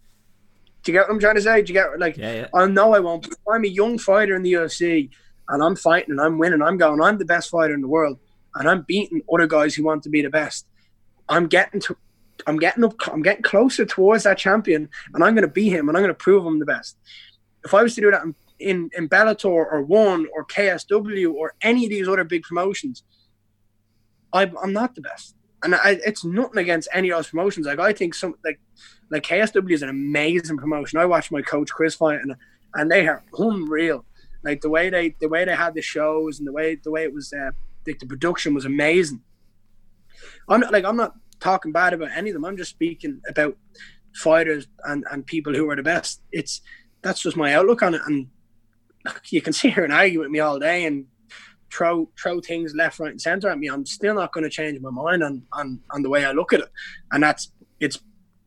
[0.84, 1.62] Do you get what I'm trying to say?
[1.62, 2.48] Do you get like yeah, yeah.
[2.54, 3.28] I know I won't.
[3.28, 5.10] If I'm a young fighter in the UFC
[5.50, 7.02] and I'm fighting and I'm winning, I'm going.
[7.02, 8.18] I'm the best fighter in the world,
[8.56, 10.66] and I'm beating other guys who want to be the best.
[11.28, 11.98] I'm getting to,
[12.48, 15.90] I'm getting up, I'm getting closer towards that champion, and I'm going to beat him,
[15.90, 16.98] and I'm going to prove I'm the best.
[17.66, 18.24] If I was to do that
[18.60, 23.04] in in, Bellator or One or KSW or any of these other big promotions,
[24.34, 25.36] I'm, I'm not the best.
[25.64, 27.66] and I, it's nothing against any of those promotions.
[27.66, 28.60] Like I think some like
[29.12, 31.00] like KSW is an amazing promotion.
[31.00, 32.36] I watched my coach Chris fight and
[32.76, 34.06] and they are unreal.
[34.44, 37.04] Like the way they the way they had the shows and the way the way
[37.04, 37.52] it was uh,
[37.86, 39.22] like the production was amazing.
[40.48, 42.46] I'm not like I'm not talking bad about any of them.
[42.46, 43.58] I'm just speaking about
[44.14, 46.22] fighters and, and people who are the best.
[46.32, 46.62] It's
[47.02, 48.02] that's just my outlook on it.
[48.06, 48.28] And
[49.30, 51.06] you can sit here and argue with me all day and
[51.72, 53.68] throw throw things left, right, and center at me.
[53.68, 56.54] I'm still not going to change my mind on, on on the way I look
[56.54, 56.70] at it.
[57.12, 58.00] And that's it's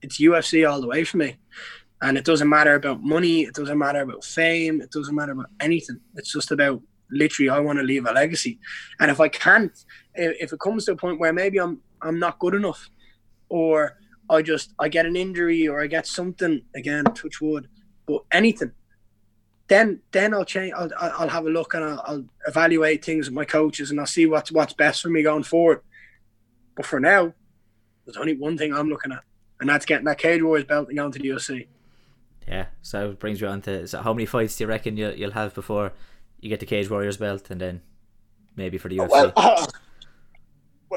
[0.02, 1.36] it's UFC all the way for me.
[2.02, 3.43] And it doesn't matter about money.
[3.43, 4.81] It doesn't matter about fame.
[4.81, 6.01] It doesn't matter about anything.
[6.16, 6.82] It's just about
[7.12, 8.59] literally I want to leave a legacy.
[8.98, 9.73] And if I can't,
[10.14, 12.90] if it comes to a point where maybe I'm I'm not good enough,
[13.48, 13.98] or
[14.28, 17.68] I just I get an injury or I get something again, touch wood,
[18.06, 18.72] but anything,
[19.68, 20.72] then then I'll change.
[20.76, 24.06] I'll I'll have a look and I'll, I'll evaluate things with my coaches and I'll
[24.06, 25.80] see what's what's best for me going forward.
[26.76, 27.34] But for now,
[28.04, 29.22] there's only one thing I'm looking at,
[29.60, 31.66] and that's getting that Cage Warriors belt and going to the UFC.
[32.48, 35.14] Yeah, so it brings you on to so how many fights do you reckon you'll,
[35.14, 35.92] you'll have before
[36.40, 37.82] you get the Cage Warriors belt and then
[38.56, 39.10] maybe for the UFC?
[39.10, 39.66] Well, uh,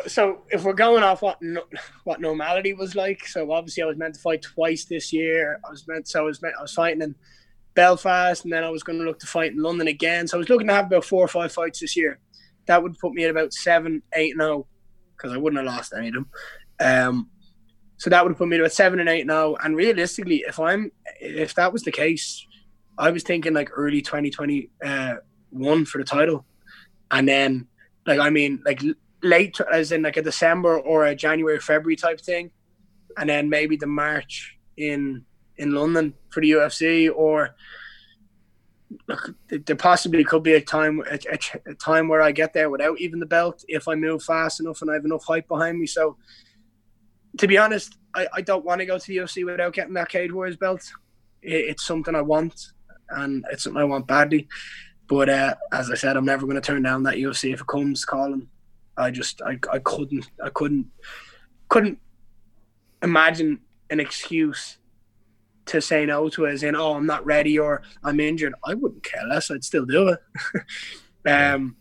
[0.07, 1.63] so if we're going off what no,
[2.03, 5.59] what normality was like, so obviously I was meant to fight twice this year.
[5.65, 7.15] I was meant so I was meant, I was fighting in
[7.75, 10.27] Belfast, and then I was going to look to fight in London again.
[10.27, 12.19] So I was looking to have about four or five fights this year.
[12.67, 14.67] That would put me at about seven, eight, and zero,
[15.15, 16.29] because I wouldn't have lost any of them.
[16.79, 17.29] Um,
[17.97, 19.55] so that would have put me to about seven and eight now.
[19.55, 20.91] And realistically, if I'm
[21.21, 22.45] if that was the case,
[22.97, 26.45] I was thinking like early 2021 uh, for the title,
[27.11, 27.67] and then
[28.05, 28.81] like I mean like
[29.23, 32.51] late as in like a December or a January February type thing,
[33.17, 35.25] and then maybe the March in
[35.57, 37.55] in London for the UFC or
[39.07, 42.69] look, there possibly could be a time a, a, a, time where I get there
[42.69, 45.79] without even the belt if I move fast enough and I have enough hype behind
[45.79, 45.87] me.
[45.87, 46.17] So
[47.37, 50.09] to be honest, I, I don't want to go to the UFC without getting that
[50.09, 50.81] Cage Warriors belt.
[51.41, 52.73] It, it's something I want
[53.09, 54.47] and it's something I want badly.
[55.07, 57.67] But uh, as I said, I'm never going to turn down that UFC if it
[57.67, 58.49] comes calling.
[58.97, 60.87] I just I, I couldn't I couldn't
[61.69, 61.99] couldn't
[63.01, 63.59] imagine
[63.89, 64.77] an excuse
[65.65, 68.53] to say no to it as in oh I'm not ready or I'm injured.
[68.63, 69.51] I wouldn't care less.
[69.51, 70.19] I'd still do it.
[71.29, 71.75] um,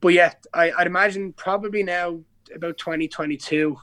[0.00, 2.20] but yeah, I, I'd imagine probably now
[2.54, 3.76] about 2022,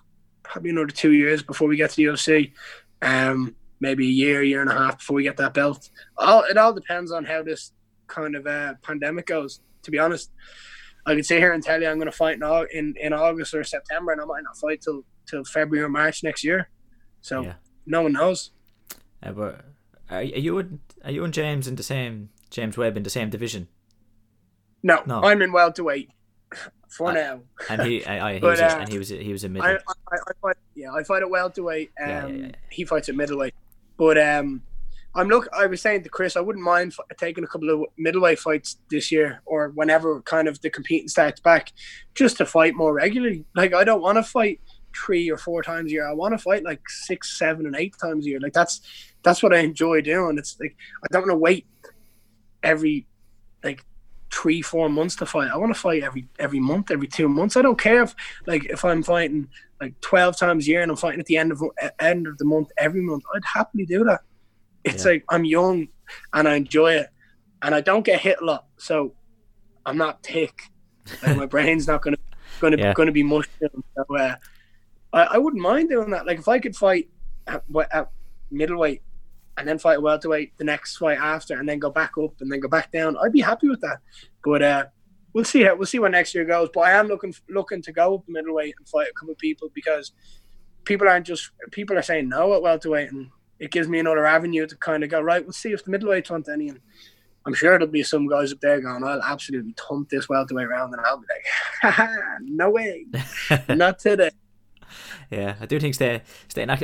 [0.44, 2.52] probably another two years before we get to the UFC.
[3.02, 5.90] Um, maybe a year, year and a half before we get that belt.
[6.18, 7.72] All it all depends on how this
[8.08, 9.62] kind of uh, pandemic goes.
[9.84, 10.32] To be honest,
[11.06, 13.54] I could sit here and tell you I'm going to fight in, in in August
[13.54, 16.70] or September, and I might not fight till till February or March next year.
[17.22, 17.54] So yeah.
[17.86, 18.52] no one knows.
[19.24, 19.66] Uh, but
[20.10, 23.30] are, you and are you and James in the same James Webb in the same
[23.30, 23.68] division?
[24.84, 25.22] No, no.
[25.22, 26.10] I'm in welterweight
[26.90, 27.42] for I, now.
[27.70, 29.68] And he, I, I, he but, was, uh, and he was, he was a middle.
[29.68, 29.76] I, I,
[30.12, 31.92] I, fight, yeah, I fight at welterweight.
[32.02, 32.52] Um, yeah, yeah, yeah.
[32.70, 33.54] He fights at middleweight,
[33.98, 34.64] but um,
[35.14, 35.48] I'm look.
[35.52, 38.78] I was saying to Chris, I wouldn't mind f- taking a couple of middleweight fights
[38.90, 41.74] this year or whenever kind of the competing starts back,
[42.16, 43.46] just to fight more regularly.
[43.54, 44.62] Like I don't want to fight
[44.96, 46.08] three or four times a year.
[46.08, 48.40] I want to fight like six, seven, and eight times a year.
[48.40, 48.82] Like that's
[49.24, 50.38] that's what I enjoy doing.
[50.38, 51.68] It's like I don't want to wait
[52.64, 53.06] every
[53.66, 53.84] like
[54.32, 55.52] three, four months to fight.
[55.52, 57.58] I want to fight every every month, every two months.
[57.58, 58.16] I don't care if
[58.48, 59.50] like if I'm fighting
[59.82, 61.62] like twelve times a year and I'm fighting at the end of
[62.00, 63.24] end of the month every month.
[63.36, 64.22] I'd happily do that
[64.84, 65.12] it's yeah.
[65.12, 65.88] like I'm young
[66.34, 67.08] and I enjoy it,
[67.62, 69.14] and I don't get hit a lot, so
[69.86, 70.64] I'm not thick.
[71.24, 72.18] Like my brain's not gonna
[72.60, 72.94] gonna yeah.
[72.94, 73.48] gonna be mush.
[73.60, 74.36] So uh,
[75.14, 76.26] I, I wouldn't mind doing that.
[76.26, 77.10] Like if I could fight
[77.48, 78.12] at, at
[78.50, 79.02] middleweight
[79.58, 82.60] and then fight welterweight the next fight after, and then go back up and then
[82.60, 84.00] go back down, I'd be happy with that.
[84.44, 84.86] But uh,
[85.34, 86.70] we'll see how we'll see what next year goes.
[86.74, 89.70] But I am looking looking to go up middleweight and fight a couple of people
[89.74, 90.12] because
[90.86, 93.30] people aren't just people are saying no at welterweight and
[93.62, 95.44] it gives me another avenue to kind of go right.
[95.44, 96.70] We'll see if the middleweights want any.
[96.70, 96.80] And
[97.46, 100.94] I'm sure there'll be some guys up there going, "I'll absolutely thump this welterweight round,"
[100.94, 101.28] and I'll be
[101.84, 102.10] like,
[102.42, 103.06] "No way,
[103.70, 104.32] not today."
[105.30, 106.66] Yeah, I do think stay stay.
[106.66, 106.76] Do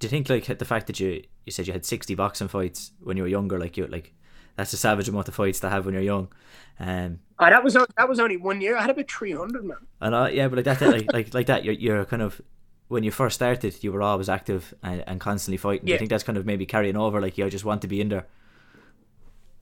[0.00, 3.16] you think like the fact that you you said you had sixty boxing fights when
[3.16, 4.12] you were younger, like you like
[4.56, 6.28] that's a savage amount of fights to have when you're young.
[6.80, 8.76] Um, oh, that was that was only one year.
[8.76, 9.78] I had about three hundred man.
[10.00, 12.40] And uh, yeah, but like that, like like like that, you're you're kind of
[12.88, 15.88] when you first started, you were always active and, and constantly fighting.
[15.88, 15.94] Yeah.
[15.94, 17.20] I think that's kind of maybe carrying over.
[17.20, 18.26] Like you just want to be in there.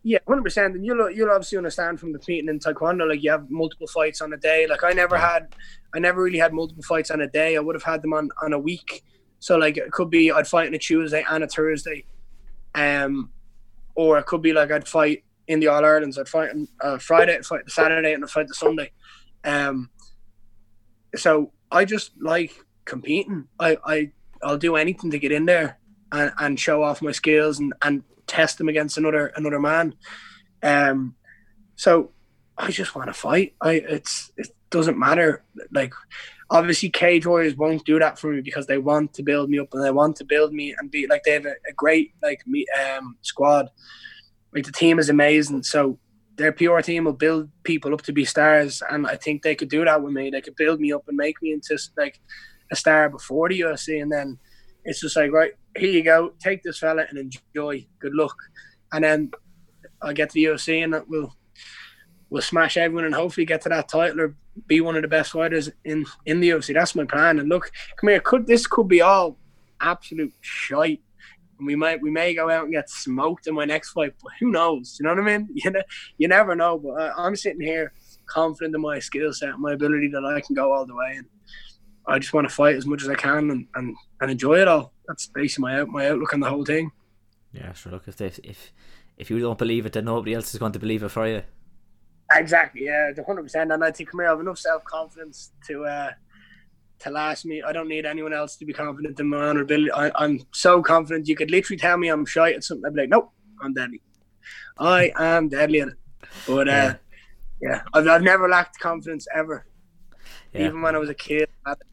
[0.05, 0.75] Yeah, hundred percent.
[0.75, 4.33] And you'll you'll obviously understand from competing in taekwondo, like you have multiple fights on
[4.33, 4.67] a day.
[4.67, 5.55] Like I never had,
[5.95, 7.57] I never really had multiple fights on a day.
[7.57, 9.05] I would have had them on on a week.
[9.39, 12.05] So like it could be I'd fight on a Tuesday and a Thursday,
[12.75, 13.31] um,
[13.95, 16.19] or it could be like I'd fight in the All Irelands.
[16.19, 18.91] I'd fight on uh, Friday, I'd fight the Saturday, and I'd fight the Sunday.
[19.45, 19.91] Um,
[21.15, 22.53] so I just like
[22.85, 23.49] competing.
[23.59, 24.11] I, I
[24.43, 25.79] I'll do anything to get in there
[26.11, 29.95] and, and show off my skills and, and test them against another another man.
[30.63, 31.15] Um,
[31.77, 32.13] so
[32.57, 33.55] I just want to fight.
[33.61, 35.45] I it's it doesn't matter.
[35.73, 35.93] Like
[36.51, 39.69] obviously cage warriors won't do that for me because they want to build me up
[39.73, 42.47] and they want to build me and be like they have a, a great like
[42.47, 43.71] me um squad.
[44.55, 45.63] Like the team is amazing.
[45.63, 45.99] So
[46.37, 49.69] their PR team will build people up to be stars, and I think they could
[49.69, 50.31] do that with me.
[50.31, 52.21] They could build me up and make me into like
[52.73, 54.39] a star before the UFC, and then
[54.85, 57.87] it's just like right here you go, take this fella and enjoy.
[58.01, 58.37] Good luck,
[58.93, 59.31] and then
[60.03, 61.37] I get to the UFC and we'll
[62.31, 64.35] we'll smash everyone and hopefully get to that title or
[64.67, 66.75] be one of the best fighters in in the UFC.
[66.75, 67.39] That's my plan.
[67.39, 69.37] And look, come here, could this could be all
[69.81, 71.03] absolute shite
[71.63, 74.33] and we might we may go out and get smoked in my next fight, but
[74.41, 74.97] who knows?
[74.99, 75.49] You know what I mean?
[75.55, 75.83] You know,
[76.19, 76.77] you never know.
[76.79, 77.93] But I, am sitting here
[78.27, 81.27] confident in my skill set, my ability that I can go all the way, and
[82.07, 84.69] I just want to fight as much as I can and, and, and enjoy it
[84.69, 84.93] all.
[85.07, 86.91] That's basically my out my outlook on the whole thing.
[87.53, 87.93] Yeah, sure.
[87.93, 88.73] Look, if they, if
[89.19, 91.43] if you don't believe it, then nobody else is going to believe it for you.
[92.35, 92.85] Exactly.
[92.85, 93.73] Yeah, hundred percent.
[93.73, 95.85] And I think come here, I have enough self confidence to.
[95.85, 96.11] uh
[97.03, 97.63] to last me.
[97.63, 99.91] I don't need anyone else to be confident in my own ability.
[99.91, 101.29] I, am so confident.
[101.29, 102.87] You could literally tell me I'm shy at something.
[102.87, 103.31] I'd be like, nope,
[103.61, 104.01] I'm deadly.
[104.79, 105.95] I am deadly at it.
[106.47, 106.95] But uh, yeah,
[107.61, 109.67] yeah I've, I've never lacked confidence ever.
[110.53, 110.67] Yeah.
[110.67, 111.49] Even when I was a kid.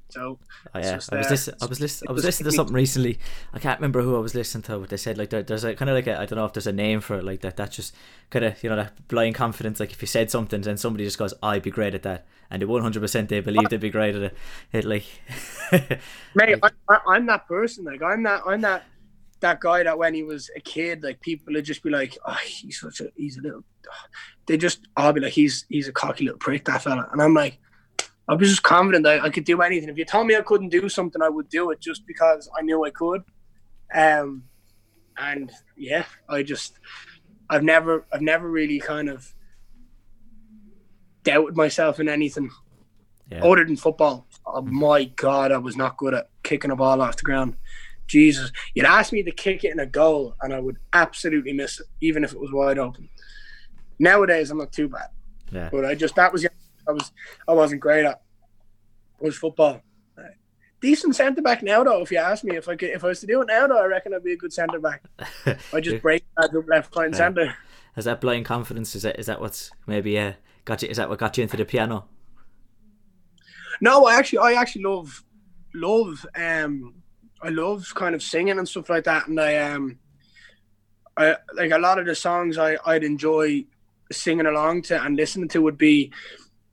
[0.10, 0.40] So
[0.74, 1.58] oh, yeah, I was listening.
[1.62, 2.10] I was listening.
[2.10, 3.20] I was listening to something recently.
[3.54, 5.76] I can't remember who I was listening to, but they said like there, there's a
[5.76, 7.58] kind of like a I don't know if there's a name for it like that.
[7.58, 7.96] That's just
[8.32, 9.80] kind of you know that blind confidence.
[9.80, 12.60] Like if you said something then somebody just goes, "I'd be great at that," and
[12.62, 14.38] they 100 percent they believe they'd be great at it.
[14.74, 15.06] It like,
[16.34, 16.60] mate,
[16.90, 17.86] I, am that person.
[17.86, 18.42] Like I'm that.
[18.48, 18.86] I'm that.
[19.42, 22.38] That guy that when he was a kid, like people would just be like, "Oh,
[22.44, 23.64] he's such a he's a little."
[24.48, 27.36] They just I'll be like, "He's he's a cocky little prick, that fella," and I'm
[27.36, 27.60] like
[28.30, 29.90] I was just confident that I could do anything.
[29.90, 32.62] If you told me I couldn't do something, I would do it just because I
[32.62, 33.24] knew I could.
[33.94, 34.44] Um,
[35.18, 36.78] and yeah, I just,
[37.50, 39.34] I've never, I've never really kind of
[41.24, 42.52] doubted myself in anything
[43.32, 43.44] yeah.
[43.44, 44.28] other than football.
[44.46, 47.56] Oh my God, I was not good at kicking a ball off the ground.
[48.06, 51.80] Jesus, you'd ask me to kick it in a goal, and I would absolutely miss
[51.80, 53.10] it, even if it was wide open.
[53.98, 55.10] Nowadays, I'm not too bad.
[55.52, 55.70] Yeah.
[55.72, 56.46] But I just that was
[56.90, 57.12] I was
[57.48, 58.22] I wasn't great at
[59.20, 59.82] was football.
[60.82, 62.02] Decent centre back now, though.
[62.02, 63.82] If you ask me, if I could, if I was to do it now, though,
[63.82, 65.04] I reckon I'd be a good centre back.
[65.74, 67.54] I just break that left, right, and centre.
[67.96, 68.96] Has that blind confidence?
[68.96, 70.34] Is that is that what's maybe uh,
[70.64, 70.88] got you?
[70.88, 72.06] Is that what got you into the piano?
[73.82, 75.24] No, I actually I actually love
[75.74, 76.94] love um
[77.42, 80.00] I love kind of singing and stuff like that, and I um
[81.18, 83.66] I like a lot of the songs I I'd enjoy
[84.14, 86.14] singing along to and listening to would be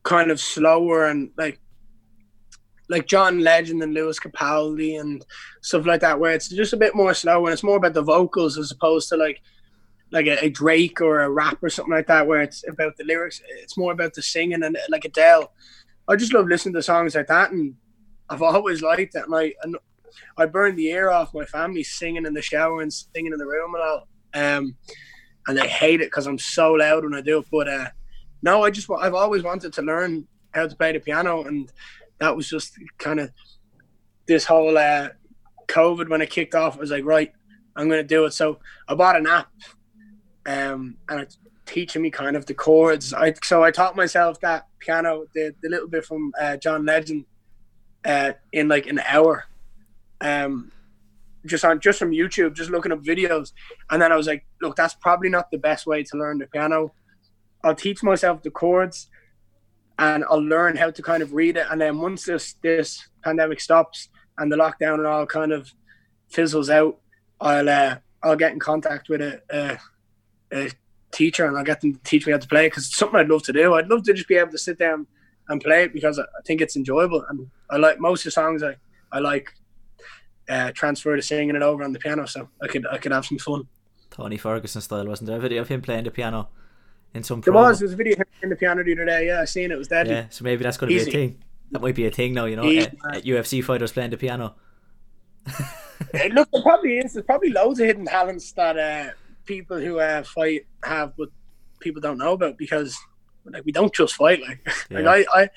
[0.06, 1.58] kind of slower and like
[2.88, 5.26] like John Legend and Lewis Capaldi and
[5.60, 8.02] stuff like that, where it's just a bit more slow and it's more about the
[8.02, 9.42] vocals as opposed to like
[10.12, 13.02] like a, a, Drake or a rap or something like that, where it's about the
[13.02, 13.42] lyrics.
[13.48, 15.52] It's more about the singing and like Adele.
[16.08, 17.74] I just love listening to songs like that, and
[18.30, 19.26] I've always liked that.
[19.26, 19.76] And I and
[20.38, 23.46] I burned the ear off my family singing in the shower and singing in the
[23.46, 24.08] room and all.
[24.34, 24.76] Um,
[25.48, 27.46] and they hate it because I'm so loud when I do it.
[27.50, 27.88] But uh,
[28.47, 30.24] no, I just I've always wanted to learn
[30.55, 31.70] how to play the piano, and
[32.20, 33.32] that was just kind of
[34.28, 35.09] this whole uh,
[35.66, 36.77] COVID when it kicked off.
[36.77, 37.32] I was like, right,
[37.74, 38.35] I'm going to do it.
[38.35, 39.51] So I bought an app,
[40.47, 43.12] um, and it's teaching me kind of the chords.
[43.12, 47.24] I so I taught myself that piano, the, the little bit from uh, John Legend,
[48.05, 49.47] uh, in like an hour.
[50.20, 50.70] Um,
[51.47, 53.52] just on just from YouTube, just looking up videos,
[53.90, 56.47] and then I was like, look, that's probably not the best way to learn the
[56.47, 56.93] piano.
[57.64, 59.08] I'll teach myself the chords
[59.98, 61.66] and I'll learn how to kind of read it.
[61.70, 64.08] And then once this this pandemic stops
[64.38, 65.72] and the lockdown and all kind of
[66.28, 66.98] fizzles out,
[67.40, 69.78] I'll uh, I'll get in contact with a, a,
[70.52, 70.70] a
[71.12, 73.28] teacher and I'll get them to teach me how to play because it's something I'd
[73.28, 73.74] love to do.
[73.74, 75.06] I'd love to just be able to sit down
[75.48, 78.62] and play it because I think it's enjoyable and I like most of the songs
[78.62, 78.76] I
[79.12, 79.52] I like
[80.48, 83.26] uh, transfer to singing it over on the piano, so I could I could have
[83.26, 83.68] some fun.
[84.10, 85.38] Tony Ferguson style, wasn't there?
[85.38, 86.48] A video of him playing the piano
[87.14, 87.40] in some.
[87.40, 87.78] There was.
[87.78, 89.26] There was a video in the piano the other day.
[89.26, 89.78] Yeah, I seen it.
[89.78, 90.14] Was deadly.
[90.14, 91.42] Yeah, so maybe that's going to be a thing.
[91.72, 92.44] That might be a thing now.
[92.44, 94.54] You know, at, at UFC fighters playing the piano.
[96.32, 97.14] Look, there probably is.
[97.14, 99.10] There's probably loads of hidden talents that uh,
[99.44, 101.30] people who uh, fight have, but
[101.80, 102.96] people don't know about because
[103.44, 104.40] like we don't just fight.
[104.40, 104.60] Like,
[104.90, 105.00] yeah.
[105.00, 105.48] like I, I,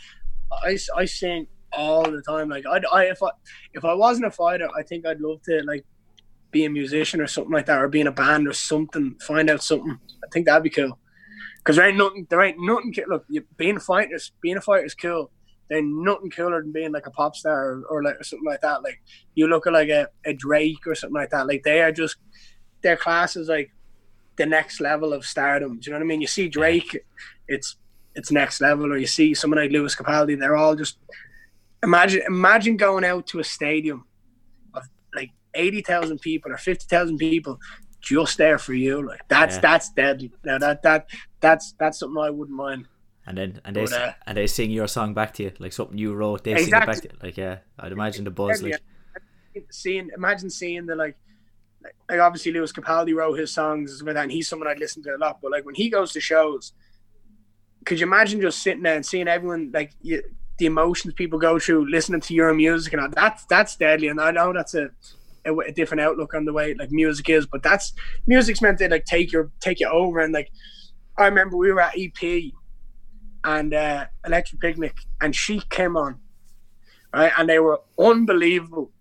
[0.69, 2.49] I, I sing all the time.
[2.49, 3.29] Like I, I, if I,
[3.73, 5.85] if I wasn't a fighter, I think I'd love to like
[6.51, 9.15] be a musician or something like that, or be in a band or something.
[9.21, 9.99] Find out something.
[10.23, 10.98] I think that'd be cool
[11.59, 12.25] because there ain't nothing.
[12.29, 12.93] There ain't nothing.
[13.07, 15.31] Look, you, being a fighter, being a fighter is cool.
[15.69, 18.61] they're nothing cooler than being like a pop star or, or like or something like
[18.61, 18.81] that.
[18.83, 19.01] Like
[19.35, 21.47] you look at like a, a Drake or something like that.
[21.47, 22.15] Like they are just
[22.81, 23.71] their class is like
[24.37, 25.79] the next level of stardom.
[25.79, 26.21] Do you know what I mean?
[26.21, 26.97] You see Drake,
[27.47, 27.75] it's
[28.15, 30.39] it's next level, or you see someone like Lewis Capaldi.
[30.39, 30.97] They're all just
[31.83, 34.05] imagine imagine going out to a stadium
[34.73, 34.83] of
[35.15, 37.59] like eighty thousand people or fifty thousand people
[38.01, 39.05] just there for you.
[39.05, 39.61] Like that's Yeah.
[39.61, 40.31] that's deadly.
[40.43, 41.09] Now that that
[41.41, 42.87] that's that's something I wouldn't mind.
[43.25, 45.73] And then and they But, uh, and they sing your song back to you like
[45.73, 46.43] something you wrote.
[46.43, 46.69] They Exactly.
[46.69, 47.27] sing it back to you.
[47.27, 48.61] Like yeah, I'd imagine the buzz.
[48.63, 48.81] Like
[49.71, 51.17] Seeing imagine seeing the like
[51.83, 55.17] like, like obviously Lewis Capaldi wrote his songs and he's someone I'd listen to a
[55.17, 55.39] lot.
[55.41, 56.73] But like when he goes to shows,
[57.85, 60.23] could you imagine just sitting there and seeing everyone like you,
[60.57, 64.07] the emotions people go through listening to your music and all, that's that's deadly.
[64.07, 64.89] And I know that's a,
[65.45, 67.93] a a different outlook on the way like music is, but that's
[68.27, 70.51] music's meant to like take your take you over and like
[71.19, 72.53] I remember we were at EP
[73.43, 76.19] and uh, Electric Picnic and she came on,
[77.13, 78.91] right, and they were unbelievable,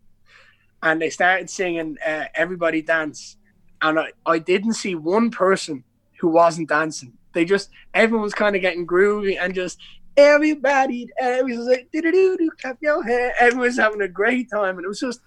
[0.82, 3.36] and they started singing uh, "Everybody Dance,"
[3.81, 5.85] and I, I didn't see one person
[6.20, 7.12] who wasn't dancing.
[7.35, 9.78] They just everyone was kind of getting groovy and just
[10.16, 13.35] everybody, everyone like do do do clap your hands.
[13.39, 15.20] Everyone was having a great time, and it was just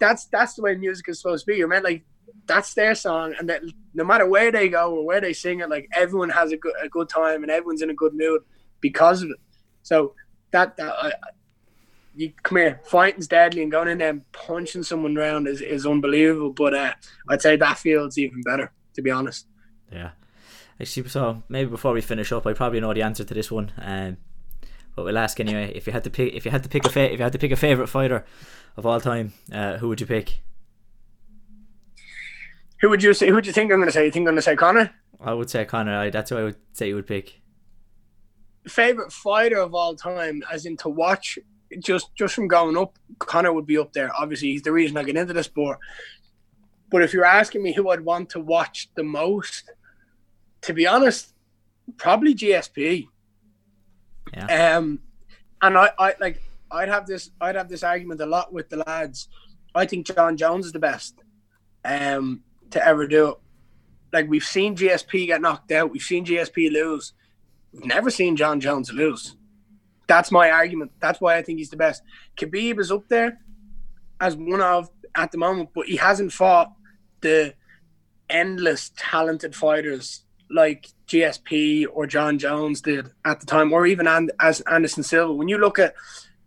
[0.00, 1.58] that's that's the way music is supposed to be.
[1.58, 2.04] You're meant like
[2.46, 3.62] that's their song, and that
[3.94, 6.74] no matter where they go or where they sing it, like everyone has a good
[6.82, 8.42] a good time and everyone's in a good mood
[8.80, 9.36] because of it.
[9.82, 10.14] So
[10.50, 11.12] that that I,
[12.14, 15.86] you come here, fighting's deadly, and going in there and punching someone around is, is
[15.86, 16.50] unbelievable.
[16.50, 16.92] But uh,
[17.28, 19.46] I'd say that feels even better, to be honest.
[19.90, 20.10] yeah.
[20.80, 23.70] Actually, so maybe before we finish up, I probably know the answer to this one.
[23.78, 24.16] Um,
[24.96, 25.72] but we'll ask anyway.
[25.74, 27.32] If you had to pick, if you had to pick a fa- if you had
[27.32, 28.24] to pick a favorite fighter
[28.76, 30.40] of all time, uh, who would you pick?
[32.82, 33.28] Who would you say?
[33.28, 34.04] Who would you think I'm going to say?
[34.04, 34.90] You think I'm going to say Conor?
[35.20, 35.96] I would say Conor.
[35.96, 37.40] I, that's who I would say you would pick.
[38.66, 41.38] Favorite fighter of all time, as in to watch,
[41.78, 44.10] just just from going up, Conor would be up there.
[44.18, 45.78] Obviously, he's the reason I get into the sport.
[46.90, 49.70] But if you're asking me who I'd want to watch the most,
[50.62, 51.34] to be honest,
[51.96, 53.06] probably GSP.
[54.34, 54.76] Yeah.
[54.76, 54.98] Um,
[55.62, 58.78] and I, I like I'd have this I'd have this argument a lot with the
[58.78, 59.28] lads.
[59.72, 61.14] I think Jon Jones is the best
[61.84, 62.42] um
[62.72, 63.36] to ever do it.
[64.12, 67.12] Like we've seen GSP get knocked out, we've seen GSP lose.
[67.72, 69.36] We've never seen Jon Jones lose.
[70.06, 70.92] That's my argument.
[71.00, 72.02] That's why I think he's the best.
[72.36, 73.38] Khabib is up there
[74.20, 76.72] as one of at the moment, but he hasn't fought
[77.22, 77.54] the
[78.28, 84.30] endless talented fighters like GSP or Jon Jones did at the time, or even and,
[84.40, 85.32] as Anderson Silva.
[85.32, 85.94] When you look at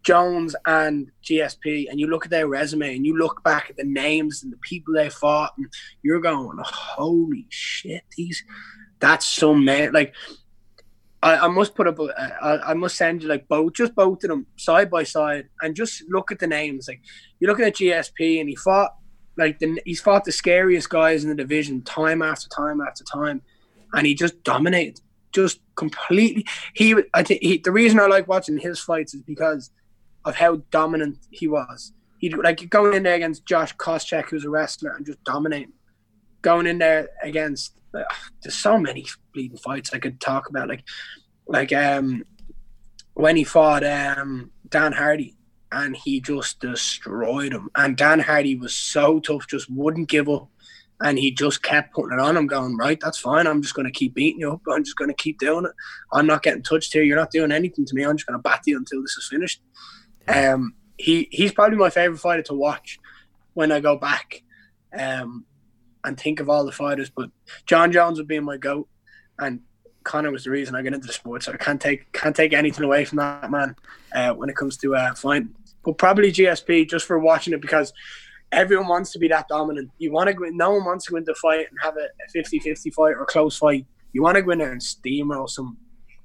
[0.06, 3.84] Jones and GSP and you look at their resume and you look back at the
[3.84, 5.68] names and the people they fought, and
[6.04, 8.44] you're going, holy shit, these
[9.00, 9.92] that's so man.
[9.94, 10.14] Like,
[11.22, 12.04] I, I must put up, a,
[12.42, 15.76] I, I must send you like both, just both of them side by side, and
[15.76, 16.88] just look at the names.
[16.88, 17.02] Like,
[17.40, 18.96] you're looking at GSP and he fought
[19.38, 23.42] like the, he's fought the scariest guys in the division time after time after time,
[23.94, 25.02] and he just dominated,
[25.34, 26.46] just completely.
[26.74, 29.72] He, I think, he, the reason I like watching his fights is because
[30.26, 31.94] of how dominant he was.
[32.18, 35.74] He like going in there against Josh Koscheck, who's a wrestler, and just dominating.
[36.42, 38.04] Going in there against, uh,
[38.44, 40.84] there's so many bleeding fights I could talk about, like,
[41.48, 42.24] like um,
[43.14, 45.36] when he fought um Dan Hardy
[45.72, 47.70] and he just destroyed him.
[47.76, 50.50] And Dan Hardy was so tough, just wouldn't give up.
[51.02, 53.48] And he just kept putting it on him, going, Right, that's fine.
[53.48, 54.62] I'm just going to keep beating you up.
[54.72, 55.72] I'm just going to keep doing it.
[56.14, 57.04] I'm not getting touched here.
[57.04, 58.04] You're not doing anything to me.
[58.04, 59.62] I'm just going to bat you until this is finished.
[60.28, 63.00] Um, he He's probably my favorite fighter to watch
[63.54, 64.44] when I go back
[64.98, 65.46] um,
[66.04, 67.10] and think of all the fighters.
[67.10, 67.30] But
[67.66, 68.88] Jon Jones would be my goat.
[69.40, 69.62] And
[70.06, 72.54] Conor was the reason I got into the sport, so I can't take can't take
[72.54, 73.76] anything away from that man
[74.14, 75.54] uh, when it comes to uh, fighting.
[75.84, 77.92] But probably GSP just for watching it because
[78.52, 79.92] everyone wants to be that dominant.
[79.98, 82.08] You want to go no one wants to go into a fight and have a
[82.38, 83.86] 50-50 fight or a close fight.
[84.14, 85.78] You want to go in there and steamroll some.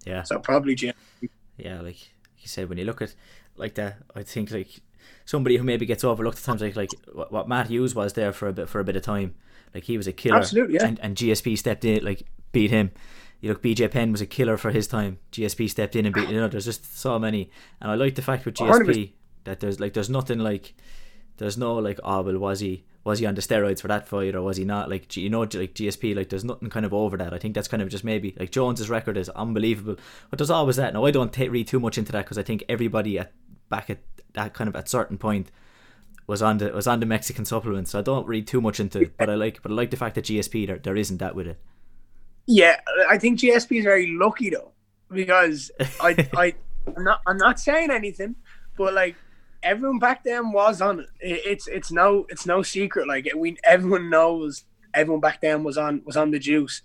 [0.06, 0.22] Yeah.
[0.22, 1.28] So probably GSP.
[1.56, 2.00] yeah, like
[2.38, 3.14] you said, when you look at
[3.60, 4.80] like that, I think like
[5.24, 8.48] somebody who maybe gets overlooked at times, like like what, Matt Hughes was there for
[8.48, 9.34] a bit for a bit of time.
[9.74, 10.86] Like he was a killer, Absolutely, yeah.
[10.86, 12.90] and, and GSP stepped in, like beat him.
[13.40, 15.18] You look, BJ Penn was a killer for his time.
[15.32, 16.28] GSP stepped in and beat.
[16.28, 17.50] You know, there's just so many,
[17.80, 19.12] and I like the fact with GSP
[19.44, 20.74] that there's like there's nothing like
[21.38, 24.34] there's no like oh well was he was he on the steroids for that fight
[24.34, 27.16] or was he not like you know like GSP like there's nothing kind of over
[27.16, 29.96] that I think that's kind of just maybe like Jones's record is unbelievable
[30.28, 32.42] but there's always that now I don't ta- read too much into that because I
[32.42, 33.32] think everybody at
[33.70, 33.98] back at
[34.34, 35.50] that kind of at certain point
[36.26, 39.00] was on the was on the Mexican supplements so I don't read too much into
[39.00, 41.34] it but I like but I like the fact that GSP there, there isn't that
[41.34, 41.58] with it
[42.46, 44.72] Yeah, I think GSP is very lucky though
[45.10, 45.70] because
[46.00, 46.54] I I
[46.96, 48.36] I'm not I'm not saying anything,
[48.76, 49.16] but like
[49.62, 51.06] everyone back then was on it.
[51.20, 53.06] It's it's no it's no secret.
[53.06, 54.64] Like we everyone knows
[54.94, 56.82] everyone back then was on was on the juice,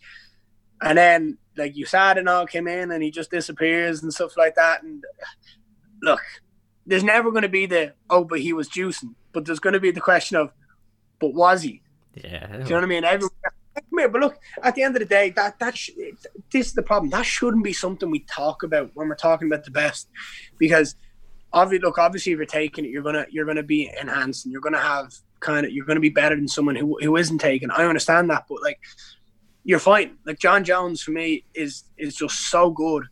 [0.81, 4.55] and then like USADA and all came in and he just disappears and stuff like
[4.55, 4.83] that.
[4.83, 5.03] And
[6.01, 6.21] look,
[6.85, 9.15] there's never going to be the oh, but he was juicing.
[9.31, 10.51] But there's going to be the question of,
[11.19, 11.81] but was he?
[12.15, 12.47] Yeah.
[12.47, 13.03] Do you know what I mean?
[13.03, 13.31] Everyone,
[13.75, 15.91] come here, but look, at the end of the day, that that sh-
[16.51, 17.09] this is the problem.
[17.09, 20.07] That shouldn't be something we talk about when we're talking about the best,
[20.57, 20.95] because
[21.51, 24.61] obviously, look, obviously, if you're taking it, you're gonna you're gonna be enhanced, and you're
[24.61, 27.69] gonna have kind of you're gonna be better than someone who who isn't taken.
[27.71, 28.79] I understand that, but like,
[29.63, 30.17] you're fine.
[30.25, 33.05] Like Jon Jones for me is is just so good.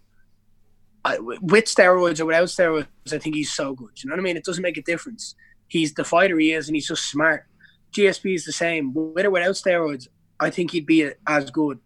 [1.05, 3.91] I, with steroids or without steroids, I think he's so good.
[4.01, 4.37] You know what I mean?
[4.37, 5.35] It doesn't make a difference.
[5.67, 7.45] He's the fighter he is, and he's just smart.
[7.93, 8.93] GSP is the same.
[8.93, 10.07] With or without steroids,
[10.39, 11.79] I think he'd be as good.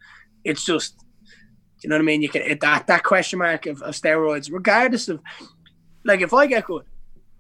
[0.44, 0.96] It's just,
[1.82, 2.22] you know what I mean?
[2.22, 5.20] You can that that question mark of, of steroids, regardless of,
[6.04, 6.86] like, if I get good,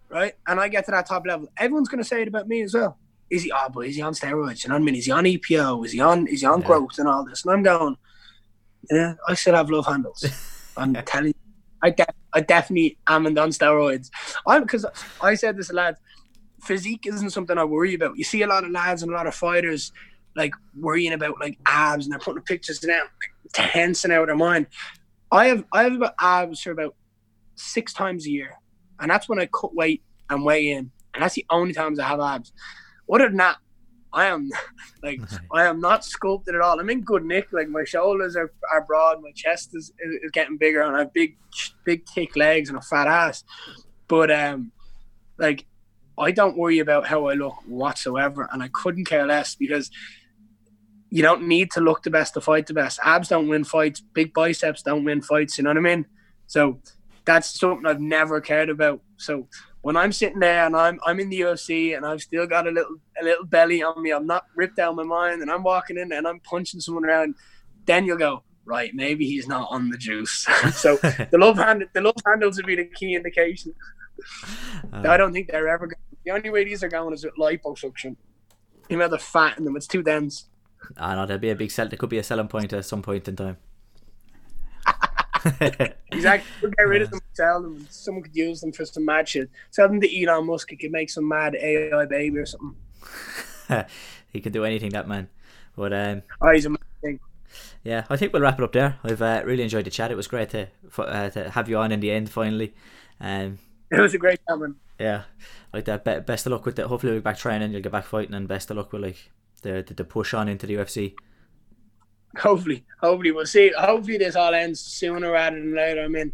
[0.09, 2.73] right, and I get to that top level, everyone's gonna say it about me as
[2.73, 2.97] well.
[3.29, 3.51] Is he?
[3.51, 4.63] Oh, but is he on steroids?
[4.63, 4.95] You know what I mean?
[4.95, 5.85] Is he on EPO?
[5.85, 6.27] Is he on?
[6.27, 6.67] Is he on yeah.
[6.67, 7.43] growth and all this?
[7.43, 7.97] And I'm going,
[8.89, 10.25] yeah, I still have love handles.
[10.77, 11.46] I'm telling you,
[11.83, 14.09] I, de- I definitely am on steroids.
[14.45, 14.85] I'm because
[15.21, 15.99] I said this, lads.
[16.63, 18.17] Physique isn't something I worry about.
[18.17, 19.91] You see a lot of lads and a lot of fighters
[20.35, 24.67] like worrying about like abs and they're putting pictures down, like, tensing out their mind.
[25.31, 26.95] I have I have about abs for about
[27.55, 28.53] six times a year,
[28.99, 32.07] and that's when I cut weight and weigh in, and that's the only times I
[32.07, 32.53] have abs.
[33.11, 33.57] Other than that,
[34.17, 34.49] I am
[35.03, 35.21] like
[35.53, 36.79] I am not sculpted at all.
[36.79, 37.53] I'm in good nick.
[37.53, 41.13] Like my shoulders are, are broad, my chest is, is, getting bigger, and I have
[41.13, 41.37] big
[41.85, 43.43] big thick legs and a fat ass.
[44.07, 44.71] But um,
[45.37, 45.65] like
[46.17, 49.91] I don't worry about how I look whatsoever, and I couldn't care less because
[51.09, 52.99] you don't need to look the best to fight the best.
[53.03, 54.01] Abs don't win fights.
[54.01, 55.57] Big biceps don't win fights.
[55.57, 56.05] You know what I mean?
[56.47, 56.81] So
[57.23, 59.01] that's something I've never cared about.
[59.17, 59.47] So
[59.87, 62.71] when I'm sitting there and I'm I'm in the UFC and I've still got a
[62.71, 65.63] little a little belly on me, I'm not ripped out of my mind, and I'm
[65.63, 67.35] walking in and I'm punching someone around,
[67.85, 68.91] then you'll go right.
[68.93, 70.45] Maybe he's not on the juice.
[70.73, 70.97] so
[71.31, 73.73] the love hand the love handles would be the key indication.
[74.91, 75.87] Uh, I don't think they're ever.
[75.87, 76.01] Going.
[76.25, 78.17] The only way these are going is with liposuction.
[78.89, 79.77] You know the fat in them.
[79.77, 80.49] It's too dense.
[80.97, 81.87] I know there'll be a big sell.
[81.87, 83.55] There could be a selling point at some point in time.
[86.11, 86.51] Exactly.
[86.61, 87.87] We'll get rid of them, sell them.
[87.89, 89.49] Someone could use them for some mad shit.
[89.71, 90.69] Sell them to Elon Musk.
[90.69, 92.75] He could make some mad AI baby or something.
[94.33, 95.29] he could do anything, that man.
[95.75, 97.19] But um, oh, he's amazing.
[97.83, 98.99] Yeah, I think we'll wrap it up there.
[99.03, 100.11] I've uh, really enjoyed the chat.
[100.11, 100.67] It was great to
[100.97, 102.73] uh, to have you on in the end finally.
[103.21, 103.59] Um,
[103.91, 104.75] it was a great time.
[104.99, 105.23] Yeah,
[105.73, 106.03] like that.
[106.25, 106.87] best of luck with it.
[106.87, 107.71] Hopefully, we'll be back training.
[107.71, 110.49] You'll get back fighting, and best of luck with like the, the, the push on
[110.49, 111.15] into the UFC.
[112.37, 113.71] Hopefully, hopefully we'll see.
[113.77, 116.03] Hopefully this all ends sooner rather than later.
[116.03, 116.33] I mean,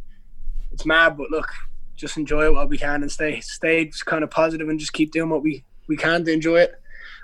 [0.72, 1.50] it's mad, but look,
[1.96, 5.12] just enjoy it while we can and stay stay kind of positive and just keep
[5.12, 6.74] doing what we we can to enjoy it.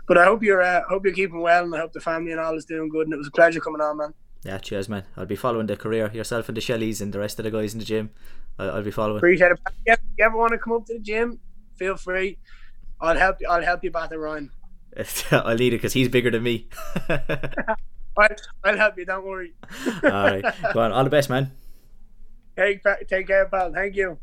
[0.07, 2.39] But I hope you're uh, hope you're keeping well and I hope the family and
[2.39, 3.07] all is doing good.
[3.07, 4.13] And it was a pleasure coming on, man.
[4.43, 5.03] Yeah, cheers, man.
[5.17, 7.73] I'll be following the career yourself and the Shelleys and the rest of the guys
[7.73, 8.11] in the gym.
[8.57, 9.17] I'll, I'll be following.
[9.17, 9.59] Appreciate it.
[9.85, 11.39] If you ever want to come up to the gym,
[11.77, 12.37] feel free.
[13.01, 13.47] I'll help you.
[13.49, 14.51] I'll help you batter Ryan.
[15.31, 16.69] I'll lead it because he's bigger than me.
[18.18, 19.06] I'll, I'll help you.
[19.06, 19.53] Don't worry.
[20.03, 20.44] all right.
[20.73, 20.91] Go on.
[20.91, 21.52] All the best, man.
[22.57, 23.72] Take, take care, pal.
[23.72, 24.18] Thank you.